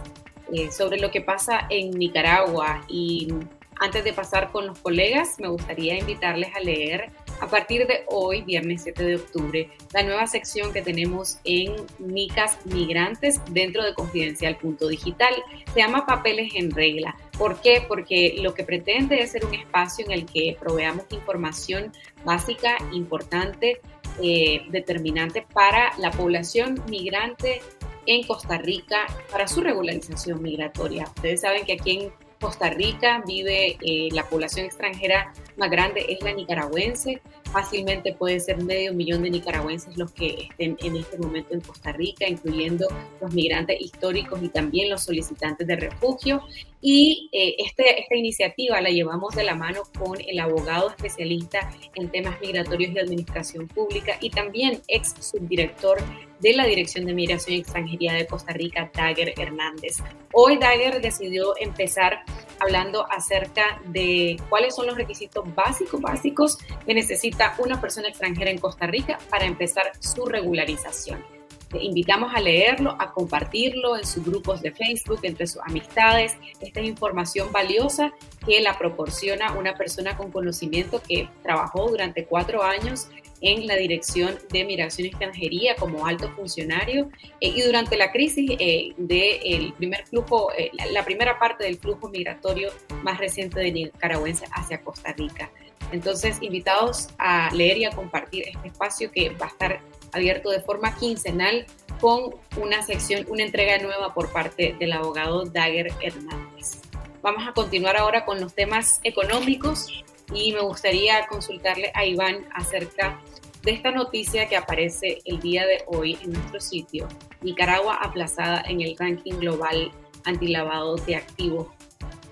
eh, 0.53 0.71
sobre 0.71 0.99
lo 0.99 1.11
que 1.11 1.21
pasa 1.21 1.67
en 1.69 1.91
Nicaragua 1.91 2.83
y 2.87 3.33
antes 3.79 4.03
de 4.03 4.13
pasar 4.13 4.51
con 4.51 4.67
los 4.67 4.77
colegas, 4.77 5.39
me 5.39 5.47
gustaría 5.47 5.97
invitarles 5.97 6.55
a 6.55 6.59
leer 6.59 7.11
a 7.41 7.47
partir 7.47 7.87
de 7.87 8.03
hoy, 8.07 8.43
viernes 8.43 8.83
7 8.83 9.03
de 9.03 9.15
octubre, 9.15 9.69
la 9.91 10.03
nueva 10.03 10.27
sección 10.27 10.71
que 10.71 10.83
tenemos 10.83 11.39
en 11.43 11.73
Nicas 11.97 12.63
Migrantes 12.65 13.41
dentro 13.49 13.83
de 13.83 13.95
Confidencial 13.95 14.59
Digital. 14.61 15.33
Se 15.73 15.79
llama 15.79 16.05
Papeles 16.05 16.53
en 16.53 16.69
Regla. 16.69 17.17
¿Por 17.35 17.59
qué? 17.59 17.83
Porque 17.87 18.35
lo 18.39 18.53
que 18.53 18.63
pretende 18.63 19.19
es 19.19 19.31
ser 19.31 19.43
un 19.43 19.55
espacio 19.55 20.05
en 20.05 20.11
el 20.11 20.27
que 20.27 20.55
proveamos 20.59 21.05
información 21.09 21.91
básica, 22.23 22.77
importante, 22.91 23.81
eh, 24.21 24.63
determinante 24.69 25.45
para 25.53 25.91
la 25.97 26.11
población 26.11 26.83
migrante 26.89 27.61
en 28.05 28.23
Costa 28.23 28.57
Rica 28.57 29.05
para 29.31 29.47
su 29.47 29.61
regularización 29.61 30.41
migratoria. 30.41 31.05
Ustedes 31.15 31.41
saben 31.41 31.65
que 31.65 31.73
aquí 31.73 31.91
en 31.91 32.11
Costa 32.39 32.69
Rica 32.71 33.23
vive 33.25 33.77
eh, 33.81 34.09
la 34.11 34.27
población 34.27 34.65
extranjera 34.65 35.31
más 35.57 35.69
grande, 35.69 36.05
es 36.09 36.21
la 36.23 36.33
nicaragüense, 36.33 37.21
Fácilmente 37.51 38.13
puede 38.13 38.39
ser 38.39 38.63
medio 38.63 38.93
millón 38.93 39.23
de 39.23 39.29
nicaragüenses 39.29 39.97
los 39.97 40.11
que 40.11 40.47
estén 40.49 40.77
en 40.81 40.95
este 40.95 41.17
momento 41.17 41.53
en 41.53 41.61
Costa 41.61 41.91
Rica, 41.91 42.27
incluyendo 42.27 42.87
los 43.19 43.33
migrantes 43.33 43.79
históricos 43.81 44.41
y 44.41 44.49
también 44.49 44.89
los 44.89 45.03
solicitantes 45.03 45.67
de 45.67 45.75
refugio. 45.75 46.41
Y 46.79 47.29
eh, 47.31 47.55
este, 47.59 48.01
esta 48.01 48.15
iniciativa 48.15 48.79
la 48.81 48.89
llevamos 48.89 49.35
de 49.35 49.43
la 49.43 49.55
mano 49.55 49.81
con 49.99 50.19
el 50.19 50.39
abogado 50.39 50.89
especialista 50.89 51.69
en 51.95 52.09
temas 52.09 52.39
migratorios 52.41 52.93
y 52.93 52.99
administración 52.99 53.67
pública 53.67 54.17
y 54.19 54.29
también 54.29 54.81
ex 54.87 55.13
subdirector 55.19 55.99
de 56.39 56.53
la 56.53 56.65
Dirección 56.65 57.05
de 57.05 57.13
Migración 57.13 57.55
y 57.55 57.59
Extranjería 57.59 58.13
de 58.13 58.25
Costa 58.25 58.53
Rica, 58.53 58.89
Dagger 58.95 59.33
Hernández. 59.37 59.97
Hoy 60.33 60.57
Dagger 60.57 61.01
decidió 61.01 61.53
empezar 61.59 62.23
hablando 62.59 63.05
acerca 63.11 63.81
de 63.85 64.37
cuáles 64.49 64.75
son 64.75 64.87
los 64.87 64.95
requisitos 64.95 65.43
básicos, 65.53 66.01
básicos 66.01 66.57
que 66.85 66.93
necesita 66.93 67.40
una 67.57 67.81
persona 67.81 68.07
extranjera 68.07 68.51
en 68.51 68.57
Costa 68.57 68.87
Rica 68.87 69.17
para 69.29 69.45
empezar 69.45 69.91
su 69.99 70.25
regularización. 70.25 71.23
Te 71.69 71.81
invitamos 71.81 72.33
a 72.35 72.39
leerlo, 72.41 72.97
a 72.99 73.13
compartirlo 73.13 73.97
en 73.97 74.05
sus 74.05 74.25
grupos 74.25 74.61
de 74.61 74.71
Facebook, 74.71 75.19
entre 75.23 75.47
sus 75.47 75.61
amistades. 75.63 76.35
Esta 76.59 76.81
es 76.81 76.85
información 76.85 77.51
valiosa 77.51 78.11
que 78.45 78.59
la 78.59 78.77
proporciona 78.77 79.53
una 79.53 79.75
persona 79.75 80.17
con 80.17 80.31
conocimiento 80.31 81.01
que 81.01 81.29
trabajó 81.41 81.89
durante 81.89 82.25
cuatro 82.25 82.61
años 82.61 83.07
en 83.41 83.65
la 83.67 83.75
Dirección 83.75 84.37
de 84.51 84.63
Migración 84.63 85.07
y 85.07 85.09
Extranjería 85.09 85.75
como 85.75 86.05
alto 86.05 86.29
funcionario 86.29 87.09
eh, 87.39 87.49
y 87.55 87.61
durante 87.61 87.97
la 87.97 88.11
crisis 88.11 88.51
eh, 88.59 88.93
del 88.97 89.73
primer 89.73 90.05
flujo, 90.05 90.51
eh, 90.57 90.71
la, 90.91 91.03
primera 91.03 91.39
parte 91.39 91.63
del 91.63 91.77
flujo 91.77 92.09
migratorio 92.09 92.69
más 93.03 93.17
reciente 93.17 93.59
de 93.59 93.71
nicaragüenses 93.71 94.49
hacia 94.53 94.81
Costa 94.81 95.13
Rica. 95.13 95.51
Entonces, 95.91 96.37
invitados 96.41 97.09
a 97.17 97.53
leer 97.53 97.77
y 97.77 97.85
a 97.85 97.91
compartir 97.91 98.47
este 98.47 98.67
espacio 98.67 99.11
que 99.11 99.29
va 99.29 99.47
a 99.47 99.49
estar 99.49 99.81
abierto 100.13 100.49
de 100.49 100.61
forma 100.61 100.95
quincenal 100.95 101.65
con 101.99 102.35
una 102.57 102.81
sección, 102.83 103.25
una 103.29 103.43
entrega 103.43 103.77
nueva 103.77 104.13
por 104.13 104.31
parte 104.31 104.75
del 104.79 104.93
abogado 104.93 105.45
Dagger 105.45 105.93
Hernández. 106.01 106.81
Vamos 107.21 107.47
a 107.47 107.53
continuar 107.53 107.97
ahora 107.97 108.25
con 108.25 108.41
los 108.41 108.53
temas 108.53 108.99
económicos 109.03 110.03
y 110.33 110.53
me 110.53 110.61
gustaría 110.61 111.27
consultarle 111.27 111.91
a 111.93 112.05
Iván 112.05 112.47
acerca 112.53 113.19
de 113.61 113.71
esta 113.71 113.91
noticia 113.91 114.47
que 114.47 114.57
aparece 114.57 115.19
el 115.25 115.39
día 115.39 115.65
de 115.67 115.83
hoy 115.87 116.17
en 116.23 116.33
nuestro 116.33 116.59
sitio, 116.59 117.07
Nicaragua 117.41 117.99
aplazada 118.01 118.63
en 118.67 118.81
el 118.81 118.97
ranking 118.97 119.33
global 119.33 119.91
antilavado 120.23 120.95
de 120.95 121.15
activos. 121.15 121.67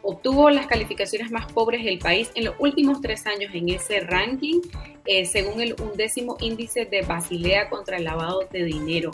Obtuvo 0.02 0.50
las 0.50 0.68
calificaciones 0.68 1.32
más 1.32 1.52
pobres 1.52 1.84
del 1.84 2.00
país 2.00 2.32
en 2.36 2.46
los 2.46 2.56
últimos 2.60 3.02
tres 3.02 3.26
años 3.26 3.52
en 3.54 3.70
ese 3.70 4.00
ranking, 4.02 4.62
eh, 5.06 5.26
según 5.26 5.62
el 5.62 5.76
undécimo 5.82 6.38
índice 6.40 6.86
de 6.86 7.02
Basilea 7.02 7.70
contra 7.70 7.98
el 7.98 8.06
lavado 8.06 8.48
de 8.52 8.64
dinero. 8.64 9.12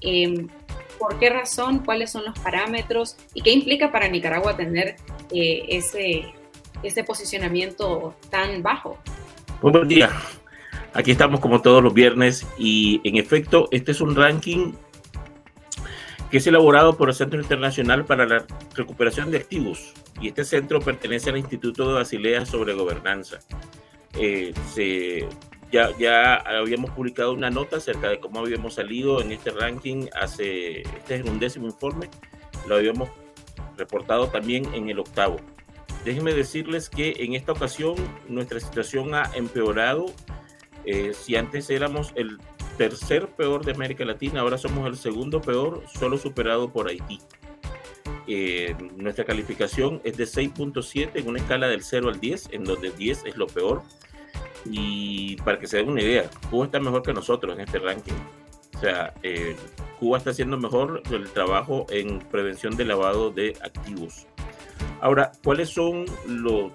Em, 0.00 0.48
¿Por 0.98 1.18
qué 1.18 1.30
razón? 1.30 1.78
¿Cuáles 1.84 2.10
son 2.10 2.24
los 2.24 2.38
parámetros? 2.40 3.16
¿Y 3.32 3.42
qué 3.42 3.52
implica 3.52 3.92
para 3.92 4.08
Nicaragua 4.08 4.56
tener 4.56 4.96
eh, 5.32 5.64
ese, 5.68 6.24
ese 6.82 7.04
posicionamiento 7.04 8.16
tan 8.30 8.62
bajo? 8.62 8.98
Buen 9.62 9.86
día. 9.86 10.10
Aquí 10.94 11.12
estamos 11.12 11.38
como 11.38 11.62
todos 11.62 11.82
los 11.82 11.94
viernes 11.94 12.46
y 12.58 13.00
en 13.04 13.16
efecto 13.16 13.68
este 13.70 13.92
es 13.92 14.00
un 14.00 14.16
ranking 14.16 14.72
que 16.30 16.38
es 16.38 16.46
elaborado 16.46 16.96
por 16.96 17.08
el 17.08 17.14
Centro 17.14 17.40
Internacional 17.40 18.04
para 18.04 18.26
la 18.26 18.44
Recuperación 18.74 19.30
de 19.30 19.38
Activos 19.38 19.94
y 20.20 20.28
este 20.28 20.44
centro 20.44 20.80
pertenece 20.80 21.30
al 21.30 21.38
Instituto 21.38 21.88
de 21.88 21.94
Basilea 21.94 22.46
sobre 22.46 22.74
Gobernanza. 22.74 23.38
Eh, 24.14 24.52
ya, 25.70 25.90
ya 25.98 26.36
habíamos 26.36 26.90
publicado 26.90 27.32
una 27.32 27.50
nota 27.50 27.76
acerca 27.76 28.08
de 28.08 28.20
cómo 28.20 28.40
habíamos 28.40 28.74
salido 28.74 29.20
en 29.20 29.32
este 29.32 29.50
ranking 29.50 30.06
hace, 30.20 30.80
este 30.80 31.16
es 31.16 31.22
un 31.24 31.38
décimo 31.38 31.66
informe, 31.66 32.08
lo 32.66 32.76
habíamos 32.76 33.10
reportado 33.76 34.28
también 34.28 34.64
en 34.74 34.88
el 34.88 34.98
octavo. 34.98 35.36
Déjenme 36.04 36.32
decirles 36.32 36.88
que 36.88 37.16
en 37.18 37.34
esta 37.34 37.52
ocasión 37.52 37.96
nuestra 38.28 38.60
situación 38.60 39.14
ha 39.14 39.30
empeorado 39.34 40.06
eh, 40.84 41.12
si 41.12 41.36
antes 41.36 41.68
éramos 41.68 42.12
el 42.14 42.38
tercer 42.78 43.28
peor 43.28 43.64
de 43.64 43.72
América 43.72 44.04
Latina, 44.04 44.40
ahora 44.40 44.56
somos 44.56 44.86
el 44.86 44.96
segundo 44.96 45.40
peor, 45.40 45.82
solo 45.92 46.16
superado 46.16 46.72
por 46.72 46.88
Haití. 46.88 47.18
Eh, 48.28 48.76
nuestra 48.96 49.24
calificación 49.24 50.02
es 50.04 50.16
de 50.18 50.24
6.7 50.24 51.12
en 51.14 51.28
una 51.28 51.38
escala 51.38 51.66
del 51.66 51.82
0 51.82 52.10
al 52.10 52.20
10, 52.20 52.50
en 52.52 52.64
donde 52.64 52.90
10 52.90 53.24
es 53.24 53.36
lo 53.36 53.46
peor. 53.46 53.82
Y 54.66 55.36
para 55.36 55.58
que 55.58 55.66
se 55.66 55.78
den 55.78 55.88
una 55.88 56.02
idea, 56.02 56.28
Cuba 56.50 56.66
está 56.66 56.78
mejor 56.78 57.02
que 57.02 57.14
nosotros 57.14 57.54
en 57.54 57.62
este 57.62 57.78
ranking. 57.78 58.12
O 58.76 58.80
sea, 58.80 59.14
eh, 59.22 59.56
Cuba 59.98 60.18
está 60.18 60.30
haciendo 60.30 60.58
mejor 60.58 61.02
el 61.10 61.30
trabajo 61.30 61.86
en 61.88 62.18
prevención 62.18 62.76
de 62.76 62.84
lavado 62.84 63.30
de 63.30 63.56
activos. 63.62 64.26
Ahora, 65.00 65.32
¿cuáles 65.42 65.70
son 65.70 66.04
los 66.26 66.70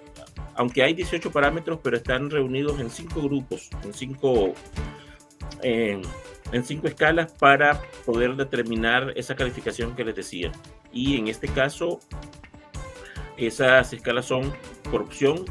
aunque 0.56 0.82
hay 0.82 0.94
18 0.94 1.30
parámetros, 1.32 1.80
pero 1.82 1.96
están 1.96 2.30
reunidos 2.30 2.78
en 2.80 2.90
cinco 2.90 3.22
grupos, 3.22 3.70
en 3.82 3.92
cinco, 3.92 4.54
en 5.62 6.64
cinco 6.64 6.86
escalas 6.86 7.32
para 7.32 7.80
poder 8.04 8.36
determinar 8.36 9.12
esa 9.16 9.34
calificación 9.34 9.96
que 9.96 10.04
les 10.04 10.14
decía. 10.14 10.52
Y 10.94 11.18
en 11.18 11.28
este 11.28 11.48
caso, 11.48 12.00
esas 13.36 13.92
escalas 13.92 14.26
son 14.26 14.54
corrupción, 14.90 15.44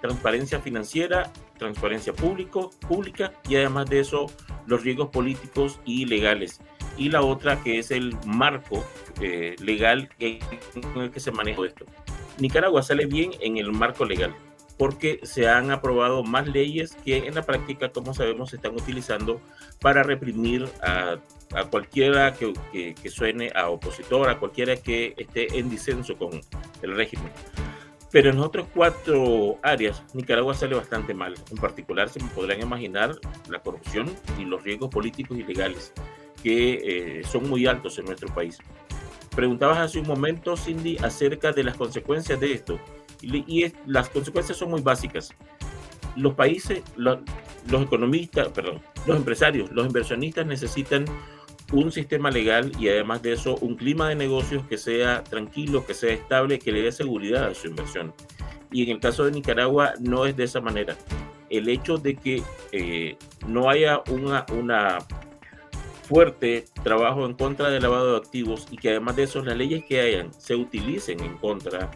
transparencia 0.00 0.60
financiera, 0.60 1.30
transparencia 1.58 2.12
público, 2.12 2.70
pública 2.86 3.32
y 3.48 3.56
además 3.56 3.90
de 3.90 4.00
eso 4.00 4.26
los 4.66 4.82
riesgos 4.82 5.08
políticos 5.08 5.80
y 5.84 6.06
legales. 6.06 6.60
Y 6.96 7.10
la 7.10 7.22
otra 7.22 7.60
que 7.62 7.80
es 7.80 7.90
el 7.90 8.16
marco 8.24 8.84
eh, 9.20 9.56
legal 9.60 10.08
en 10.20 10.38
el 10.96 11.10
que 11.10 11.20
se 11.20 11.32
maneja 11.32 11.66
esto. 11.66 11.86
Nicaragua 12.38 12.82
sale 12.82 13.06
bien 13.06 13.32
en 13.40 13.56
el 13.58 13.72
marco 13.72 14.04
legal 14.04 14.34
porque 14.78 15.20
se 15.22 15.48
han 15.48 15.70
aprobado 15.70 16.24
más 16.24 16.46
leyes 16.48 16.96
que 17.04 17.26
en 17.28 17.34
la 17.34 17.42
práctica, 17.42 17.90
como 17.90 18.12
sabemos, 18.12 18.50
se 18.50 18.56
están 18.56 18.74
utilizando 18.74 19.40
para 19.80 20.02
reprimir 20.02 20.68
a, 20.82 21.18
cualquiera 21.70 22.34
que, 22.34 22.52
que, 22.94 23.10
suene 23.10 23.52
a 23.54 23.68
opositor, 23.68 24.28
a 24.28 24.38
cualquiera 24.38 24.76
que 24.76 25.14
esté 25.16 25.58
en 25.58 25.70
disenso 25.70 26.16
con 26.16 26.40
el 26.82 26.96
régimen. 26.96 27.30
Pero 28.10 28.30
en 28.30 28.38
otras 28.38 28.66
cuatro 28.72 29.58
áreas, 29.62 30.02
Nicaragua 30.14 30.54
sale 30.54 30.76
bastante 30.76 31.14
mal. 31.14 31.34
En 31.50 31.56
particular, 31.56 32.08
se 32.08 32.20
podrán 32.20 32.60
imaginar 32.60 33.16
la 33.48 33.58
corrupción 33.58 34.08
y 34.38 34.44
los 34.44 34.62
riesgos 34.62 34.88
políticos 34.88 35.36
y 35.36 35.42
legales, 35.42 35.92
que 36.40 37.18
eh, 37.18 37.24
son 37.24 37.48
muy 37.48 37.66
altos 37.66 37.98
en 37.98 38.04
nuestro 38.04 38.32
país. 38.32 38.58
Preguntabas 39.34 39.78
hace 39.78 39.98
un 39.98 40.06
momento, 40.06 40.56
Cindy, 40.56 40.96
acerca 40.98 41.50
de 41.50 41.64
las 41.64 41.76
consecuencias 41.76 42.38
de 42.38 42.52
esto. 42.52 42.78
Y, 43.20 43.72
las 43.86 44.08
consecuencias 44.08 44.58
son 44.58 44.70
muy 44.70 44.80
básicas. 44.80 45.30
Los 46.16 46.34
países, 46.34 46.82
los 46.96 47.18
economistas, 47.68 48.48
perdón, 48.48 48.80
los 49.06 49.16
empresarios, 49.16 49.70
los 49.72 49.86
inversionistas 49.86 50.46
necesitan 50.46 51.04
un 51.72 51.90
sistema 51.90 52.30
legal 52.30 52.72
y 52.78 52.88
además 52.88 53.22
de 53.22 53.32
eso 53.32 53.56
un 53.56 53.76
clima 53.76 54.08
de 54.08 54.14
negocios 54.14 54.64
que 54.66 54.78
sea 54.78 55.24
tranquilo, 55.24 55.86
que 55.86 55.94
sea 55.94 56.12
estable, 56.12 56.58
que 56.58 56.72
le 56.72 56.82
dé 56.82 56.92
seguridad 56.92 57.44
a 57.44 57.54
su 57.54 57.68
inversión. 57.68 58.12
Y 58.70 58.82
en 58.84 58.90
el 58.90 59.00
caso 59.00 59.24
de 59.24 59.32
Nicaragua 59.32 59.94
no 60.00 60.26
es 60.26 60.36
de 60.36 60.44
esa 60.44 60.60
manera. 60.60 60.96
El 61.50 61.68
hecho 61.68 61.96
de 61.96 62.16
que 62.16 62.42
eh, 62.72 63.16
no 63.46 63.70
haya 63.70 64.02
una, 64.10 64.44
una 64.52 64.98
fuerte 66.04 66.66
trabajo 66.82 67.24
en 67.24 67.34
contra 67.34 67.70
del 67.70 67.82
lavado 67.82 68.12
de 68.12 68.18
activos 68.18 68.66
y 68.70 68.76
que 68.76 68.90
además 68.90 69.16
de 69.16 69.24
eso 69.24 69.42
las 69.42 69.56
leyes 69.56 69.84
que 69.84 70.00
hayan 70.00 70.32
se 70.34 70.54
utilicen 70.54 71.20
en 71.20 71.36
contra, 71.38 71.90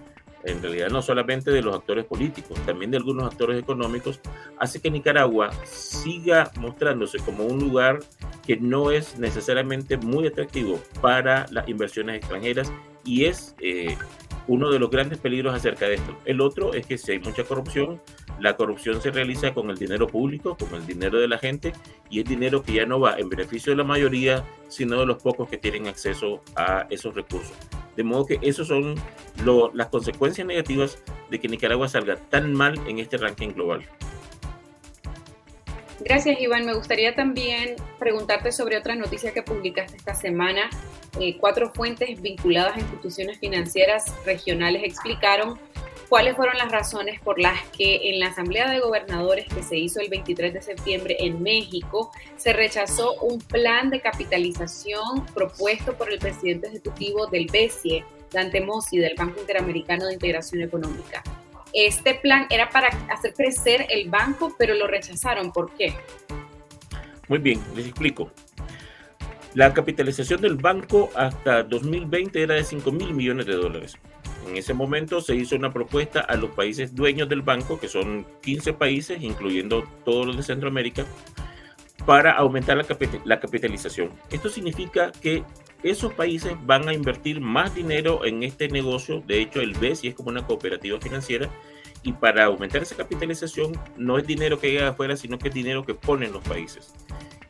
en 0.44 0.62
realidad 0.62 0.88
no 0.88 1.02
solamente 1.02 1.50
de 1.50 1.62
los 1.62 1.74
actores 1.74 2.04
políticos, 2.04 2.58
también 2.64 2.90
de 2.90 2.96
algunos 2.96 3.30
actores 3.30 3.58
económicos, 3.58 4.20
hace 4.58 4.80
que 4.80 4.90
Nicaragua 4.90 5.50
siga 5.64 6.50
mostrándose 6.58 7.18
como 7.18 7.44
un 7.44 7.58
lugar 7.58 8.00
que 8.46 8.56
no 8.56 8.90
es 8.90 9.18
necesariamente 9.18 9.96
muy 9.96 10.26
atractivo 10.26 10.80
para 11.00 11.46
las 11.50 11.68
inversiones 11.68 12.16
extranjeras 12.16 12.72
y 13.04 13.24
es 13.24 13.54
eh, 13.60 13.96
uno 14.48 14.70
de 14.70 14.78
los 14.78 14.90
grandes 14.90 15.18
peligros 15.18 15.54
acerca 15.54 15.86
de 15.86 15.94
esto. 15.94 16.18
El 16.24 16.40
otro 16.40 16.74
es 16.74 16.86
que 16.86 16.98
si 16.98 17.12
hay 17.12 17.18
mucha 17.20 17.44
corrupción, 17.44 18.00
la 18.40 18.56
corrupción 18.56 19.00
se 19.00 19.10
realiza 19.10 19.54
con 19.54 19.70
el 19.70 19.76
dinero 19.76 20.06
público, 20.06 20.56
con 20.56 20.74
el 20.74 20.86
dinero 20.86 21.18
de 21.18 21.28
la 21.28 21.38
gente, 21.38 21.72
y 22.10 22.20
es 22.20 22.24
dinero 22.24 22.62
que 22.62 22.72
ya 22.72 22.86
no 22.86 22.98
va 22.98 23.18
en 23.18 23.28
beneficio 23.28 23.72
de 23.72 23.76
la 23.76 23.84
mayoría, 23.84 24.44
sino 24.68 24.98
de 25.00 25.06
los 25.06 25.22
pocos 25.22 25.48
que 25.48 25.58
tienen 25.58 25.86
acceso 25.86 26.42
a 26.56 26.86
esos 26.90 27.14
recursos. 27.14 27.52
De 27.96 28.04
modo 28.04 28.26
que 28.26 28.38
esas 28.42 28.68
son 28.68 28.94
las 29.74 29.86
consecuencias 29.88 30.46
negativas 30.46 31.02
de 31.30 31.40
que 31.40 31.48
Nicaragua 31.48 31.88
salga 31.88 32.16
tan 32.16 32.54
mal 32.54 32.80
en 32.86 32.98
este 32.98 33.18
ranking 33.18 33.48
global. 33.48 33.82
Gracias, 36.00 36.40
Iván. 36.40 36.64
Me 36.64 36.74
gustaría 36.74 37.14
también 37.14 37.76
preguntarte 37.98 38.52
sobre 38.52 38.76
otra 38.76 38.94
noticia 38.94 39.32
que 39.32 39.42
publicaste 39.42 39.96
esta 39.96 40.14
semana. 40.14 40.70
Eh, 41.20 41.36
cuatro 41.38 41.72
fuentes 41.72 42.20
vinculadas 42.20 42.76
a 42.76 42.80
instituciones 42.80 43.38
financieras 43.38 44.14
regionales 44.24 44.82
explicaron 44.84 45.58
¿Cuáles 46.08 46.36
fueron 46.36 46.56
las 46.56 46.72
razones 46.72 47.20
por 47.20 47.38
las 47.38 47.62
que 47.68 48.08
en 48.10 48.20
la 48.20 48.28
Asamblea 48.28 48.70
de 48.70 48.80
Gobernadores 48.80 49.46
que 49.46 49.62
se 49.62 49.76
hizo 49.76 50.00
el 50.00 50.08
23 50.08 50.54
de 50.54 50.62
septiembre 50.62 51.16
en 51.20 51.42
México 51.42 52.10
se 52.38 52.54
rechazó 52.54 53.12
un 53.20 53.38
plan 53.40 53.90
de 53.90 54.00
capitalización 54.00 55.26
propuesto 55.34 55.98
por 55.98 56.10
el 56.10 56.18
presidente 56.18 56.68
ejecutivo 56.68 57.26
del 57.26 57.46
BESIE, 57.52 58.06
Dante 58.32 58.62
Mossi, 58.62 58.96
del 58.96 59.16
Banco 59.16 59.38
Interamericano 59.40 60.06
de 60.06 60.14
Integración 60.14 60.62
Económica? 60.62 61.22
Este 61.72 62.14
plan 62.14 62.46
era 62.50 62.70
para 62.70 62.88
hacer 63.12 63.34
crecer 63.34 63.86
el 63.90 64.08
banco, 64.08 64.54
pero 64.58 64.74
lo 64.74 64.86
rechazaron. 64.86 65.52
¿Por 65.52 65.72
qué? 65.74 65.94
Muy 67.28 67.38
bien, 67.38 67.62
les 67.74 67.86
explico. 67.86 68.30
La 69.54 69.72
capitalización 69.72 70.40
del 70.40 70.56
banco 70.56 71.10
hasta 71.14 71.62
2020 71.62 72.42
era 72.42 72.54
de 72.54 72.64
5 72.64 72.92
mil 72.92 73.12
millones 73.14 73.46
de 73.46 73.54
dólares. 73.54 73.98
En 74.46 74.56
ese 74.56 74.72
momento 74.72 75.20
se 75.20 75.34
hizo 75.34 75.56
una 75.56 75.72
propuesta 75.72 76.20
a 76.20 76.36
los 76.36 76.50
países 76.50 76.94
dueños 76.94 77.28
del 77.28 77.42
banco, 77.42 77.78
que 77.78 77.88
son 77.88 78.26
15 78.42 78.72
países, 78.74 79.22
incluyendo 79.22 79.84
todos 80.04 80.26
los 80.26 80.36
de 80.36 80.42
Centroamérica, 80.42 81.04
para 82.06 82.32
aumentar 82.32 82.76
la, 83.24 83.40
capitalización. 83.40 84.12
Esto 84.30 84.48
significa 84.48 85.12
que 85.12 85.44
esos 85.82 86.12
países 86.14 86.54
van 86.64 86.88
a 86.88 86.94
invertir 86.94 87.40
más 87.40 87.74
dinero 87.74 88.24
en 88.24 88.42
este 88.42 88.68
negocio. 88.68 89.22
De 89.26 89.40
hecho, 89.40 89.60
el 89.60 89.74
BESI 89.74 90.08
es 90.08 90.14
como 90.14 90.30
una 90.30 90.46
cooperativa 90.46 91.00
financiera 91.00 91.48
y 92.02 92.12
para 92.12 92.44
aumentar 92.44 92.82
esa 92.82 92.96
capitalización 92.96 93.72
no 93.96 94.18
es 94.18 94.26
dinero 94.26 94.58
que 94.58 94.70
llega 94.70 94.88
afuera, 94.88 95.16
sino 95.16 95.38
que 95.38 95.48
es 95.48 95.54
dinero 95.54 95.84
que 95.84 95.94
ponen 95.94 96.32
los 96.32 96.42
países. 96.42 96.94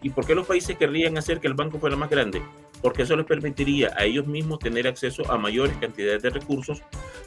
¿Y 0.03 0.11
por 0.11 0.27
qué 0.27 0.35
los 0.35 0.47
países 0.47 0.77
querrían 0.77 1.19
hacer 1.19 1.41
que 1.41 1.49
el 1.49 1.55
banco 1.55 1.79
fuera 1.79 1.97
más 1.97 2.11
grande? 2.11 2.43
Porque 2.83 3.03
eso 3.03 3.17
les 3.17 3.27
permitiría 3.27 3.93
a 3.97 4.05
ellos 4.05 4.27
mismos 4.27 4.59
tener 4.59 4.87
acceso 4.87 5.31
a 5.31 5.39
mayores 5.39 5.77
cantidades 5.79 6.23
de 6.23 6.31
recursos. 6.31 6.83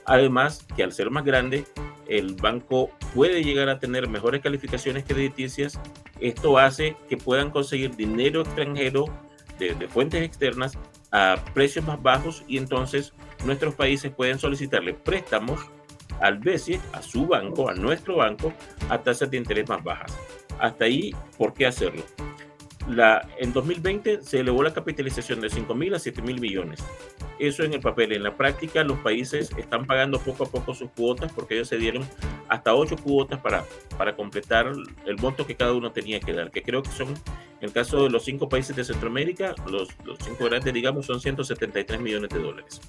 Además, 0.06 0.66
que 0.76 0.84
al 0.84 0.92
ser 0.92 1.10
más 1.10 1.26
grande, 1.26 1.66
el 2.08 2.36
banco 2.36 2.90
puede 3.14 3.44
llegar 3.44 3.70
a 3.70 3.80
tener 3.80 4.08
mejores 4.08 4.42
calificaciones 4.42 5.04
crediticias. 5.06 5.80
Esto 6.20 6.58
hace 6.58 6.96
que 7.10 7.18
puedan 7.18 7.52
conseguir 7.52 7.96
dinero 7.96 8.42
extranjero 8.42 9.06
de, 9.60 9.76
de 9.76 9.88
fuentes 9.88 10.24
externas 10.24 10.78
a 11.12 11.36
precios 11.54 11.86
más 11.86 12.02
bajos 12.02 12.44
y 12.48 12.58
entonces 12.58 13.14
nuestros 13.46 13.76
países 13.76 14.12
pueden 14.12 14.40
solicitarle 14.40 14.94
préstamos 14.94 15.60
al 16.22 16.38
BCE, 16.38 16.80
a 16.94 17.02
su 17.02 17.28
banco, 17.28 17.70
a 17.70 17.74
nuestro 17.74 18.18
banco, 18.18 18.54
a 18.90 19.00
tasas 19.00 19.30
de 19.32 19.38
interés 19.38 19.68
más 19.68 19.84
bajas. 19.84 20.16
Hasta 20.60 20.86
ahí, 20.86 21.14
¿por 21.38 21.54
qué 21.54 21.66
hacerlo? 21.66 22.04
La, 22.88 23.28
en 23.38 23.54
2020 23.54 24.22
se 24.22 24.40
elevó 24.40 24.64
la 24.64 24.74
capitalización 24.74 25.40
de 25.40 25.50
5 25.50 25.76
mil 25.76 25.94
a 25.94 26.00
7 26.00 26.22
mil 26.22 26.40
millones. 26.40 26.84
Eso 27.40 27.64
en 27.64 27.74
el 27.74 27.80
papel. 27.80 28.12
En 28.12 28.24
la 28.24 28.36
práctica, 28.36 28.84
los 28.84 28.98
países 29.00 29.52
están 29.58 29.86
pagando 29.86 30.20
poco 30.20 30.46
a 30.46 30.48
poco 30.48 30.74
sus 30.74 30.90
cuotas 30.92 31.32
porque 31.32 31.56
ellos 31.56 31.68
se 31.68 31.78
dieron 31.78 32.04
hasta 32.50 32.74
8 32.74 32.98
cuotas 32.98 33.40
para, 33.40 33.66
para 33.98 34.16
completar 34.16 34.72
el 35.06 35.18
monto 35.18 35.46
que 35.46 35.56
cada 35.56 35.74
uno 35.74 35.92
tenía 35.92 36.20
que 36.20 36.34
dar, 36.34 36.52
que 36.52 36.64
creo 36.64 36.84
que 36.84 36.92
son, 36.92 37.10
en 37.10 37.16
el 37.62 37.72
caso 37.72 38.04
de 38.04 38.10
los 38.10 38.24
5 38.26 38.50
países 38.50 38.76
de 38.76 38.84
Centroamérica, 38.84 39.56
los, 39.70 39.90
los 40.04 40.18
5 40.24 40.44
grandes, 40.46 40.74
digamos, 40.74 41.06
son 41.06 41.22
173 41.22 42.00
millones 42.00 42.30
de 42.30 42.40
dólares. 42.40 42.82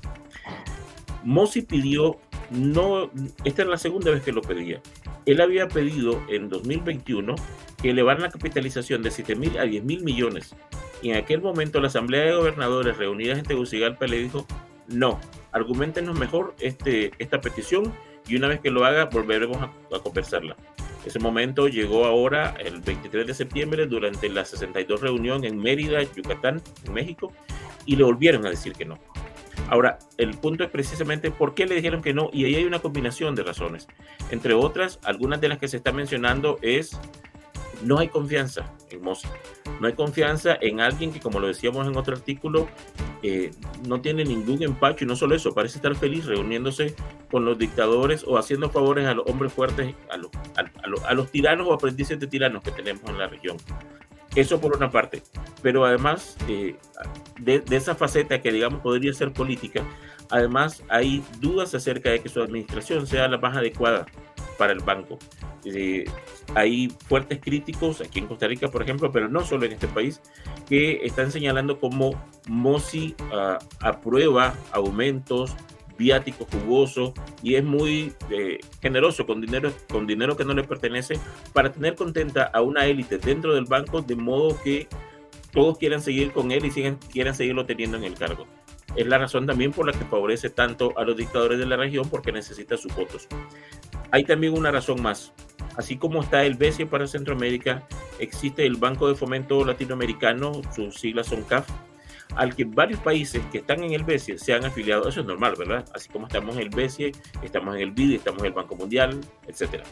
Mosi 1.22 1.62
pidió, 1.62 2.18
no, 2.54 3.10
esta 3.44 3.62
era 3.62 3.70
la 3.70 3.78
segunda 3.78 4.10
vez 4.10 4.22
que 4.22 4.32
lo 4.32 4.42
pedía. 4.42 4.80
Él 5.26 5.40
había 5.40 5.68
pedido 5.68 6.22
en 6.28 6.48
2021 6.48 7.34
que 7.80 7.90
elevaran 7.90 8.22
la 8.22 8.30
capitalización 8.30 9.02
de 9.02 9.10
7 9.10 9.36
mil 9.36 9.58
a 9.58 9.64
10 9.64 9.84
mil 9.84 10.02
millones. 10.02 10.54
Y 11.02 11.10
en 11.10 11.16
aquel 11.16 11.40
momento 11.40 11.80
la 11.80 11.88
Asamblea 11.88 12.22
de 12.22 12.34
Gobernadores 12.34 12.96
reunidas 12.96 13.38
en 13.38 13.44
Tegucigalpa 13.44 14.06
le 14.06 14.18
dijo, 14.18 14.46
no, 14.88 15.20
argumentenos 15.52 16.18
mejor 16.18 16.54
este, 16.60 17.12
esta 17.18 17.40
petición 17.40 17.92
y 18.28 18.36
una 18.36 18.48
vez 18.48 18.60
que 18.60 18.70
lo 18.70 18.84
haga 18.84 19.06
volveremos 19.06 19.58
a, 19.58 19.70
conversarla. 20.00 20.56
Ese 21.04 21.18
momento 21.18 21.66
llegó 21.66 22.04
ahora 22.04 22.54
el 22.60 22.80
23 22.80 23.26
de 23.26 23.34
septiembre 23.34 23.86
durante 23.86 24.28
la 24.28 24.44
62 24.44 25.00
reunión 25.00 25.44
en 25.44 25.58
Mérida, 25.58 26.02
Yucatán, 26.02 26.62
México, 26.92 27.32
y 27.84 27.96
le 27.96 28.04
volvieron 28.04 28.46
a 28.46 28.50
decir 28.50 28.72
que 28.74 28.84
no. 28.84 28.98
Ahora, 29.68 29.98
el 30.18 30.36
punto 30.36 30.64
es 30.64 30.70
precisamente 30.70 31.30
por 31.30 31.54
qué 31.54 31.66
le 31.66 31.74
dijeron 31.74 32.02
que 32.02 32.14
no, 32.14 32.30
y 32.32 32.44
ahí 32.44 32.56
hay 32.56 32.64
una 32.64 32.80
combinación 32.80 33.34
de 33.34 33.42
razones. 33.42 33.86
Entre 34.30 34.54
otras, 34.54 34.98
algunas 35.04 35.40
de 35.40 35.48
las 35.48 35.58
que 35.58 35.68
se 35.68 35.76
está 35.76 35.92
mencionando 35.92 36.58
es 36.62 36.98
no 37.82 37.98
hay 37.98 38.08
confianza 38.08 38.72
en 38.90 39.02
Mosi. 39.02 39.28
No 39.80 39.86
hay 39.86 39.94
confianza 39.94 40.56
en 40.60 40.80
alguien 40.80 41.12
que, 41.12 41.20
como 41.20 41.40
lo 41.40 41.48
decíamos 41.48 41.86
en 41.86 41.96
otro 41.96 42.14
artículo, 42.14 42.68
eh, 43.22 43.50
no 43.86 44.00
tiene 44.00 44.24
ningún 44.24 44.62
empacho 44.62 45.04
y 45.04 45.08
no 45.08 45.16
solo 45.16 45.34
eso, 45.34 45.54
parece 45.54 45.78
estar 45.78 45.94
feliz 45.96 46.26
reuniéndose 46.26 46.94
con 47.30 47.44
los 47.44 47.58
dictadores 47.58 48.24
o 48.26 48.38
haciendo 48.38 48.70
favores 48.70 49.06
a 49.06 49.14
los 49.14 49.26
hombres 49.28 49.52
fuertes, 49.52 49.94
a 50.10 50.16
los, 50.16 50.30
a 51.04 51.14
los 51.14 51.30
tiranos 51.30 51.66
o 51.66 51.72
aprendices 51.72 52.20
de 52.20 52.26
tiranos 52.26 52.62
que 52.62 52.70
tenemos 52.70 53.02
en 53.08 53.18
la 53.18 53.26
región. 53.26 53.56
Eso 54.34 54.60
por 54.60 54.76
una 54.76 54.90
parte. 54.90 55.22
Pero 55.62 55.84
además 55.84 56.36
eh, 56.48 56.76
de, 57.38 57.62
esa 57.70 57.94
faceta 57.94 58.40
que 58.40 58.52
digamos 58.52 58.80
podría 58.80 59.12
ser 59.12 59.32
política, 59.32 59.84
además 60.30 60.82
hay 60.88 61.22
dudas 61.40 61.74
acerca 61.74 62.10
de 62.10 62.20
que 62.20 62.28
su 62.28 62.40
administración 62.42 63.06
sea 63.06 63.28
la 63.28 63.38
más 63.38 63.56
adecuada 63.56 64.06
para 64.58 64.72
el 64.72 64.80
banco. 64.80 65.18
Eh, 65.64 66.04
hay 66.54 66.88
fuertes 67.08 67.40
críticos 67.40 68.00
aquí 68.00 68.18
en 68.18 68.26
Costa 68.26 68.46
Rica, 68.46 68.68
por 68.68 68.82
ejemplo, 68.82 69.10
pero 69.12 69.28
no 69.28 69.44
solo 69.44 69.66
en 69.66 69.72
este 69.72 69.88
país, 69.88 70.20
que 70.68 71.04
están 71.04 71.30
señalando 71.30 71.78
cómo 71.78 72.12
Mosi 72.48 73.14
uh, 73.30 73.58
aprueba 73.80 74.54
aumentos 74.72 75.54
viático, 75.98 76.46
jugoso 76.50 77.14
y 77.42 77.54
es 77.54 77.64
muy 77.64 78.12
eh, 78.30 78.58
generoso 78.80 79.26
con 79.26 79.40
dinero, 79.40 79.72
con 79.88 80.06
dinero 80.06 80.36
que 80.36 80.44
no 80.44 80.54
le 80.54 80.64
pertenece 80.64 81.18
para 81.52 81.72
tener 81.72 81.94
contenta 81.94 82.44
a 82.44 82.62
una 82.62 82.86
élite 82.86 83.18
dentro 83.18 83.54
del 83.54 83.64
banco 83.64 84.02
de 84.02 84.16
modo 84.16 84.60
que 84.62 84.88
todos 85.52 85.78
quieran 85.78 86.00
seguir 86.00 86.32
con 86.32 86.50
él 86.50 86.64
y 86.64 86.70
quieran 87.10 87.34
seguirlo 87.34 87.66
teniendo 87.66 87.96
en 87.96 88.04
el 88.04 88.14
cargo. 88.14 88.46
Es 88.96 89.06
la 89.06 89.18
razón 89.18 89.46
también 89.46 89.72
por 89.72 89.86
la 89.86 89.92
que 89.92 90.04
favorece 90.04 90.50
tanto 90.50 90.92
a 90.98 91.04
los 91.04 91.16
dictadores 91.16 91.58
de 91.58 91.66
la 91.66 91.76
región 91.76 92.08
porque 92.10 92.32
necesita 92.32 92.76
sus 92.76 92.94
votos. 92.94 93.28
Hay 94.10 94.24
también 94.24 94.52
una 94.52 94.70
razón 94.70 95.00
más. 95.00 95.32
Así 95.76 95.96
como 95.96 96.22
está 96.22 96.44
el 96.44 96.54
BCE 96.54 96.86
para 96.86 97.06
Centroamérica, 97.06 97.86
existe 98.18 98.66
el 98.66 98.76
Banco 98.76 99.08
de 99.08 99.14
Fomento 99.14 99.64
Latinoamericano, 99.64 100.60
sus 100.74 100.96
siglas 100.96 101.28
son 101.28 101.42
CAF, 101.44 101.66
al 102.36 102.54
que 102.54 102.64
varios 102.64 103.00
países 103.00 103.42
que 103.50 103.58
están 103.58 103.82
en 103.84 103.92
el 103.92 104.04
BCE 104.04 104.38
se 104.38 104.54
han 104.54 104.64
afiliado. 104.64 105.08
Eso 105.08 105.20
es 105.20 105.26
normal, 105.26 105.54
¿verdad? 105.58 105.84
Así 105.94 106.08
como 106.08 106.26
estamos 106.26 106.56
en 106.56 106.62
el 106.62 106.70
BCE, 106.70 107.12
estamos 107.42 107.74
en 107.76 107.82
el 107.82 107.90
BID, 107.90 108.14
estamos 108.14 108.40
en 108.40 108.46
el 108.46 108.52
Banco 108.52 108.76
Mundial, 108.76 109.20
etc. 109.46 109.82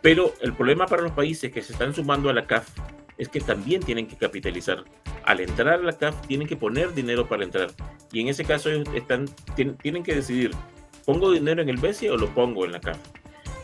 Pero 0.00 0.34
el 0.40 0.52
problema 0.52 0.86
para 0.86 1.02
los 1.02 1.12
países 1.12 1.50
que 1.52 1.62
se 1.62 1.72
están 1.72 1.94
sumando 1.94 2.28
a 2.28 2.32
la 2.32 2.46
CAF 2.46 2.68
es 3.16 3.28
que 3.28 3.40
también 3.40 3.82
tienen 3.82 4.06
que 4.06 4.16
capitalizar. 4.16 4.84
Al 5.24 5.40
entrar 5.40 5.80
a 5.80 5.82
la 5.82 5.92
CAF 5.92 6.26
tienen 6.26 6.48
que 6.48 6.56
poner 6.56 6.94
dinero 6.94 7.28
para 7.28 7.44
entrar. 7.44 7.70
Y 8.12 8.20
en 8.20 8.28
ese 8.28 8.44
caso 8.44 8.70
ellos 8.70 8.88
están, 8.94 9.28
tienen 9.54 10.02
que 10.02 10.14
decidir, 10.14 10.50
¿pongo 11.04 11.30
dinero 11.30 11.62
en 11.62 11.68
el 11.68 11.76
BCE 11.76 12.10
o 12.10 12.16
lo 12.16 12.28
pongo 12.34 12.64
en 12.64 12.72
la 12.72 12.80
CAF? 12.80 12.98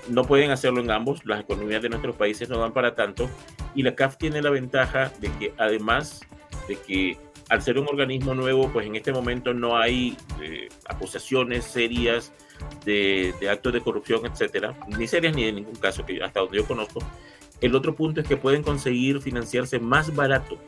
No 0.08 0.24
pueden 0.24 0.50
hacerlo 0.50 0.80
en 0.80 0.90
ambos, 0.90 1.24
las 1.24 1.40
economías 1.40 1.82
de 1.82 1.88
nuestros 1.88 2.16
países 2.16 2.48
no 2.48 2.58
dan 2.58 2.72
para 2.72 2.94
tanto. 2.94 3.28
Y 3.74 3.82
la 3.82 3.94
CAF 3.94 4.16
tiene 4.16 4.42
la 4.42 4.50
ventaja 4.50 5.12
de 5.20 5.30
que 5.38 5.52
además 5.58 6.22
de 6.68 6.76
que 6.76 7.18
al 7.50 7.62
ser 7.62 7.78
un 7.78 7.88
organismo 7.88 8.32
nuevo, 8.32 8.70
pues 8.72 8.86
en 8.86 8.94
este 8.94 9.12
momento 9.12 9.52
no 9.52 9.76
hay 9.76 10.16
eh, 10.40 10.68
acusaciones 10.86 11.64
serias 11.64 12.32
de, 12.84 13.34
actos 13.50 13.72
de 13.72 13.80
corrupción, 13.80 14.24
etcétera, 14.24 14.76
ni 14.96 15.08
serias 15.08 15.34
ni 15.34 15.44
de 15.44 15.52
ningún 15.52 15.74
caso, 15.74 16.06
que 16.06 16.22
hasta 16.22 16.40
donde 16.40 16.58
yo 16.58 16.64
conozco. 16.64 17.00
El 17.60 17.74
otro 17.74 17.94
punto 17.94 18.20
es 18.20 18.28
que 18.28 18.36
pueden 18.36 18.62
conseguir 18.62 19.20
financiarse 19.20 19.80
más 19.80 20.14
barato 20.14 20.58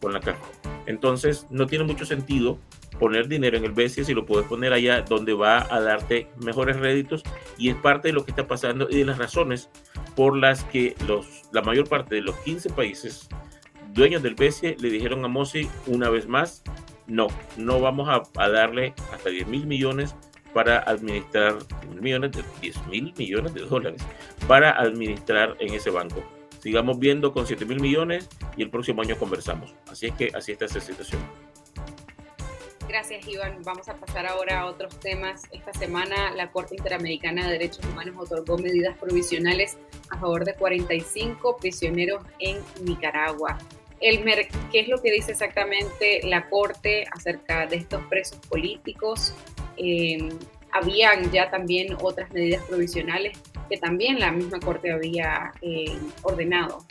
con 0.00 0.12
la 0.12 0.20
caja. 0.20 0.44
Entonces, 0.84 1.46
no 1.48 1.66
tiene 1.66 1.84
mucho 1.84 2.04
sentido 2.04 2.58
poner 2.98 3.26
dinero 3.26 3.56
en 3.56 3.64
el 3.64 3.72
BCE 3.72 4.04
si 4.04 4.12
lo 4.12 4.26
puedes 4.26 4.46
poner 4.46 4.74
allá 4.74 5.00
donde 5.00 5.32
va 5.32 5.66
a 5.74 5.80
darte 5.80 6.28
mejores 6.36 6.76
réditos 6.76 7.22
y 7.56 7.70
es 7.70 7.76
parte 7.76 8.08
de 8.08 8.14
lo 8.14 8.24
que 8.24 8.32
está 8.32 8.46
pasando 8.46 8.86
y 8.90 8.98
de 8.98 9.04
las 9.06 9.16
razones 9.16 9.70
por 10.14 10.36
las 10.36 10.62
que 10.64 10.94
los, 11.08 11.26
la 11.52 11.62
mayor 11.62 11.88
parte 11.88 12.16
de 12.16 12.20
los 12.20 12.36
15 12.40 12.70
países 12.70 13.28
dueños 13.92 14.22
del 14.22 14.34
BCE 14.34 14.76
le 14.78 14.90
dijeron 14.90 15.24
a 15.24 15.28
Mosi 15.28 15.68
una 15.86 16.08
vez 16.10 16.26
más, 16.26 16.62
no, 17.06 17.28
no 17.56 17.80
vamos 17.80 18.08
a, 18.08 18.48
darle 18.48 18.94
hasta 19.12 19.30
10 19.30 19.46
mil 19.48 19.66
millones 19.66 20.14
para 20.54 20.78
administrar 20.78 21.58
millones 22.00 22.32
de 22.32 22.44
10 22.60 22.86
mil 22.88 23.14
millones 23.16 23.54
de 23.54 23.60
dólares 23.62 24.02
para 24.46 24.70
administrar 24.72 25.56
en 25.60 25.74
ese 25.74 25.90
banco. 25.90 26.22
Sigamos 26.60 26.98
viendo 26.98 27.32
con 27.32 27.46
7 27.46 27.64
mil 27.64 27.80
millones 27.80 28.28
y 28.56 28.62
el 28.62 28.70
próximo 28.70 29.02
año 29.02 29.16
conversamos. 29.16 29.74
Así 29.90 30.06
es 30.06 30.14
que 30.14 30.30
así 30.34 30.52
está 30.52 30.66
esa 30.66 30.80
situación. 30.80 31.20
Gracias, 32.88 33.26
Iván. 33.26 33.62
Vamos 33.64 33.88
a 33.88 33.96
pasar 33.96 34.26
ahora 34.26 34.60
a 34.60 34.66
otros 34.66 35.00
temas. 35.00 35.44
Esta 35.50 35.72
semana 35.72 36.30
la 36.32 36.50
Corte 36.50 36.76
Interamericana 36.76 37.46
de 37.46 37.52
Derechos 37.52 37.84
Humanos 37.86 38.14
otorgó 38.18 38.58
medidas 38.58 38.96
provisionales 38.98 39.78
a 40.10 40.18
favor 40.18 40.44
de 40.44 40.54
45 40.54 41.56
prisioneros 41.56 42.22
en 42.38 42.58
Nicaragua. 42.84 43.58
Elmer, 44.02 44.48
¿qué 44.70 44.80
es 44.80 44.88
lo 44.88 45.00
que 45.00 45.12
dice 45.12 45.32
exactamente 45.32 46.20
la 46.24 46.48
Corte 46.48 47.04
acerca 47.12 47.66
de 47.66 47.76
estos 47.76 48.02
presos 48.06 48.38
políticos? 48.48 49.34
Eh, 49.76 50.28
habían 50.72 51.30
ya 51.30 51.50
también 51.50 51.96
otras 52.02 52.30
medidas 52.32 52.64
provisionales 52.64 53.38
que 53.70 53.76
también 53.78 54.18
la 54.18 54.32
misma 54.32 54.58
Corte 54.58 54.92
había 54.92 55.52
eh, 55.62 55.96
ordenado. 56.22 56.84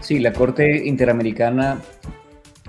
Sí, 0.00 0.18
la 0.18 0.32
Corte 0.32 0.84
Interamericana 0.84 1.80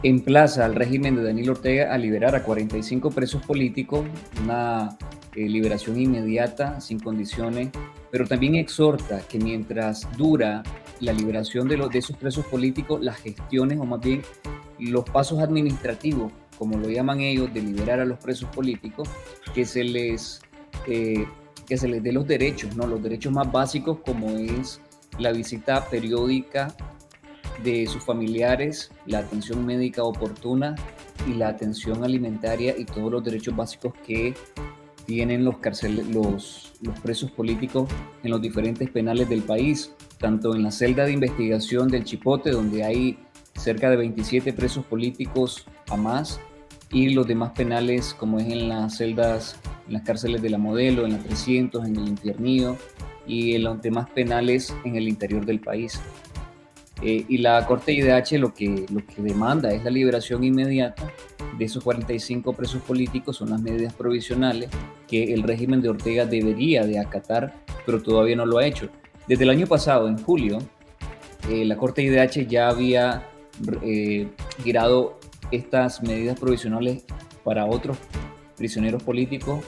emplaza 0.04 0.66
al 0.66 0.76
régimen 0.76 1.16
de 1.16 1.24
Daniel 1.24 1.52
Ortega 1.52 1.94
a 1.94 1.98
liberar 1.98 2.36
a 2.36 2.44
45 2.44 3.10
presos 3.10 3.44
políticos, 3.44 4.06
una 4.44 4.98
eh, 5.36 5.50
liberación 5.50 6.00
inmediata, 6.00 6.80
sin 6.80 7.00
condiciones, 7.00 7.70
pero 8.12 8.28
también 8.28 8.56
exhorta 8.56 9.22
que 9.28 9.40
mientras 9.40 10.08
dura 10.16 10.62
la 11.04 11.14
liberación 11.14 11.68
de, 11.68 11.78
los, 11.78 11.90
de 11.92 12.00
esos 12.00 12.16
presos 12.18 12.46
políticos, 12.46 13.02
las 13.04 13.18
gestiones 13.18 13.80
o 13.80 13.86
más 13.86 14.00
bien 14.00 14.22
los 14.80 15.04
pasos 15.04 15.40
administrativos, 15.40 16.32
como 16.58 16.78
lo 16.78 16.90
llaman 16.90 17.20
ellos, 17.22 17.54
de 17.54 17.62
liberar 17.62 18.00
a 18.00 18.06
los 18.06 18.18
presos 18.20 18.50
políticos, 18.50 19.10
que 19.54 19.66
se 19.66 19.84
les, 19.84 20.42
eh, 20.88 21.26
que 21.68 21.78
se 21.78 21.88
les 21.88 22.02
dé 22.02 22.12
los 22.12 22.28
derechos, 22.28 22.76
¿no? 22.76 22.88
los 22.88 23.02
derechos 23.04 23.34
más 23.34 23.52
básicos 23.52 24.00
como 24.06 24.30
es 24.30 24.80
la 25.20 25.32
visita 25.32 25.88
periódica 25.90 26.76
de 27.64 27.86
sus 27.86 28.04
familiares, 28.04 28.92
la 29.06 29.20
atención 29.20 29.66
médica 29.66 30.04
oportuna 30.04 30.76
y 31.28 31.34
la 31.34 31.50
atención 31.50 32.04
alimentaria 32.04 32.76
y 32.78 32.86
todos 32.86 33.12
los 33.12 33.24
derechos 33.24 33.56
básicos 33.56 33.94
que 34.06 34.34
tienen 35.06 35.44
los, 35.44 35.56
los, 36.10 36.74
los 36.82 37.00
presos 37.00 37.32
políticos 37.32 37.90
en 38.24 38.32
los 38.32 38.42
diferentes 38.42 38.90
penales 38.90 39.30
del 39.30 39.44
país, 39.44 39.94
tanto 40.24 40.56
en 40.56 40.64
la 40.64 40.72
celda 40.72 41.04
de 41.04 41.12
investigación 41.12 41.90
del 41.90 42.06
Chipote, 42.06 42.52
donde 42.52 42.86
hay 42.86 43.20
cerca 43.56 43.90
de 43.90 43.98
27 43.98 44.54
presos 44.54 44.86
políticos 44.86 45.66
a 45.90 45.98
más, 45.98 46.40
y 46.90 47.10
los 47.10 47.28
demás 47.28 47.52
penales, 47.52 48.14
como 48.14 48.40
es 48.40 48.46
en 48.46 48.70
las 48.70 48.96
celdas, 48.96 49.60
en 49.86 49.96
las 49.96 50.04
cárceles 50.04 50.42
de 50.42 50.50
la 50.50 50.58
Modelo, 50.58 51.06
en 51.06 51.12
la 51.12 51.18
300, 51.18 51.86
en 51.86 51.98
el 51.98 52.08
Infiernillo, 52.08 52.78
y 53.28 53.56
en 53.56 53.64
los 53.64 53.82
demás 53.82 54.10
penales 54.12 54.74
en 54.86 54.96
el 54.96 55.10
interior 55.10 55.46
del 55.46 55.60
país. 55.60 56.00
Eh, 57.02 57.26
y 57.28 57.40
la 57.40 57.66
Corte 57.66 57.92
IDH 57.92 58.40
lo 58.40 58.54
que, 58.54 58.86
lo 58.94 59.06
que 59.06 59.22
demanda 59.22 59.74
es 59.74 59.84
la 59.84 59.90
liberación 59.90 60.46
inmediata 60.46 61.12
de 61.58 61.66
esos 61.66 61.84
45 61.84 62.54
presos 62.54 62.82
políticos, 62.84 63.36
son 63.36 63.50
las 63.50 63.62
medidas 63.62 63.94
provisionales 63.94 64.70
que 65.06 65.34
el 65.34 65.44
régimen 65.44 65.82
de 65.82 65.90
Ortega 65.90 66.26
debería 66.26 66.86
de 66.86 66.98
acatar, 66.98 67.54
pero 67.86 68.02
todavía 68.02 68.38
no 68.38 68.46
lo 68.46 68.60
ha 68.60 68.66
hecho. 68.66 68.90
Desde 69.28 69.44
el 69.44 69.50
año 69.50 69.68
pasado, 69.68 70.08
en 70.08 70.22
julio, 70.22 70.60
eh, 71.50 71.66
la 71.66 71.78
Corte 71.78 72.02
IDH 72.04 72.48
ya 72.48 72.70
había 72.70 73.28
eh, 73.82 74.30
girado 74.64 75.20
estas 75.52 76.02
medidas 76.04 76.40
provisionales 76.40 77.04
para 77.44 77.66
otros 77.66 77.98
prisioneros 78.58 79.04
políticos 79.04 79.64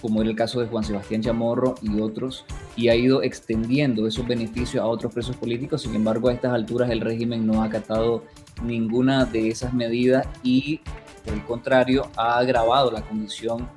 como 0.00 0.20
era 0.20 0.30
el 0.30 0.36
caso 0.36 0.60
de 0.60 0.66
Juan 0.66 0.84
Sebastián 0.84 1.22
Chamorro 1.22 1.74
y 1.82 2.00
otros, 2.00 2.44
y 2.76 2.88
ha 2.88 2.94
ido 2.94 3.22
extendiendo 3.22 4.06
esos 4.06 4.26
beneficios 4.26 4.82
a 4.82 4.86
otros 4.86 5.12
presos 5.12 5.36
políticos. 5.36 5.82
Sin 5.82 5.94
embargo, 5.94 6.28
a 6.28 6.32
estas 6.32 6.52
alturas 6.52 6.90
el 6.90 7.00
régimen 7.00 7.46
no 7.46 7.62
ha 7.62 7.66
acatado 7.66 8.24
ninguna 8.62 9.24
de 9.24 9.48
esas 9.48 9.72
medidas 9.72 10.26
y, 10.42 10.80
por 11.24 11.34
el 11.34 11.44
contrario, 11.44 12.08
ha 12.16 12.38
agravado 12.38 12.90
la 12.90 13.02
condición, 13.02 13.68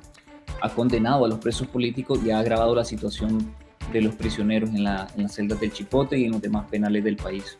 ha 0.60 0.68
condenado 0.68 1.24
a 1.24 1.28
los 1.28 1.38
presos 1.38 1.66
políticos 1.68 2.20
y 2.24 2.30
ha 2.30 2.38
agravado 2.38 2.74
la 2.74 2.84
situación 2.84 3.54
de 3.92 4.02
los 4.02 4.14
prisioneros 4.14 4.70
en, 4.70 4.84
la, 4.84 5.08
en 5.16 5.24
las 5.24 5.34
celdas 5.34 5.60
del 5.60 5.72
Chipote 5.72 6.18
y 6.18 6.24
en 6.24 6.32
los 6.32 6.42
demás 6.42 6.68
penales 6.70 7.04
del 7.04 7.16
país 7.16 7.56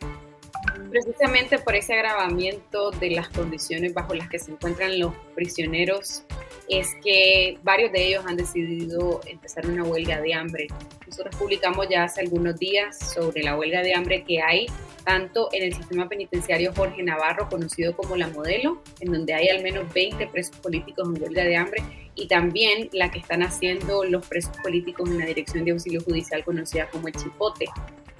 precisamente 0.91 1.57
por 1.57 1.75
ese 1.75 1.93
agravamiento 1.93 2.91
de 2.91 3.11
las 3.11 3.29
condiciones 3.29 3.93
bajo 3.93 4.13
las 4.13 4.29
que 4.29 4.37
se 4.37 4.51
encuentran 4.51 4.99
los 4.99 5.13
prisioneros 5.33 6.23
es 6.69 6.89
que 7.03 7.57
varios 7.63 7.91
de 7.91 8.07
ellos 8.07 8.23
han 8.27 8.37
decidido 8.37 9.21
empezar 9.25 9.65
una 9.67 9.83
huelga 9.83 10.21
de 10.21 10.33
hambre. 10.33 10.67
Nosotros 11.07 11.35
publicamos 11.35 11.87
ya 11.89 12.03
hace 12.03 12.21
algunos 12.21 12.57
días 12.57 12.97
sobre 12.97 13.43
la 13.43 13.57
huelga 13.57 13.81
de 13.81 13.93
hambre 13.93 14.23
que 14.23 14.41
hay 14.41 14.67
tanto 15.03 15.49
en 15.51 15.63
el 15.63 15.73
sistema 15.73 16.07
penitenciario 16.07 16.73
Jorge 16.75 17.01
Navarro, 17.03 17.49
conocido 17.49 17.95
como 17.95 18.15
la 18.15 18.27
modelo, 18.27 18.81
en 18.99 19.11
donde 19.11 19.33
hay 19.33 19.49
al 19.49 19.63
menos 19.63 19.91
20 19.93 20.27
presos 20.27 20.55
políticos 20.57 21.09
en 21.09 21.21
huelga 21.21 21.43
de 21.43 21.57
hambre, 21.57 21.83
y 22.15 22.27
también 22.27 22.89
la 22.93 23.11
que 23.11 23.19
están 23.19 23.43
haciendo 23.43 24.03
los 24.03 24.25
presos 24.27 24.55
políticos 24.63 25.09
en 25.09 25.19
la 25.19 25.25
Dirección 25.25 25.65
de 25.65 25.71
Auxilio 25.71 26.01
Judicial, 26.01 26.43
conocida 26.43 26.89
como 26.89 27.07
el 27.07 27.13
Chipote. 27.13 27.65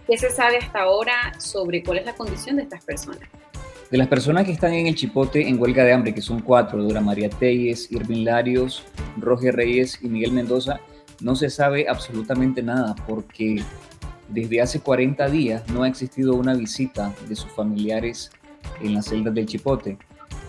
¿Qué 0.07 0.17
se 0.17 0.29
sabe 0.29 0.57
hasta 0.57 0.81
ahora 0.81 1.33
sobre 1.39 1.83
cuál 1.83 1.99
es 1.99 2.05
la 2.05 2.13
condición 2.13 2.55
de 2.57 2.63
estas 2.63 2.83
personas? 2.83 3.21
De 3.89 3.97
las 3.97 4.07
personas 4.07 4.45
que 4.45 4.53
están 4.53 4.73
en 4.73 4.87
el 4.87 4.95
Chipote 4.95 5.47
en 5.47 5.61
huelga 5.61 5.83
de 5.83 5.93
hambre, 5.93 6.13
que 6.13 6.21
son 6.21 6.41
cuatro, 6.41 6.81
Dora 6.81 7.01
María 7.01 7.29
Telles, 7.29 7.91
Irvin 7.91 8.23
Larios, 8.23 8.83
Roger 9.17 9.55
Reyes 9.55 9.99
y 10.01 10.07
Miguel 10.07 10.31
Mendoza, 10.31 10.79
no 11.19 11.35
se 11.35 11.49
sabe 11.49 11.87
absolutamente 11.87 12.63
nada 12.63 12.95
porque 13.07 13.61
desde 14.29 14.61
hace 14.61 14.79
40 14.79 15.29
días 15.29 15.67
no 15.69 15.83
ha 15.83 15.87
existido 15.87 16.35
una 16.35 16.53
visita 16.53 17.13
de 17.27 17.35
sus 17.35 17.51
familiares 17.51 18.31
en 18.81 18.93
las 18.93 19.05
celdas 19.05 19.33
del 19.33 19.45
Chipote. 19.45 19.97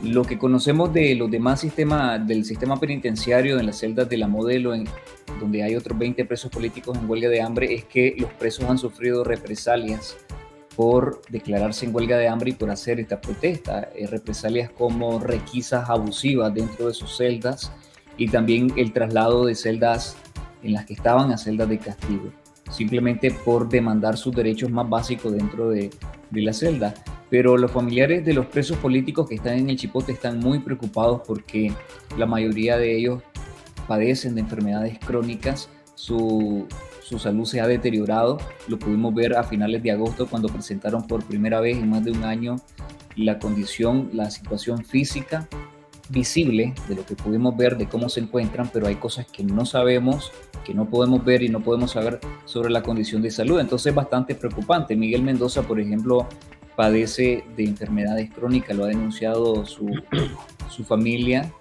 Lo 0.03 0.25
que 0.25 0.37
conocemos 0.37 0.93
de 0.93 1.15
los 1.15 1.31
demás 1.31 1.61
sistemas, 1.61 2.27
del 2.27 2.45
sistema 2.45 2.79
penitenciario, 2.79 3.61
en 3.61 3.67
las 3.67 3.79
celdas 3.79 4.09
de 4.09 4.17
la 4.17 4.27
modelo, 4.27 4.75
en, 4.75 4.85
donde 5.39 5.63
hay 5.63 5.77
otros 5.77 5.97
20 5.97 6.25
presos 6.25 6.51
políticos 6.51 6.99
en 6.99 7.09
huelga 7.09 7.29
de 7.29 7.41
hambre, 7.41 7.73
es 7.73 7.85
que 7.85 8.17
los 8.19 8.33
presos 8.33 8.69
han 8.69 8.79
sufrido 8.79 9.23
represalias 9.23 10.17
por 10.75 11.23
declararse 11.29 11.87
en 11.87 11.95
huelga 11.95 12.17
de 12.17 12.27
hambre 12.27 12.51
y 12.51 12.55
por 12.55 12.71
hacer 12.71 12.99
esta 12.99 13.21
protesta. 13.21 13.91
Eh, 13.95 14.09
represalias 14.09 14.71
como 14.71 15.21
requisas 15.21 15.89
abusivas 15.89 16.53
dentro 16.53 16.89
de 16.89 16.95
sus 16.95 17.17
celdas 17.17 17.73
y 18.17 18.29
también 18.29 18.73
el 18.77 18.93
traslado 18.93 19.47
de 19.47 19.55
celdas 19.55 20.17
en 20.65 20.73
las 20.73 20.85
que 20.85 20.95
estaban 20.95 21.31
a 21.31 21.39
celdas 21.39 21.69
de 21.69 21.79
castigo, 21.79 22.33
simplemente 22.71 23.31
por 23.31 23.69
demandar 23.69 24.17
sus 24.17 24.35
derechos 24.35 24.71
más 24.71 24.89
básicos 24.89 25.33
dentro 25.33 25.69
de, 25.69 25.91
de 26.31 26.43
la 26.43 26.53
celda. 26.53 26.95
Pero 27.33 27.57
los 27.57 27.71
familiares 27.71 28.27
de 28.27 28.35
los 28.35 28.45
presos 28.45 28.77
políticos 28.77 29.27
que 29.27 29.37
están 29.37 29.55
en 29.55 29.71
el 29.71 29.79
Chipote 29.79 30.13
están 30.13 30.39
muy 30.39 30.59
preocupados 30.59 31.23
porque 31.27 31.73
la 32.19 32.27
mayoría 32.27 32.77
de 32.77 32.95
ellos 32.95 33.23
padecen 33.89 34.35
de 34.35 34.43
enfermedades 34.43 34.99
crónicas, 34.99 35.71
su, 35.95 36.67
su 37.03 37.19
salud 37.19 37.47
se 37.47 37.63
ha 37.63 37.67
deteriorado. 37.67 38.37
Lo 38.69 38.79
pudimos 38.79 39.15
ver 39.15 39.35
a 39.35 39.45
finales 39.45 39.83
de 39.83 39.93
agosto 39.93 40.27
cuando 40.27 40.51
presentaron 40.51 41.07
por 41.07 41.25
primera 41.25 41.63
vez 41.63 41.79
en 41.79 41.89
más 41.89 42.05
de 42.05 42.11
un 42.11 42.23
año 42.23 42.57
la 43.17 43.39
condición, 43.39 44.11
la 44.13 44.31
situación 44.31 44.85
física 44.85 45.49
visible 46.11 46.75
de 46.87 46.97
lo 46.97 47.07
que 47.07 47.17
pudimos 47.17 47.57
ver 47.57 47.79
de 47.79 47.89
cómo 47.89 48.11
se 48.11 48.21
encuentran, 48.21 48.69
pero 48.71 48.89
hay 48.89 48.97
cosas 48.97 49.25
que 49.25 49.43
no 49.43 49.65
sabemos, 49.65 50.33
que 50.67 50.75
no 50.75 50.91
podemos 50.91 51.25
ver 51.25 51.43
y 51.43 51.49
no 51.49 51.61
podemos 51.61 51.93
saber 51.93 52.21
sobre 52.45 52.69
la 52.69 52.83
condición 52.83 53.23
de 53.23 53.31
salud. 53.31 53.59
Entonces 53.59 53.87
es 53.87 53.95
bastante 53.95 54.35
preocupante. 54.35 54.95
Miguel 54.97 55.23
Mendoza, 55.23 55.63
por 55.63 55.81
ejemplo, 55.81 56.29
padece 56.77 57.45
de 57.57 57.65
enfermedades 57.65 58.31
crónicas, 58.31 58.77
lo 58.77 58.85
ha 58.85 58.89
denunciado 58.89 59.65
su, 59.67 59.91
su 60.69 60.85
familia 60.85 61.53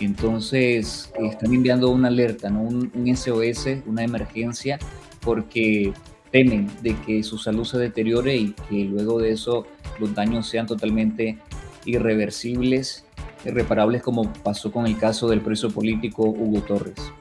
entonces 0.00 1.12
están 1.18 1.54
enviando 1.54 1.90
una 1.90 2.08
alerta, 2.08 2.50
¿no? 2.50 2.62
un, 2.62 3.16
SOS, 3.16 3.66
una 3.86 4.02
emergencia, 4.02 4.78
porque 5.20 5.92
temen 6.30 6.68
de 6.82 6.96
que 7.02 7.22
su 7.22 7.38
salud 7.38 7.64
se 7.64 7.78
deteriore 7.78 8.36
y 8.36 8.52
que 8.68 8.84
luego 8.84 9.20
de 9.20 9.32
eso 9.32 9.66
los 10.00 10.14
daños 10.14 10.48
sean 10.48 10.66
totalmente 10.66 11.38
irreversibles, 11.84 13.06
irreparables, 13.44 14.02
como 14.02 14.32
pasó 14.32 14.72
con 14.72 14.86
el 14.86 14.98
caso 14.98 15.28
del 15.28 15.40
preso 15.40 15.70
político 15.70 16.24
Hugo 16.24 16.62
Torres. 16.62 17.12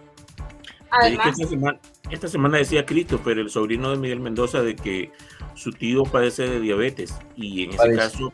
esta, 2.10 2.28
semana, 2.28 2.58
decía 2.58 2.86
Christopher, 2.86 3.38
el 3.38 3.50
sobrino 3.50 3.92
de 3.92 3.98
Miguel 3.98 4.20
Mendoza, 4.20 4.64
de 4.64 4.76
que 4.76 5.12
su 5.56 5.72
tío 5.72 6.04
padece 6.04 6.48
de 6.48 6.60
diabetes 6.60 7.18
y 7.36 7.64
en 7.64 7.74
ese 7.74 7.96
caso 7.96 8.34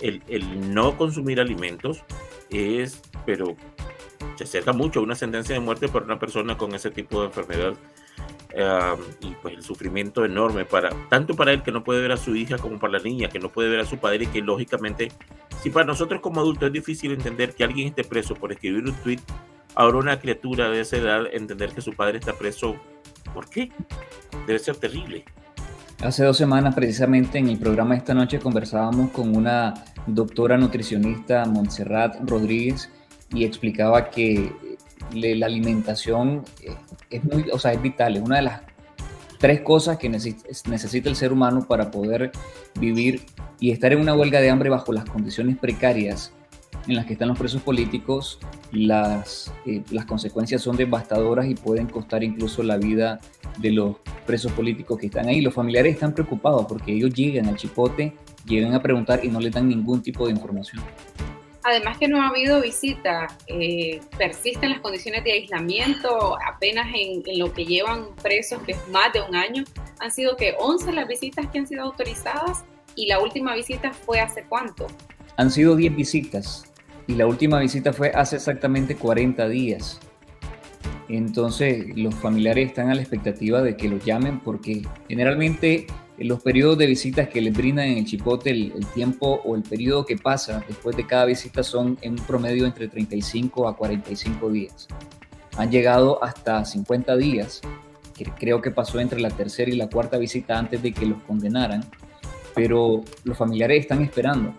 el, 0.00 0.22
el 0.28 0.74
no 0.74 0.96
consumir 0.96 1.40
alimentos 1.40 2.04
es, 2.50 3.02
pero 3.24 3.56
se 4.36 4.44
acerca 4.44 4.72
mucho 4.72 5.00
a 5.00 5.02
una 5.02 5.14
sentencia 5.14 5.54
de 5.54 5.60
muerte 5.60 5.88
para 5.88 6.04
una 6.04 6.18
persona 6.18 6.56
con 6.56 6.74
ese 6.74 6.90
tipo 6.90 7.20
de 7.20 7.26
enfermedad. 7.26 7.74
y 9.20 9.30
pues 9.42 9.54
el 9.54 9.62
sufrimiento 9.62 10.24
enorme 10.24 10.64
para 10.64 10.90
tanto 11.08 11.34
para 11.34 11.52
él 11.52 11.62
que 11.62 11.72
no 11.72 11.84
puede 11.84 12.00
ver 12.00 12.12
a 12.12 12.16
su 12.16 12.34
hija 12.34 12.56
como 12.56 12.78
para 12.78 12.94
la 12.94 13.00
niña 13.00 13.28
que 13.28 13.38
no 13.38 13.50
puede 13.50 13.68
ver 13.68 13.80
a 13.80 13.84
su 13.84 13.98
padre 13.98 14.24
y 14.24 14.26
que 14.28 14.40
lógicamente 14.40 15.12
si 15.62 15.68
para 15.68 15.84
nosotros 15.84 16.20
como 16.22 16.40
adultos 16.40 16.68
es 16.68 16.72
difícil 16.72 17.12
entender 17.12 17.54
que 17.54 17.64
alguien 17.64 17.88
esté 17.88 18.02
preso 18.02 18.34
por 18.34 18.52
escribir 18.52 18.84
un 18.84 18.94
tweet 19.02 19.20
ahora 19.74 19.98
una 19.98 20.18
criatura 20.18 20.70
de 20.70 20.80
esa 20.80 20.96
edad 20.96 21.26
entender 21.32 21.72
que 21.72 21.82
su 21.82 21.92
padre 21.92 22.18
está 22.18 22.32
preso 22.32 22.76
¿por 23.34 23.48
qué? 23.50 23.70
debe 24.46 24.58
ser 24.58 24.76
terrible 24.76 25.24
Hace 26.02 26.24
dos 26.24 26.36
semanas, 26.36 26.74
precisamente 26.74 27.38
en 27.38 27.48
el 27.48 27.58
programa 27.58 27.96
esta 27.96 28.12
noche, 28.12 28.38
conversábamos 28.38 29.10
con 29.12 29.34
una 29.34 29.72
doctora 30.06 30.58
nutricionista, 30.58 31.46
Montserrat 31.46 32.16
Rodríguez, 32.28 32.90
y 33.32 33.44
explicaba 33.44 34.10
que 34.10 34.52
la 35.12 35.46
alimentación 35.46 36.44
es, 37.10 37.24
muy, 37.24 37.46
o 37.50 37.58
sea, 37.58 37.72
es 37.72 37.80
vital, 37.80 38.16
es 38.16 38.22
una 38.22 38.36
de 38.36 38.42
las 38.42 38.60
tres 39.38 39.62
cosas 39.62 39.96
que 39.96 40.08
necesita 40.10 41.08
el 41.08 41.16
ser 41.16 41.32
humano 41.32 41.66
para 41.66 41.90
poder 41.90 42.30
vivir 42.78 43.22
y 43.58 43.70
estar 43.70 43.92
en 43.92 44.00
una 44.00 44.14
huelga 44.14 44.40
de 44.40 44.50
hambre 44.50 44.68
bajo 44.68 44.92
las 44.92 45.06
condiciones 45.06 45.56
precarias 45.56 46.32
en 46.86 46.96
las 46.96 47.06
que 47.06 47.14
están 47.14 47.28
los 47.28 47.38
presos 47.38 47.62
políticos, 47.62 48.38
las, 48.72 49.52
eh, 49.66 49.82
las 49.90 50.04
consecuencias 50.04 50.62
son 50.62 50.76
devastadoras 50.76 51.46
y 51.46 51.54
pueden 51.54 51.86
costar 51.86 52.22
incluso 52.22 52.62
la 52.62 52.76
vida 52.76 53.20
de 53.58 53.72
los 53.72 53.96
presos 54.24 54.52
políticos 54.52 54.98
que 54.98 55.06
están 55.06 55.28
ahí. 55.28 55.40
Los 55.40 55.54
familiares 55.54 55.94
están 55.94 56.14
preocupados 56.14 56.66
porque 56.66 56.92
ellos 56.92 57.12
llegan 57.12 57.46
al 57.46 57.56
chipote, 57.56 58.12
llegan 58.44 58.74
a 58.74 58.82
preguntar 58.82 59.24
y 59.24 59.28
no 59.28 59.40
les 59.40 59.52
dan 59.52 59.68
ningún 59.68 60.02
tipo 60.02 60.26
de 60.26 60.32
información. 60.32 60.82
Además 61.64 61.98
que 61.98 62.06
no 62.06 62.22
ha 62.22 62.28
habido 62.28 62.60
visita, 62.60 63.26
eh, 63.48 64.00
persisten 64.16 64.70
las 64.70 64.78
condiciones 64.78 65.24
de 65.24 65.32
aislamiento, 65.32 66.38
apenas 66.46 66.86
en, 66.94 67.24
en, 67.26 67.38
lo 67.40 67.52
que 67.52 67.64
llevan 67.64 68.14
presos, 68.22 68.62
que 68.62 68.72
es 68.72 68.88
más 68.88 69.12
de 69.12 69.20
un 69.22 69.34
año, 69.34 69.64
han 69.98 70.12
sido 70.12 70.36
que 70.36 70.54
11 70.60 70.92
las 70.92 71.08
visitas 71.08 71.48
que 71.48 71.58
han 71.58 71.66
sido 71.66 71.82
autorizadas 71.82 72.64
y 72.94 73.06
la 73.06 73.20
última 73.20 73.56
visita 73.56 73.92
fue 73.92 74.20
hace 74.20 74.44
cuánto? 74.44 74.86
Han 75.36 75.50
sido 75.50 75.74
10 75.74 75.96
visitas 75.96 76.72
y 77.06 77.14
la 77.14 77.26
última 77.26 77.60
visita 77.60 77.92
fue 77.92 78.10
hace 78.10 78.36
exactamente 78.36 78.96
40 78.96 79.48
días. 79.48 80.00
Entonces 81.08 81.96
los 81.96 82.14
familiares 82.14 82.68
están 82.68 82.90
a 82.90 82.94
la 82.94 83.00
expectativa 83.00 83.62
de 83.62 83.76
que 83.76 83.88
los 83.88 84.04
llamen 84.04 84.40
porque 84.40 84.82
generalmente 85.08 85.86
en 86.18 86.28
los 86.28 86.42
periodos 86.42 86.78
de 86.78 86.86
visitas 86.86 87.28
que 87.28 87.40
les 87.40 87.52
brindan 87.52 87.88
en 87.88 87.98
el 87.98 88.04
chipote, 88.06 88.50
el, 88.50 88.86
tiempo 88.94 89.40
o 89.44 89.54
el 89.54 89.62
periodo 89.62 90.06
que 90.06 90.16
pasa 90.16 90.64
después 90.66 90.96
de 90.96 91.06
cada 91.06 91.26
visita 91.26 91.62
son 91.62 91.98
en 92.00 92.16
promedio 92.16 92.64
entre 92.64 92.88
35 92.88 93.68
a 93.68 93.76
45 93.76 94.50
días. 94.50 94.88
Han 95.58 95.70
llegado 95.70 96.22
hasta 96.24 96.64
50 96.64 97.16
días, 97.16 97.60
que 98.16 98.24
creo 98.24 98.62
que 98.62 98.70
pasó 98.70 98.98
entre 98.98 99.20
la 99.20 99.30
tercera 99.30 99.70
y 99.70 99.76
la 99.76 99.88
cuarta 99.88 100.16
visita 100.16 100.58
antes 100.58 100.82
de 100.82 100.92
que 100.92 101.06
los 101.06 101.22
condenaran, 101.22 101.84
pero 102.54 103.02
los 103.24 103.36
familiares 103.36 103.80
están 103.80 104.02
esperando, 104.02 104.54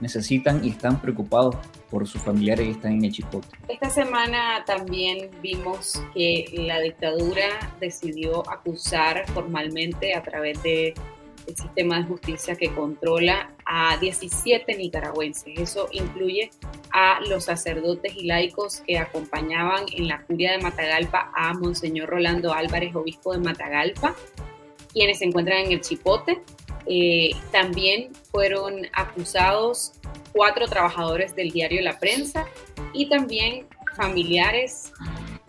necesitan 0.00 0.64
y 0.64 0.70
están 0.70 1.00
preocupados 1.00 1.56
por 1.90 2.06
sus 2.06 2.20
familiares 2.22 2.66
que 2.66 2.72
están 2.72 2.92
en 2.92 3.04
el 3.04 3.12
chipote. 3.12 3.48
Esta 3.68 3.90
semana 3.90 4.64
también 4.66 5.30
vimos 5.42 6.02
que 6.14 6.46
la 6.52 6.80
dictadura 6.80 7.72
decidió 7.80 8.48
acusar 8.50 9.26
formalmente 9.32 10.14
a 10.14 10.22
través 10.22 10.62
de 10.62 10.94
el 11.46 11.56
sistema 11.56 11.98
de 11.98 12.04
justicia 12.04 12.56
que 12.56 12.74
controla 12.74 13.52
a 13.64 13.96
17 13.98 14.76
nicaragüenses. 14.76 15.54
Eso 15.56 15.88
incluye 15.92 16.50
a 16.92 17.20
los 17.28 17.44
sacerdotes 17.44 18.16
y 18.16 18.26
laicos 18.26 18.80
que 18.86 18.98
acompañaban 18.98 19.84
en 19.92 20.08
la 20.08 20.22
curia 20.22 20.52
de 20.52 20.58
Matagalpa 20.58 21.30
a 21.34 21.54
Monseñor 21.54 22.08
Rolando 22.08 22.52
Álvarez, 22.52 22.94
obispo 22.94 23.32
de 23.32 23.38
Matagalpa, 23.38 24.14
quienes 24.92 25.18
se 25.18 25.26
encuentran 25.26 25.58
en 25.58 25.72
el 25.72 25.80
Chipote. 25.80 26.42
Eh, 26.86 27.30
también 27.50 28.12
fueron 28.30 28.86
acusados 28.92 29.92
cuatro 30.32 30.66
trabajadores 30.66 31.34
del 31.34 31.50
diario 31.50 31.82
La 31.82 31.98
Prensa 31.98 32.46
y 32.92 33.08
también 33.08 33.66
familiares 33.96 34.92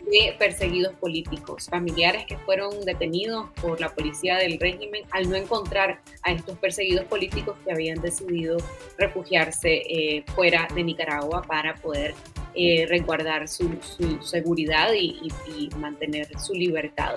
de 0.09 0.33
perseguidos 0.39 0.93
políticos, 0.95 1.67
familiares 1.69 2.25
que 2.25 2.38
fueron 2.38 2.85
detenidos 2.85 3.49
por 3.61 3.81
la 3.81 3.89
policía 3.89 4.38
del 4.38 4.57
régimen 4.57 5.03
al 5.11 5.29
no 5.29 5.35
encontrar 5.35 5.99
a 6.23 6.31
estos 6.31 6.57
perseguidos 6.57 7.05
políticos 7.05 7.57
que 7.65 7.71
habían 7.73 8.01
decidido 8.01 8.57
refugiarse 8.97 9.81
eh, 9.89 10.23
fuera 10.33 10.67
de 10.73 10.83
Nicaragua 10.83 11.41
para 11.41 11.75
poder 11.75 12.15
eh, 12.55 12.85
resguardar 12.88 13.47
su, 13.47 13.77
seguridad 14.21 14.91
y, 14.93 15.29
mantener 15.77 16.27
su 16.39 16.53
libertad. 16.53 17.15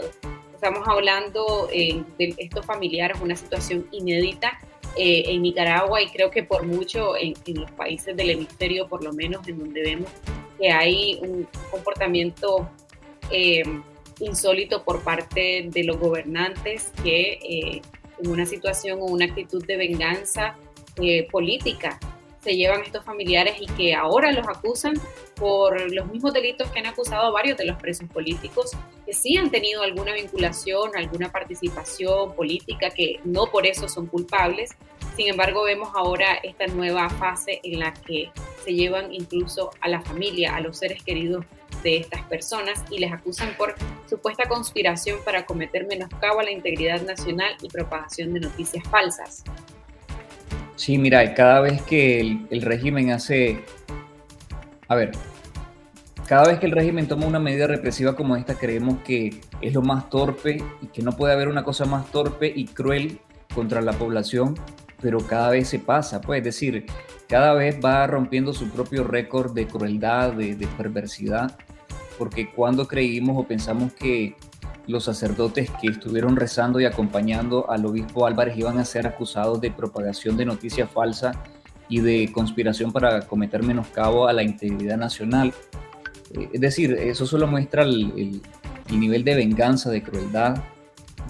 Estamos 0.63 0.87
hablando 0.87 1.71
eh, 1.73 2.03
de 2.19 2.35
estos 2.37 2.67
familiares, 2.67 3.17
una 3.23 3.35
situación 3.35 3.87
inédita 3.93 4.59
eh, 4.95 5.23
en 5.29 5.41
Nicaragua 5.41 6.03
y 6.03 6.09
creo 6.09 6.31
que 6.31 6.43
por 6.43 6.67
mucho 6.67 7.17
en, 7.17 7.33
en, 7.47 7.63
los 7.63 7.71
países 7.71 8.15
del 8.15 8.29
hemisferio, 8.29 8.87
por 8.87 9.03
lo 9.03 9.15
menos 9.15 9.49
en 9.49 9.59
donde 9.59 9.81
vemos 9.81 10.11
que 10.59 10.71
hay 10.71 11.19
un 11.23 11.49
comportamiento 11.71 12.69
eh, 13.31 13.63
insólito 14.21 14.85
por 14.85 15.03
parte 15.03 15.65
de 15.67 15.85
los 15.85 15.97
gobernantes 15.99 16.93
que 17.03 17.39
eh, 17.43 17.83
en 18.23 18.31
una 18.31 18.45
situación 18.45 18.99
o 19.01 19.07
una 19.07 19.25
actitud 19.25 19.65
de 19.65 19.79
venganza 19.79 20.57
eh, 21.01 21.27
política 21.31 21.99
se 22.41 22.57
llevan 22.57 22.83
estos 22.83 23.05
familiares 23.05 23.57
y 23.61 23.67
que 23.67 23.95
ahora 23.95 24.33
los 24.33 24.47
acusan 24.49 24.95
por 25.37 25.91
los 25.93 26.07
mismos 26.07 26.33
delitos 26.33 26.71
que 26.71 26.81
han 26.81 26.87
acusado 26.87 27.27
a 27.27 27.31
varios 27.31 27.59
de 27.59 27.67
los 27.67 27.77
presos 27.79 28.09
políticos, 28.09 28.71
que 29.05 29.13
sí 29.13 29.37
han 29.37 29.51
tenido 29.51 29.83
alguna 29.83 30.15
vinculación, 30.15 30.93
alguna 30.97 31.31
participación 31.31 32.35
política, 32.35 32.91
que 32.91 33.21
no 33.25 33.47
por 33.47 33.67
eso 33.67 33.89
son 33.89 34.07
culpables. 34.07 34.71
Sin 35.17 35.29
embargo, 35.29 35.65
vemos 35.65 35.91
ahora 35.95 36.35
esta 36.43 36.67
nueva 36.67 37.11
fase 37.11 37.61
en 37.63 37.81
la 37.81 37.93
que 37.93 38.31
se 38.65 38.75
llevan 38.75 39.13
incluso 39.13 39.71
a 39.81 39.89
la 39.89 40.01
familia, 40.01 40.57
a 40.57 40.61
los 40.61 40.79
seres 40.79 41.03
queridos 41.03 41.45
de 41.83 41.97
estas 41.97 42.23
personas 42.25 42.85
y 42.91 42.99
les 42.99 43.13
acusan 43.13 43.57
por 43.57 43.75
supuesta 44.09 44.49
conspiración 44.49 45.19
para 45.25 45.47
cometer 45.47 45.87
menoscabo 45.87 46.41
a 46.41 46.45
la 46.45 46.51
integridad 46.51 47.01
nacional 47.03 47.57
y 47.63 47.69
propagación 47.69 48.35
de 48.35 48.41
noticias 48.41 48.85
falsas. 48.89 49.45
Sí, 50.81 50.97
mira, 50.97 51.35
cada 51.35 51.61
vez 51.61 51.83
que 51.83 52.21
el, 52.21 52.63
régimen 52.63 53.11
hace... 53.11 53.63
A 54.89 54.95
ver, 54.95 55.13
cada 56.27 56.49
vez 56.49 56.59
que 56.59 56.65
el 56.65 56.73
régimen 56.73 57.07
toma 57.07 57.27
una 57.27 57.39
medida 57.39 57.67
represiva 57.67 58.17
como 58.17 58.35
esta, 58.35 58.55
creemos 58.55 58.97
que 59.05 59.43
es 59.61 59.75
lo 59.75 59.83
más 59.83 60.09
torpe 60.09 60.65
y 60.81 60.87
que 60.87 61.03
no 61.03 61.13
puede 61.13 61.35
haber 61.35 61.49
una 61.49 61.65
cosa 61.65 61.85
más 61.85 62.11
torpe 62.11 62.51
y 62.57 62.65
cruel 62.65 63.21
contra 63.55 63.83
la 63.83 63.93
población, 63.93 64.55
pero 65.03 65.19
cada 65.19 65.51
vez 65.51 65.69
se 65.69 65.81
pasa, 65.81 66.23
pues, 66.23 66.39
es 66.39 66.45
decir, 66.45 66.87
cada 67.29 67.53
vez 67.53 67.79
va 67.85 68.07
rompiendo 68.07 68.55
su 68.55 68.71
propio 68.71 69.05
récord 69.05 69.53
de 69.53 69.67
crueldad, 69.67 70.33
de 70.33 70.69
perversidad, 70.79 71.59
porque 72.17 72.51
cuando 72.51 72.89
creímos 72.89 73.37
o 73.37 73.47
pensamos 73.47 73.93
que 73.93 74.35
los 74.87 75.05
sacerdotes 75.05 75.71
que 75.81 75.89
estuvieron 75.89 76.37
rezando 76.37 76.81
y 76.81 76.85
acompañando 76.85 77.71
al 77.71 77.87
obispo 77.87 78.27
Álvarez 78.27 78.57
iban 78.57 78.79
a 78.79 78.85
ser 78.85 79.07
acusados 79.07 79.61
de 79.61 79.71
propagación 79.71 80.37
de 80.37 80.45
noticias 80.45 80.91
falsas 80.91 81.37
y 81.89 82.01
de 82.01 82.31
conspiración 82.33 82.93
para 82.93 83.23
cometer 83.23 83.63
menoscabo 83.63 84.27
a 84.27 84.33
la 84.33 84.43
integridad 84.43 84.97
nacional. 84.97 85.53
Es 86.53 86.61
decir, 86.61 86.93
eso 86.93 87.27
solo 87.27 87.47
muestra 87.47 87.83
el, 87.83 88.13
el, 88.17 88.43
el 88.89 89.01
nivel 89.01 89.25
de 89.25 89.35
venganza, 89.35 89.91
de 89.91 90.03
crueldad, 90.03 90.57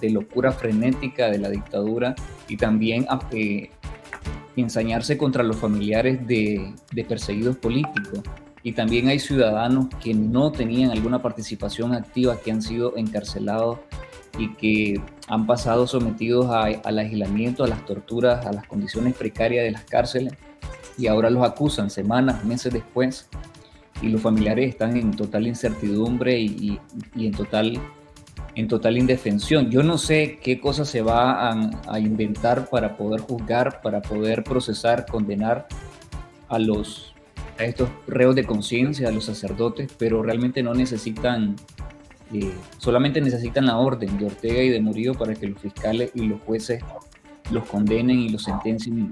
de 0.01 0.11
locura 0.11 0.53
frenética 0.53 1.30
de 1.30 1.38
la 1.38 1.48
dictadura 1.48 2.14
y 2.48 2.57
también 2.57 3.07
eh, 3.32 3.70
ensañarse 4.57 5.16
contra 5.16 5.42
los 5.42 5.57
familiares 5.57 6.26
de 6.26 6.74
perseguidos 7.09 7.57
políticos 7.57 8.20
y 8.63 8.73
también 8.73 9.09
hay 9.09 9.19
ciudadanos 9.19 9.87
que 10.03 10.15
no 10.15 10.53
tenían 10.53 10.91
alguna 10.91 11.23
participación 11.23 11.95
activa, 11.95 12.39
que 12.39 12.51
han 12.51 12.63
sido 12.63 12.97
encarcelados 12.97 13.79
y 14.39 14.55
que 14.55 15.01
han 15.29 15.47
pasado 15.47 15.87
sometidos 15.87 16.47
a, 16.51 16.65
al 16.65 16.99
aislamiento, 16.99 17.65
a 17.65 17.69
las 17.69 17.85
torturas, 17.87 18.45
a 18.47 18.53
las 18.53 18.67
condiciones 18.67 19.15
precarias 19.15 19.65
de 19.65 19.71
las 19.71 19.85
cárceles 19.85 20.35
y 20.99 21.07
ahora 21.07 21.31
los 21.31 21.45
acusan 21.45 21.91
semanas, 21.91 22.45
meses 22.45 22.73
después 22.73 23.29
y 24.03 24.09
los 24.09 24.21
familiares 24.21 24.71
están 24.71 24.97
en 24.97 25.11
total 25.13 25.47
incertidumbre 25.47 26.39
y, 26.39 26.79
y, 27.15 27.27
en, 27.27 27.33
total, 27.33 27.79
en 28.55 28.69
total 28.69 28.99
indefensión. 28.99 29.71
Yo 29.71 29.83
no 29.83 29.99
sé 29.99 30.39
qué 30.43 30.61
cosas 30.61 30.89
se 30.89 31.03
va 31.03 31.51
a 31.53 32.01
inventar 32.01 32.69
para 32.69 32.97
poder 32.97 33.21
juzgar, 33.21 33.81
para 33.83 34.01
poder 34.01 34.43
procesar, 34.43 35.07
condenar 35.07 35.67
a 36.49 36.59
los 36.59 37.15
a 37.61 37.65
estos 37.65 37.91
reos 38.07 38.35
de 38.35 38.45
conciencia, 38.45 39.09
a 39.09 39.13
los 39.13 39.27
sacerdotes, 39.27 39.91
pero 39.99 40.23
realmente 40.23 40.63
no 40.63 40.73
necesitan, 40.73 41.57
eh, 42.33 42.53
solamente 42.79 43.21
necesitan 43.21 43.67
la 43.67 43.77
orden 43.77 44.19
de 44.19 44.27
Ortega 44.27 44.63
y 44.63 44.71
de 44.71 44.81
Murillo 44.81 45.13
para 45.13 45.35
que 45.35 45.47
los 45.47 45.61
fiscales 45.61 46.11
y 46.15 46.27
los 46.27 46.41
jueces 46.41 46.83
los 47.51 47.67
condenen 47.67 48.19
y 48.19 48.31
los 48.31 48.45
sentencien 48.45 49.11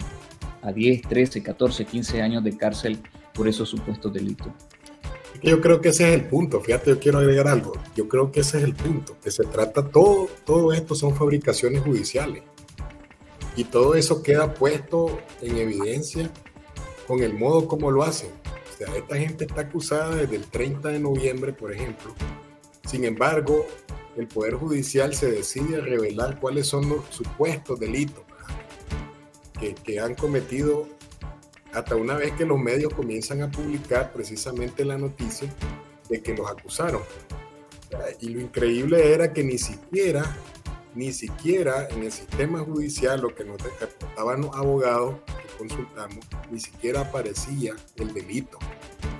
a 0.62 0.72
10, 0.72 1.02
13, 1.02 1.42
14, 1.42 1.84
15 1.84 2.22
años 2.22 2.42
de 2.42 2.56
cárcel 2.56 2.98
por 3.34 3.48
esos 3.48 3.68
supuestos 3.68 4.12
delitos. 4.12 4.48
Yo 5.42 5.60
creo 5.60 5.80
que 5.80 5.90
ese 5.90 6.08
es 6.08 6.14
el 6.14 6.26
punto, 6.26 6.60
fíjate, 6.60 6.90
yo 6.90 6.98
quiero 6.98 7.18
agregar 7.18 7.48
algo, 7.48 7.74
yo 7.94 8.08
creo 8.08 8.32
que 8.32 8.40
ese 8.40 8.58
es 8.58 8.64
el 8.64 8.74
punto, 8.74 9.16
que 9.22 9.30
se 9.30 9.44
trata 9.44 9.86
todo, 9.86 10.28
todo 10.44 10.72
esto 10.72 10.94
son 10.94 11.14
fabricaciones 11.14 11.82
judiciales 11.82 12.42
y 13.54 13.64
todo 13.64 13.94
eso 13.94 14.22
queda 14.22 14.54
puesto 14.54 15.20
en 15.42 15.58
evidencia 15.58 16.30
con 17.08 17.22
el 17.22 17.34
modo 17.34 17.66
como 17.66 17.90
lo 17.90 18.02
hacen. 18.02 18.30
Sea, 18.78 18.94
esta 18.94 19.16
gente 19.16 19.44
está 19.44 19.62
acusada 19.62 20.14
desde 20.14 20.36
el 20.36 20.44
30 20.44 20.90
de 20.90 21.00
noviembre, 21.00 21.52
por 21.52 21.72
ejemplo. 21.72 22.14
Sin 22.86 23.04
embargo, 23.04 23.66
el 24.16 24.28
Poder 24.28 24.54
Judicial 24.54 25.16
se 25.16 25.32
decide 25.32 25.78
a 25.78 25.80
revelar 25.80 26.38
cuáles 26.38 26.68
son 26.68 26.88
los 26.88 27.04
supuestos 27.10 27.80
delitos 27.80 28.22
que, 29.58 29.74
que, 29.74 29.98
han 29.98 30.14
cometido 30.14 30.86
hasta 31.72 31.96
una 31.96 32.14
vez 32.14 32.32
que 32.34 32.44
los 32.44 32.56
medios 32.56 32.94
comienzan 32.94 33.42
a 33.42 33.50
publicar 33.50 34.12
precisamente 34.12 34.84
la 34.84 34.96
noticia 34.96 35.52
de 36.08 36.22
que 36.22 36.36
los 36.36 36.48
acusaron. 36.48 37.02
Y 38.20 38.28
lo 38.28 38.40
increíble 38.40 39.12
era 39.12 39.32
que 39.32 39.42
ni 39.42 39.58
siquiera, 39.58 40.36
ni 40.94 41.12
siquiera 41.12 41.88
en 41.90 42.02
el 42.02 42.12
sistema 42.12 42.60
judicial, 42.60 43.20
lo 43.20 43.34
que 43.34 43.44
nos 43.44 43.60
reportaban 43.62 44.42
los 44.42 44.54
abogados, 44.54 45.16
consultamos, 45.56 46.24
ni 46.50 46.60
siquiera 46.60 47.02
aparecía 47.02 47.74
el 47.96 48.14
delito 48.14 48.58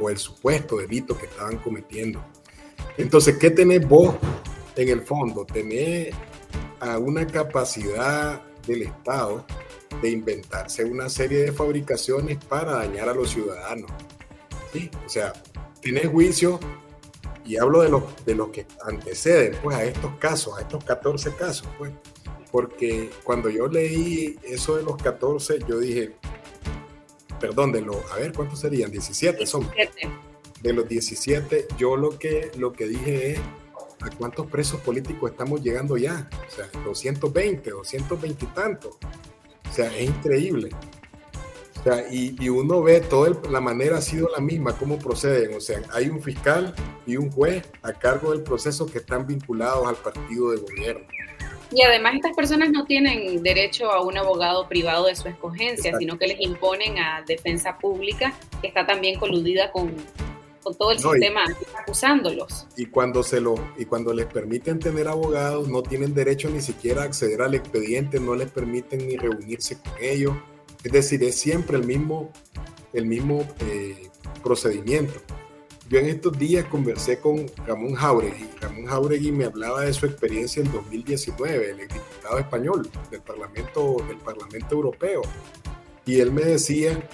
o 0.01 0.09
el 0.11 0.19
supuesto 0.19 0.79
delito 0.79 1.17
que 1.19 1.27
estaban 1.27 1.59
cometiendo. 1.59 2.25
Entonces, 2.97 3.39
¿qué 3.39 3.51
tenés 3.51 3.87
vos 3.87 4.17
en 4.77 4.89
el 4.89 5.03
fondo? 5.03 5.45
Tenés 5.45 6.15
a 6.81 6.99
una 6.99 7.27
capacidad 7.27 8.43
del 8.67 8.83
Estado 8.83 9.45
de 10.03 10.11
inventarse 10.11 10.85
una 10.85 11.09
serie 11.09 11.39
de 11.39 11.53
fabricaciones 11.53 12.39
para 12.45 12.73
dañar 12.73 13.09
a 13.09 13.15
los 13.15 13.31
ciudadanos. 13.31 13.91
¿Sí? 14.73 14.91
O 15.05 15.09
sea, 15.09 15.33
tenés 15.81 16.09
juicio, 16.09 16.61
y 17.49 17.57
hablo 17.57 17.81
de 17.81 17.89
los, 17.89 18.03
de 18.27 18.35
los 18.35 18.51
que 18.51 18.67
anteceden 18.85 19.59
pues, 19.63 19.77
a 19.77 19.85
estos 19.85 20.15
casos, 20.19 20.59
a 20.59 20.61
estos 20.61 20.85
14 20.85 21.35
casos, 21.35 21.67
pues, 21.79 21.91
porque 22.53 23.11
cuando 23.25 23.49
yo 23.49 23.69
leí 23.69 24.39
eso 24.43 24.77
de 24.77 24.83
los 24.83 24.97
14, 24.97 25.59
yo 25.67 25.79
dije, 25.79 26.15
perdón, 27.41 27.73
de 27.73 27.81
los, 27.81 27.97
a 28.13 28.17
ver, 28.17 28.33
¿cuántos 28.35 28.61
serían? 28.61 28.91
17 28.91 29.47
son. 29.47 29.69
De 30.61 30.73
los 30.73 30.87
17, 30.89 31.69
yo 31.79 31.97
lo 31.97 32.19
que, 32.19 32.51
lo 32.59 32.73
que 32.73 32.87
dije 32.87 33.33
es, 33.33 33.41
¿a 34.01 34.11
cuántos 34.11 34.47
presos 34.47 34.81
políticos 34.81 35.31
estamos 35.31 35.63
llegando 35.63 35.97
ya? 35.97 36.29
O 36.47 36.51
sea, 36.51 36.69
220, 36.85 37.71
220 37.71 38.45
y 38.45 38.49
tantos. 38.49 38.99
O 39.71 39.73
sea, 39.73 39.95
es 39.97 40.09
increíble. 40.09 40.71
O 41.81 41.83
sea, 41.85 42.05
y, 42.11 42.49
uno 42.49 42.83
ve 42.83 43.01
toda 43.01 43.31
la 43.51 43.61
manera 43.61 43.99
ha 43.99 44.01
sido 44.01 44.29
la 44.35 44.41
misma, 44.41 44.77
cómo 44.77 44.99
proceden. 44.99 45.57
O 45.57 45.61
sea, 45.61 45.81
hay 45.93 46.09
un 46.09 46.21
fiscal 46.21 46.75
y 47.07 47.17
un 47.17 47.31
juez 47.31 47.65
a 47.83 47.93
cargo 47.93 48.33
del 48.33 48.43
proceso 48.43 48.87
que 48.87 48.99
están 48.99 49.27
vinculados 49.27 49.87
al 49.87 49.97
partido 49.97 50.51
de 50.51 50.59
gobierno. 50.59 51.07
Y 51.71 51.83
además 51.83 52.15
estas 52.15 52.35
personas 52.35 52.71
no 52.71 52.87
tienen 52.87 53.43
derecho 53.43 53.91
a 53.91 54.03
un 54.03 54.17
abogado 54.17 54.67
privado 54.69 55.07
de 55.07 55.15
su 55.15 55.29
escogencia, 55.29 55.97
sino 55.99 56.19
que 56.19 56.29
les 56.29 56.41
imponen 56.41 56.99
a 56.99 57.23
defensa 57.27 57.77
pública, 57.79 58.33
que 58.63 58.69
está 58.69 58.87
también 58.87 59.19
coludida 59.19 59.71
con, 59.71 59.95
con 60.63 60.75
todo 60.75 60.93
el 60.93 60.99
sistema 60.99 61.45
acusándolos. 61.79 62.67
Y 62.77 62.87
cuando, 62.87 63.23
se 63.23 63.41
lo, 63.43 63.55
y 63.77 63.85
cuando 63.85 64.15
les 64.15 64.27
permiten 64.27 64.79
tener 64.79 65.09
abogados, 65.09 65.69
no 65.69 65.83
tienen 65.83 66.15
derecho 66.15 66.49
ni 66.49 66.63
siquiera 66.63 67.03
a 67.03 67.05
acceder 67.05 67.43
al 67.43 67.55
expediente, 67.55 68.19
no 68.19 68.35
les 68.35 68.51
permiten 68.51 69.07
ni 69.07 69.17
reunirse 69.17 69.79
con 69.79 69.93
ellos. 70.01 70.35
Es 70.85 70.93
decir, 70.93 71.23
es 71.25 71.39
siempre 71.39 71.77
el 71.77 71.85
mismo, 71.85 72.33
el 72.93 73.07
mismo 73.07 73.47
eh, 73.61 74.09
procedimiento. 74.43 75.21
Yo 75.89 75.99
en 75.99 76.07
estos 76.07 76.39
días 76.39 76.67
conversé 76.67 77.19
con 77.19 77.47
Ramón 77.67 77.95
Jauregui. 77.95 78.47
Ramón 78.61 78.85
Jauregui 78.87 79.33
me 79.33 79.47
hablaba 79.47 79.83
de 79.83 79.95
su 79.95 80.05
experiencia 80.05 80.63
en 80.63 80.71
2019, 80.71 81.71
el 81.71 81.79
diputado 81.79 82.39
español 82.39 82.91
del 83.11 83.23
Parlamento, 83.23 83.97
del 84.07 84.19
Parlamento 84.19 84.75
Europeo. 84.75 85.23
Y 86.05 86.21
él 86.21 86.31
me 86.31 86.43
decía 86.43 87.09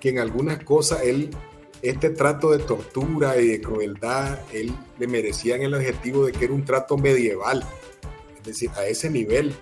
que 0.00 0.10
en 0.10 0.18
algunas 0.18 0.62
cosas 0.62 1.00
él, 1.02 1.30
este 1.80 2.10
trato 2.10 2.50
de 2.50 2.58
tortura 2.58 3.40
y 3.40 3.48
de 3.48 3.60
crueldad, 3.62 4.38
él 4.52 4.74
le 4.98 5.06
merecían 5.06 5.62
el 5.62 5.72
adjetivo 5.72 6.26
de 6.26 6.32
que 6.32 6.44
era 6.44 6.54
un 6.54 6.64
trato 6.66 6.98
medieval. 6.98 7.64
Es 8.36 8.44
decir, 8.44 8.70
a 8.76 8.84
ese 8.84 9.08
nivel, 9.08 9.54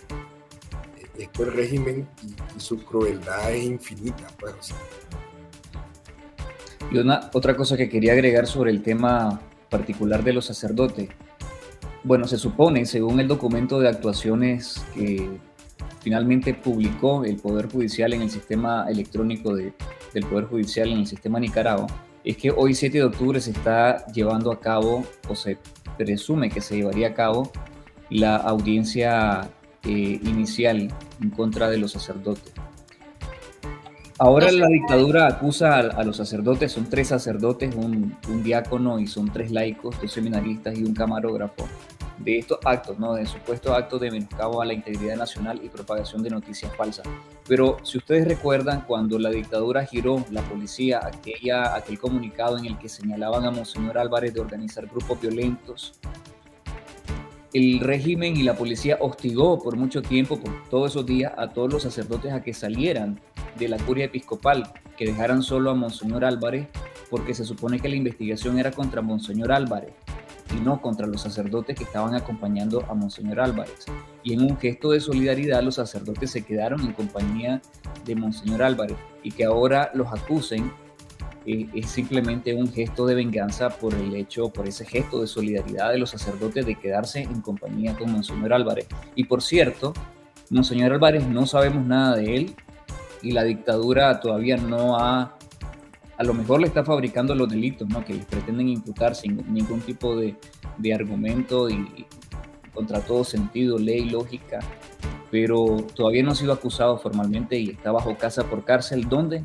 el 1.19 1.53
régimen 1.53 2.09
y, 2.57 2.61
su 2.61 2.85
crueldad 2.85 3.53
es 3.53 3.65
infinita. 3.65 4.27
Pues, 4.39 4.75
y 6.91 6.99
una, 6.99 7.31
otra 7.33 7.57
cosa 7.57 7.77
que 7.77 7.89
quería 7.89 8.13
agregar 8.13 8.47
sobre 8.47 8.71
el 8.71 8.83
tema 8.83 9.41
particular 9.69 10.23
de 10.25 10.33
los 10.33 10.47
sacerdotes. 10.47 11.11
Bueno, 12.05 12.27
se 12.27 12.39
supone, 12.39 12.87
según 12.87 13.21
el 13.21 13.29
documento 13.29 13.81
de 13.81 13.89
actuaciones 13.89 14.83
que 14.95 15.29
finalmente 16.01 16.55
publicó 16.55 17.25
el 17.25 17.37
Poder 17.37 17.71
Judicial 17.71 18.13
en 18.15 18.23
el 18.23 18.31
sistema 18.31 18.87
electrónico 18.89 19.55
de, 19.55 19.73
del 20.15 20.25
Poder 20.25 20.47
Judicial 20.47 20.91
en 20.91 20.99
el 20.99 21.07
sistema 21.07 21.39
Nicaragua, 21.41 21.87
es 22.25 22.37
que 22.37 22.51
hoy 22.51 22.75
7 22.75 22.99
de 22.99 23.05
octubre 23.05 23.41
se 23.41 23.51
está 23.51 24.07
llevando 24.07 24.53
a 24.53 24.61
cabo, 24.61 25.05
o 25.29 25.35
se 25.35 25.59
presume 25.97 26.51
que 26.51 26.61
se 26.61 26.77
llevaría 26.77 27.09
a 27.09 27.15
cabo, 27.15 27.51
la 28.11 28.37
audiencia 28.37 29.51
eh, 29.85 30.21
inicial 30.23 30.89
en 31.21 31.31
contra 31.31 31.69
de 31.69 31.79
los 31.79 31.93
sacerdotes. 31.93 32.53
Ahora 34.21 34.51
la 34.51 34.67
dictadura 34.67 35.29
acusa 35.29 35.79
a, 35.79 36.03
los 36.03 36.17
sacerdotes, 36.17 36.73
son 36.73 36.91
tres 36.91 37.07
sacerdotes, 37.07 37.73
un, 37.77 38.17
diácono 38.43 38.99
y 38.99 39.07
son 39.07 39.33
tres 39.33 39.53
laicos, 39.53 40.01
dos 40.01 40.11
seminaristas 40.11 40.77
y 40.77 40.83
un 40.83 40.93
camarógrafo, 40.93 41.69
de 42.19 42.39
estos 42.39 42.59
actos, 42.65 42.99
¿no? 42.99 43.15
de 43.15 43.27
supuestos 43.27 43.71
actos 43.71 44.01
de 44.01 44.11
menoscabo 44.11 44.61
a 44.61 44.67
la 44.67 44.73
integridad 44.73 45.15
nacional 45.15 45.61
y 45.63 45.69
propagación 45.69 46.25
de 46.25 46.31
noticias 46.31 46.75
falsas. 46.75 47.07
Pero 47.47 47.77
si 47.85 47.99
ustedes 47.99 48.27
recuerdan, 48.27 48.81
cuando 48.89 49.21
la 49.21 49.31
dictadura 49.31 49.87
giró 49.87 50.25
la 50.33 50.43
policía 50.43 51.01
aquella, 51.01 51.77
aquel 51.77 52.01
comunicado 52.01 52.59
en 52.59 52.67
el 52.67 52.77
que 52.77 52.89
señalaban 52.89 53.47
a 53.47 53.53
Monseñor 53.53 53.99
Álvarez 53.99 54.35
de 54.35 54.41
organizar 54.41 54.89
grupos 54.89 55.21
violentos, 55.21 55.93
el 57.53 57.81
régimen 57.81 58.37
y 58.37 58.43
la 58.43 58.55
policía 58.55 58.99
hostigó 59.01 59.63
por 59.63 59.77
mucho 59.77 60.03
tiempo, 60.03 60.39
por 60.39 60.53
todos 60.69 60.91
esos 60.91 61.07
días, 61.07 61.33
a 61.37 61.49
todos 61.49 61.73
los 61.73 61.83
sacerdotes 61.83 62.33
a 62.33 62.43
que 62.43 62.53
salieran 62.53 63.21
de 63.59 63.69
la 63.69 63.79
curia 63.79 64.07
episcopal, 64.07 64.73
que 64.97 65.07
dejaran 65.07 65.43
solo 65.43 65.71
a 65.71 65.75
Monseñor 65.75 66.25
Álvarez, 66.25 66.69
porque 67.11 67.35
se 67.35 67.45
supone 67.45 67.81
que 67.81 67.89
la 67.89 67.97
investigación 67.97 68.59
era 68.59 68.71
contra 68.71 69.01
Monseñor 69.01 69.53
Álvarez 69.53 69.93
y 70.57 70.61
no 70.61 70.81
contra 70.81 71.07
los 71.07 71.23
sacerdotes 71.23 71.77
que 71.77 71.85
estaban 71.85 72.15
acompañando 72.15 72.85
a 72.89 72.95
Monseñor 72.95 73.41
Álvarez. 73.41 73.87
Y 74.23 74.35
en 74.35 74.43
un 74.43 74.57
gesto 74.57 74.91
de 74.91 75.01
solidaridad 75.01 75.63
los 75.63 75.77
sacerdotes 75.77 76.31
se 76.31 76.45
quedaron 76.45 76.81
en 76.83 76.93
compañía 76.93 77.63
de 78.05 78.15
Monseñor 78.15 78.63
Álvarez 78.63 78.97
y 79.23 79.31
que 79.31 79.45
ahora 79.45 79.91
los 79.95 80.09
acusen 80.09 80.71
es 81.47 81.91
simplemente 81.91 82.55
un 82.55 82.71
gesto 82.71 83.07
de 83.07 83.15
venganza 83.15 83.71
por 83.71 83.95
el 83.95 84.15
hecho, 84.15 84.51
por 84.51 84.69
ese 84.69 84.85
gesto 84.85 85.21
de 85.21 85.27
solidaridad 85.27 85.91
de 85.91 85.99
los 85.99 86.11
sacerdotes 86.11 86.67
de 86.67 86.75
quedarse 86.75 87.23
en 87.23 87.41
compañía 87.41 87.97
con 87.97 88.13
Monseñor 88.13 88.53
Álvarez. 88.53 88.87
Y 89.15 89.25
por 89.25 89.43
cierto, 89.43 89.95
Monseñor 90.51 90.93
Álvarez 90.93 91.27
no 91.27 91.47
sabemos 91.47 91.87
nada 91.87 92.17
de 92.17 92.37
él 92.37 92.57
y 93.23 93.33
la 93.33 93.45
dictadura 93.45 94.21
todavía 94.21 94.57
no 94.57 94.99
ha, 94.99 95.37
a 96.17 96.25
lo 96.25 96.35
mejor 96.35 96.61
le 96.61 96.67
está 96.67 96.85
fabricando 96.85 97.35
los 97.35 97.49
delitos, 97.49 97.89
¿no? 97.89 98.05
Que 98.05 98.15
pretenden 98.15 98.69
imputar 98.69 99.15
sin 99.15 99.37
ningún 99.53 99.81
tipo 99.81 100.17
de, 100.17 100.37
de 100.77 100.95
argumento 100.95 101.69
y 101.69 102.07
contra 102.73 103.01
todo 103.01 103.25
sentido, 103.25 103.79
ley, 103.79 104.09
lógica, 104.09 104.61
pero 105.31 105.85
todavía 105.95 106.23
no 106.23 106.31
ha 106.31 106.35
sido 106.35 106.53
acusado 106.53 106.99
formalmente 106.99 107.59
y 107.59 107.71
está 107.71 107.93
bajo 107.93 108.17
casa 108.17 108.45
por 108.45 108.65
cárcel. 108.65 109.09
¿Dónde? 109.09 109.45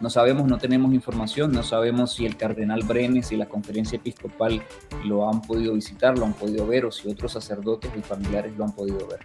No 0.00 0.10
sabemos, 0.10 0.46
no 0.46 0.58
tenemos 0.58 0.94
información, 0.94 1.50
no 1.50 1.62
sabemos 1.62 2.14
si 2.14 2.24
el 2.24 2.36
cardenal 2.36 2.82
Brenes 2.84 3.32
y 3.32 3.36
la 3.36 3.46
conferencia 3.46 3.96
episcopal 3.96 4.62
lo 5.04 5.28
han 5.28 5.42
podido 5.42 5.74
visitar, 5.74 6.16
lo 6.16 6.24
han 6.24 6.34
podido 6.34 6.66
ver 6.66 6.84
o 6.84 6.92
si 6.92 7.10
otros 7.10 7.32
sacerdotes 7.32 7.90
y 7.96 8.00
familiares 8.00 8.56
lo 8.56 8.64
han 8.64 8.72
podido 8.72 9.06
ver. 9.08 9.20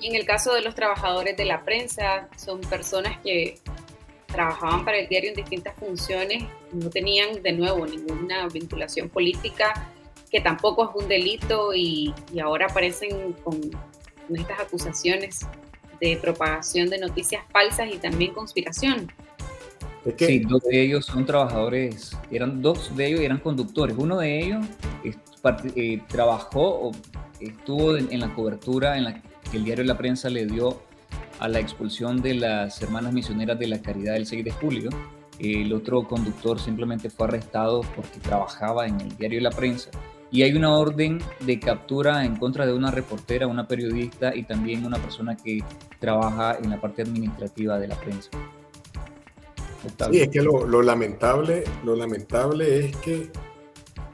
Y 0.00 0.08
en 0.08 0.14
el 0.14 0.26
caso 0.26 0.52
de 0.52 0.60
los 0.60 0.74
trabajadores 0.74 1.36
de 1.36 1.44
la 1.44 1.64
prensa, 1.64 2.28
son 2.36 2.60
personas 2.60 3.18
que 3.18 3.58
trabajaban 4.26 4.84
para 4.84 4.98
el 4.98 5.08
diario 5.08 5.30
en 5.30 5.36
distintas 5.36 5.74
funciones, 5.76 6.44
no 6.72 6.90
tenían 6.90 7.42
de 7.42 7.52
nuevo 7.52 7.86
ninguna 7.86 8.46
vinculación 8.48 9.08
política, 9.08 9.90
que 10.30 10.40
tampoco 10.40 10.90
es 10.90 11.02
un 11.02 11.08
delito 11.08 11.72
y, 11.74 12.12
ahora 12.42 12.66
aparecen 12.66 13.32
con 13.44 13.60
estas 14.34 14.60
acusaciones 14.60 15.46
de 16.00 16.16
propagación 16.16 16.90
de 16.90 16.98
noticias 16.98 17.44
falsas 17.52 17.88
y 17.92 17.98
también 17.98 18.34
conspiración. 18.34 19.12
Sí, 20.18 20.40
dos 20.40 20.62
de 20.62 20.82
ellos 20.82 21.06
son 21.06 21.24
trabajadores, 21.24 22.16
eran 22.30 22.60
dos 22.60 22.94
de 22.94 23.06
ellos 23.06 23.20
eran 23.20 23.38
conductores. 23.38 23.96
Uno 23.98 24.18
de 24.18 24.38
ellos 24.38 24.66
eh, 25.74 26.00
trabajó 26.08 26.88
o 26.88 26.92
estuvo 27.40 27.96
en, 27.96 28.20
la 28.20 28.34
cobertura 28.34 28.98
en 28.98 29.04
la 29.04 29.14
que 29.14 29.56
el 29.56 29.64
diario 29.64 29.84
La 29.84 29.96
Prensa 29.96 30.28
le 30.28 30.46
dio 30.46 30.82
a 31.38 31.48
la 31.48 31.58
expulsión 31.58 32.20
de 32.20 32.34
las 32.34 32.82
hermanas 32.82 33.14
misioneras 33.14 33.58
de 33.58 33.66
la 33.66 33.80
Caridad 33.80 34.14
del 34.14 34.26
6 34.26 34.44
de 34.44 34.50
julio. 34.50 34.90
El 35.38 35.72
otro 35.72 36.06
conductor 36.06 36.60
simplemente 36.60 37.08
fue 37.08 37.26
arrestado 37.26 37.80
porque 37.96 38.20
trabajaba 38.20 38.86
en 38.86 39.00
el 39.00 39.16
diario 39.16 39.40
La 39.40 39.50
Prensa. 39.50 39.90
Y 40.30 40.42
hay 40.42 40.52
una 40.52 40.74
orden 40.74 41.20
de 41.40 41.60
captura 41.60 42.24
en 42.24 42.36
contra 42.36 42.66
de 42.66 42.74
una 42.74 42.90
reportera, 42.90 43.46
una 43.46 43.66
periodista 43.66 44.34
y 44.34 44.42
también 44.42 44.84
una 44.84 44.98
persona 44.98 45.36
que 45.36 45.62
trabaja 45.98 46.58
en 46.62 46.70
la 46.70 46.80
parte 46.80 47.02
administrativa 47.02 47.78
de 47.78 47.88
la 47.88 47.94
prensa. 47.94 48.30
Sí, 50.10 50.20
es 50.20 50.28
que 50.28 50.42
lo, 50.42 50.82
lamentable, 50.82 51.64
lo 51.84 51.94
lamentable 51.94 52.86
es 52.86 52.96
que 52.96 53.30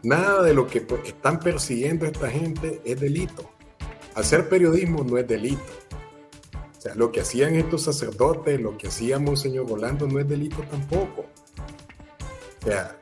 nada 0.02 0.42
de 0.42 0.54
lo 0.54 0.66
que 0.66 0.80
pues, 0.80 1.02
están 1.04 1.38
persiguiendo 1.38 2.06
esta 2.06 2.30
gente 2.30 2.80
es 2.84 3.00
delito. 3.00 3.50
Hacer 4.14 4.48
periodismo 4.48 5.04
no 5.04 5.18
es 5.18 5.26
delito. 5.26 5.62
O 6.76 6.80
sea, 6.80 6.94
lo 6.94 7.12
que 7.12 7.20
hacían 7.20 7.56
estos 7.56 7.82
sacerdotes, 7.82 8.60
lo 8.60 8.76
que 8.78 8.88
hacía 8.88 9.18
Monseñor 9.18 9.66
Volando 9.66 10.06
no 10.06 10.18
es 10.18 10.28
delito 10.28 10.62
tampoco. 10.70 11.26
O 12.62 12.66
sea, 12.66 12.96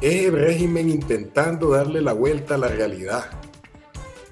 es 0.00 0.26
el 0.26 0.32
régimen 0.32 0.88
intentando 0.88 1.70
darle 1.70 2.00
la 2.00 2.12
vuelta 2.12 2.54
a 2.54 2.58
la 2.58 2.68
realidad 2.68 3.24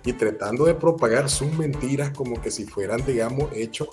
y 0.05 0.14
tratando 0.14 0.64
de 0.64 0.74
propagar 0.74 1.30
sus 1.30 1.53
mentiras 1.53 2.11
como 2.11 2.40
que 2.40 2.51
si 2.51 2.64
fueran, 2.64 3.05
digamos, 3.07 3.51
hechos 3.55 3.88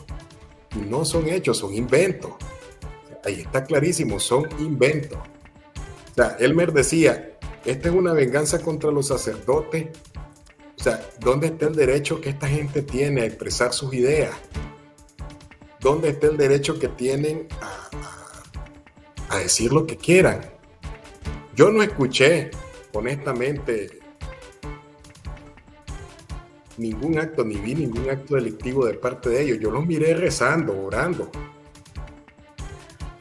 no 0.75 1.05
son 1.05 1.27
hechos, 1.29 1.57
son 1.57 1.73
inventos. 1.73 2.31
Ahí 3.23 3.41
está 3.41 3.63
clarísimo, 3.63 4.19
son 4.19 4.47
inventos. 4.59 5.19
O 5.19 6.15
sea, 6.15 6.37
Elmer 6.39 6.73
decía, 6.73 7.37
esta 7.65 7.89
es 7.89 7.95
una 7.95 8.13
venganza 8.13 8.59
contra 8.61 8.91
los 8.91 9.07
sacerdotes. 9.07 9.87
O 10.79 10.83
sea, 10.83 11.05
¿dónde 11.19 11.47
está 11.47 11.67
el 11.67 11.75
derecho 11.75 12.21
que 12.21 12.29
esta 12.29 12.47
gente 12.47 12.81
tiene 12.81 13.21
a 13.21 13.25
expresar 13.25 13.73
sus 13.73 13.93
ideas? 13.93 14.31
¿Dónde 15.79 16.09
está 16.09 16.27
el 16.27 16.37
derecho 16.37 16.79
que 16.79 16.87
tienen 16.87 17.47
a, 17.61 19.35
a 19.35 19.39
decir 19.39 19.73
lo 19.73 19.85
que 19.85 19.97
quieran? 19.97 20.41
Yo 21.55 21.71
no 21.71 21.83
escuché, 21.83 22.51
honestamente, 22.93 23.98
ningún 26.79 27.19
acto, 27.19 27.43
ni 27.43 27.55
vi 27.55 27.75
ningún 27.75 28.09
acto 28.09 28.35
delictivo 28.35 28.85
de 28.85 28.93
parte 28.93 29.29
de 29.29 29.41
ellos. 29.43 29.59
Yo 29.59 29.69
los 29.69 29.85
miré 29.85 30.13
rezando, 30.13 30.77
orando. 30.81 31.29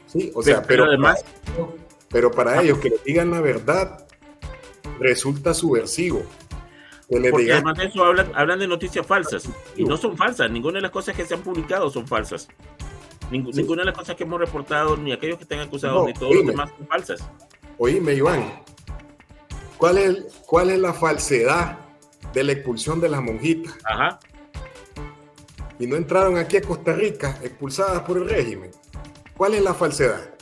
Sí, 0.07 0.31
o 0.33 0.41
sea, 0.41 0.63
pero, 0.63 0.85
además, 0.85 1.23
pero 2.09 2.31
para 2.31 2.61
ellos 2.61 2.79
que 2.79 2.89
le 2.89 2.97
digan 3.05 3.29
la 3.29 3.41
verdad 3.41 4.07
resulta 4.99 5.53
subversivo. 5.53 6.23
Porque 7.07 7.51
además 7.51 7.77
de 7.77 7.85
eso 7.85 8.03
hablan, 8.03 8.59
de 8.59 8.67
noticias 8.67 9.05
falsas 9.05 9.49
y 9.75 9.83
no 9.83 9.97
son 9.97 10.15
falsas. 10.15 10.49
Ninguna 10.49 10.77
de 10.77 10.83
las 10.83 10.91
cosas 10.91 11.15
que 11.15 11.25
se 11.25 11.33
han 11.33 11.41
publicado 11.41 11.89
son 11.89 12.07
falsas. 12.07 12.47
Ninguna 13.31 13.81
de 13.81 13.87
las 13.87 13.97
cosas 13.97 14.15
que 14.15 14.23
hemos 14.23 14.39
reportado, 14.39 14.95
ni 14.95 15.11
aquellos 15.11 15.37
que 15.37 15.43
están 15.43 15.59
acusados, 15.59 16.05
ni 16.05 16.13
todos 16.13 16.35
los 16.35 16.45
demás 16.45 16.71
son 16.77 16.87
falsas. 16.87 17.29
Oíme, 17.77 18.13
Iván, 18.13 18.63
¿cuál 19.77 19.97
es, 19.97 20.23
¿cuál 20.45 20.69
es 20.69 20.79
la 20.79 20.93
falsedad 20.93 21.88
de 22.33 22.43
la 22.43 22.51
expulsión 22.53 22.99
de 22.99 23.09
las 23.09 23.21
monjitas. 23.21 23.73
Ajá. 23.83 24.19
Y 25.79 25.87
no 25.87 25.95
entraron 25.95 26.37
aquí 26.37 26.57
a 26.57 26.61
Costa 26.61 26.93
Rica 26.93 27.39
expulsadas 27.41 28.01
por 28.01 28.17
el 28.17 28.29
régimen. 28.29 28.71
¿Cuál 29.37 29.53
es 29.53 29.63
la 29.63 29.73
falsedad? 29.73 30.33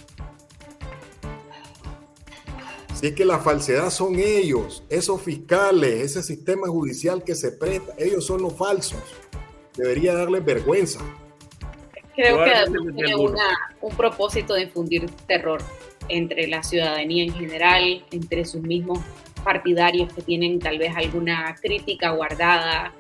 Si 2.95 3.05
es 3.05 3.13
que 3.13 3.25
la 3.25 3.38
falsedad 3.38 3.91
son 3.91 4.15
ellos, 4.15 4.83
esos 4.89 5.21
fiscales, 5.21 6.01
ese 6.01 6.23
sistema 6.23 6.67
judicial 6.67 7.23
que 7.23 7.35
se 7.35 7.51
presta, 7.51 7.93
ellos 7.99 8.25
son 8.25 8.41
los 8.41 8.53
falsos. 8.53 8.99
Debería 9.75 10.15
darles 10.15 10.43
vergüenza. 10.43 10.99
Creo 12.15 12.43
que 12.43 12.51
tiene 12.95 13.15
un 13.15 13.95
propósito 13.95 14.55
de 14.55 14.63
infundir 14.63 15.07
terror 15.27 15.61
entre 16.09 16.47
la 16.47 16.63
ciudadanía 16.63 17.25
en 17.25 17.33
general, 17.33 18.03
entre 18.09 18.43
sus 18.45 18.63
mismos 18.63 18.99
partidarios 19.47 20.11
que 20.11 20.21
tienen 20.21 20.59
tal 20.59 20.77
vez 20.77 20.93
alguna 20.93 21.55
crítica 21.61 22.09
guardada, 22.11 22.93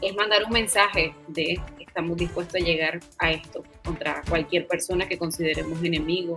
es 0.00 0.16
mandar 0.16 0.44
un 0.44 0.50
mensaje 0.50 1.14
de 1.28 1.60
que 1.76 1.84
estamos 1.84 2.16
dispuestos 2.16 2.54
a 2.54 2.64
llegar 2.64 3.00
a 3.18 3.32
esto 3.32 3.62
contra 3.84 4.22
cualquier 4.26 4.66
persona 4.66 5.06
que 5.06 5.18
consideremos 5.18 5.84
enemigo 5.84 6.36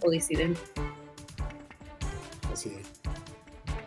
o 0.00 0.10
disidente. 0.10 0.58
Así 2.50 2.72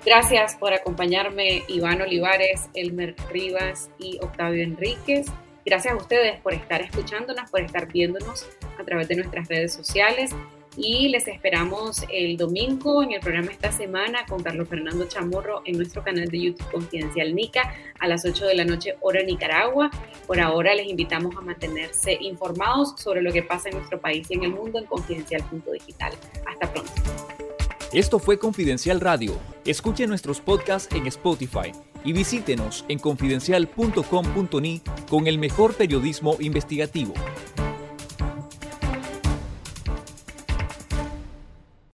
Gracias 0.05 0.57
por 0.57 0.73
acompañarme, 0.73 1.63
Iván 1.69 2.03
Olivares, 2.03 2.69
Elmer 2.75 3.15
Rivas 3.31 3.89
y 3.97 4.19
Octavio 4.21 4.61
Enríquez. 4.63 5.25
Gracias 5.65 5.95
a 5.95 5.97
ustedes 5.97 6.39
por 6.41 6.53
estar 6.53 6.83
escuchándonos, 6.83 7.49
por 7.49 7.61
estar 7.61 7.91
viéndonos 7.91 8.47
a 8.79 8.83
través 8.83 9.07
de 9.07 9.15
nuestras 9.15 9.47
redes 9.47 9.73
sociales 9.73 10.35
y 10.77 11.09
les 11.09 11.27
esperamos 11.27 12.03
el 12.11 12.37
domingo 12.37 13.03
en 13.03 13.13
el 13.13 13.19
programa 13.19 13.51
esta 13.51 13.71
semana 13.71 14.25
con 14.27 14.43
Carlos 14.43 14.67
Fernando 14.67 15.05
Chamorro 15.05 15.61
en 15.65 15.77
nuestro 15.77 16.03
canal 16.03 16.27
de 16.27 16.39
YouTube 16.39 16.71
Confidencial 16.71 17.33
Nica 17.33 17.73
a 17.99 18.07
las 18.07 18.25
8 18.25 18.45
de 18.45 18.55
la 18.55 18.65
noche 18.65 18.95
hora 19.01 19.23
Nicaragua. 19.23 19.89
Por 20.27 20.39
ahora 20.39 20.73
les 20.75 20.87
invitamos 20.87 21.35
a 21.35 21.41
mantenerse 21.41 22.17
informados 22.19 22.95
sobre 22.97 23.21
lo 23.21 23.31
que 23.31 23.43
pasa 23.43 23.69
en 23.69 23.77
nuestro 23.77 23.99
país 23.99 24.27
y 24.29 24.35
en 24.35 24.43
el 24.43 24.51
mundo 24.51 24.79
en 24.79 24.85
confidencial.digital. 24.85 26.13
Hasta 26.45 26.71
pronto. 26.71 26.91
Esto 27.93 28.19
fue 28.19 28.37
Confidencial 28.37 28.99
Radio. 28.99 29.39
Escuche 29.65 30.05
nuestros 30.07 30.41
podcasts 30.41 30.93
en 30.93 31.07
Spotify 31.07 31.71
y 32.03 32.13
visítenos 32.13 32.83
en 32.87 32.99
confidencial.com.ni 32.99 34.81
con 35.09 35.27
el 35.27 35.37
mejor 35.37 35.75
periodismo 35.75 36.35
investigativo. 36.39 37.13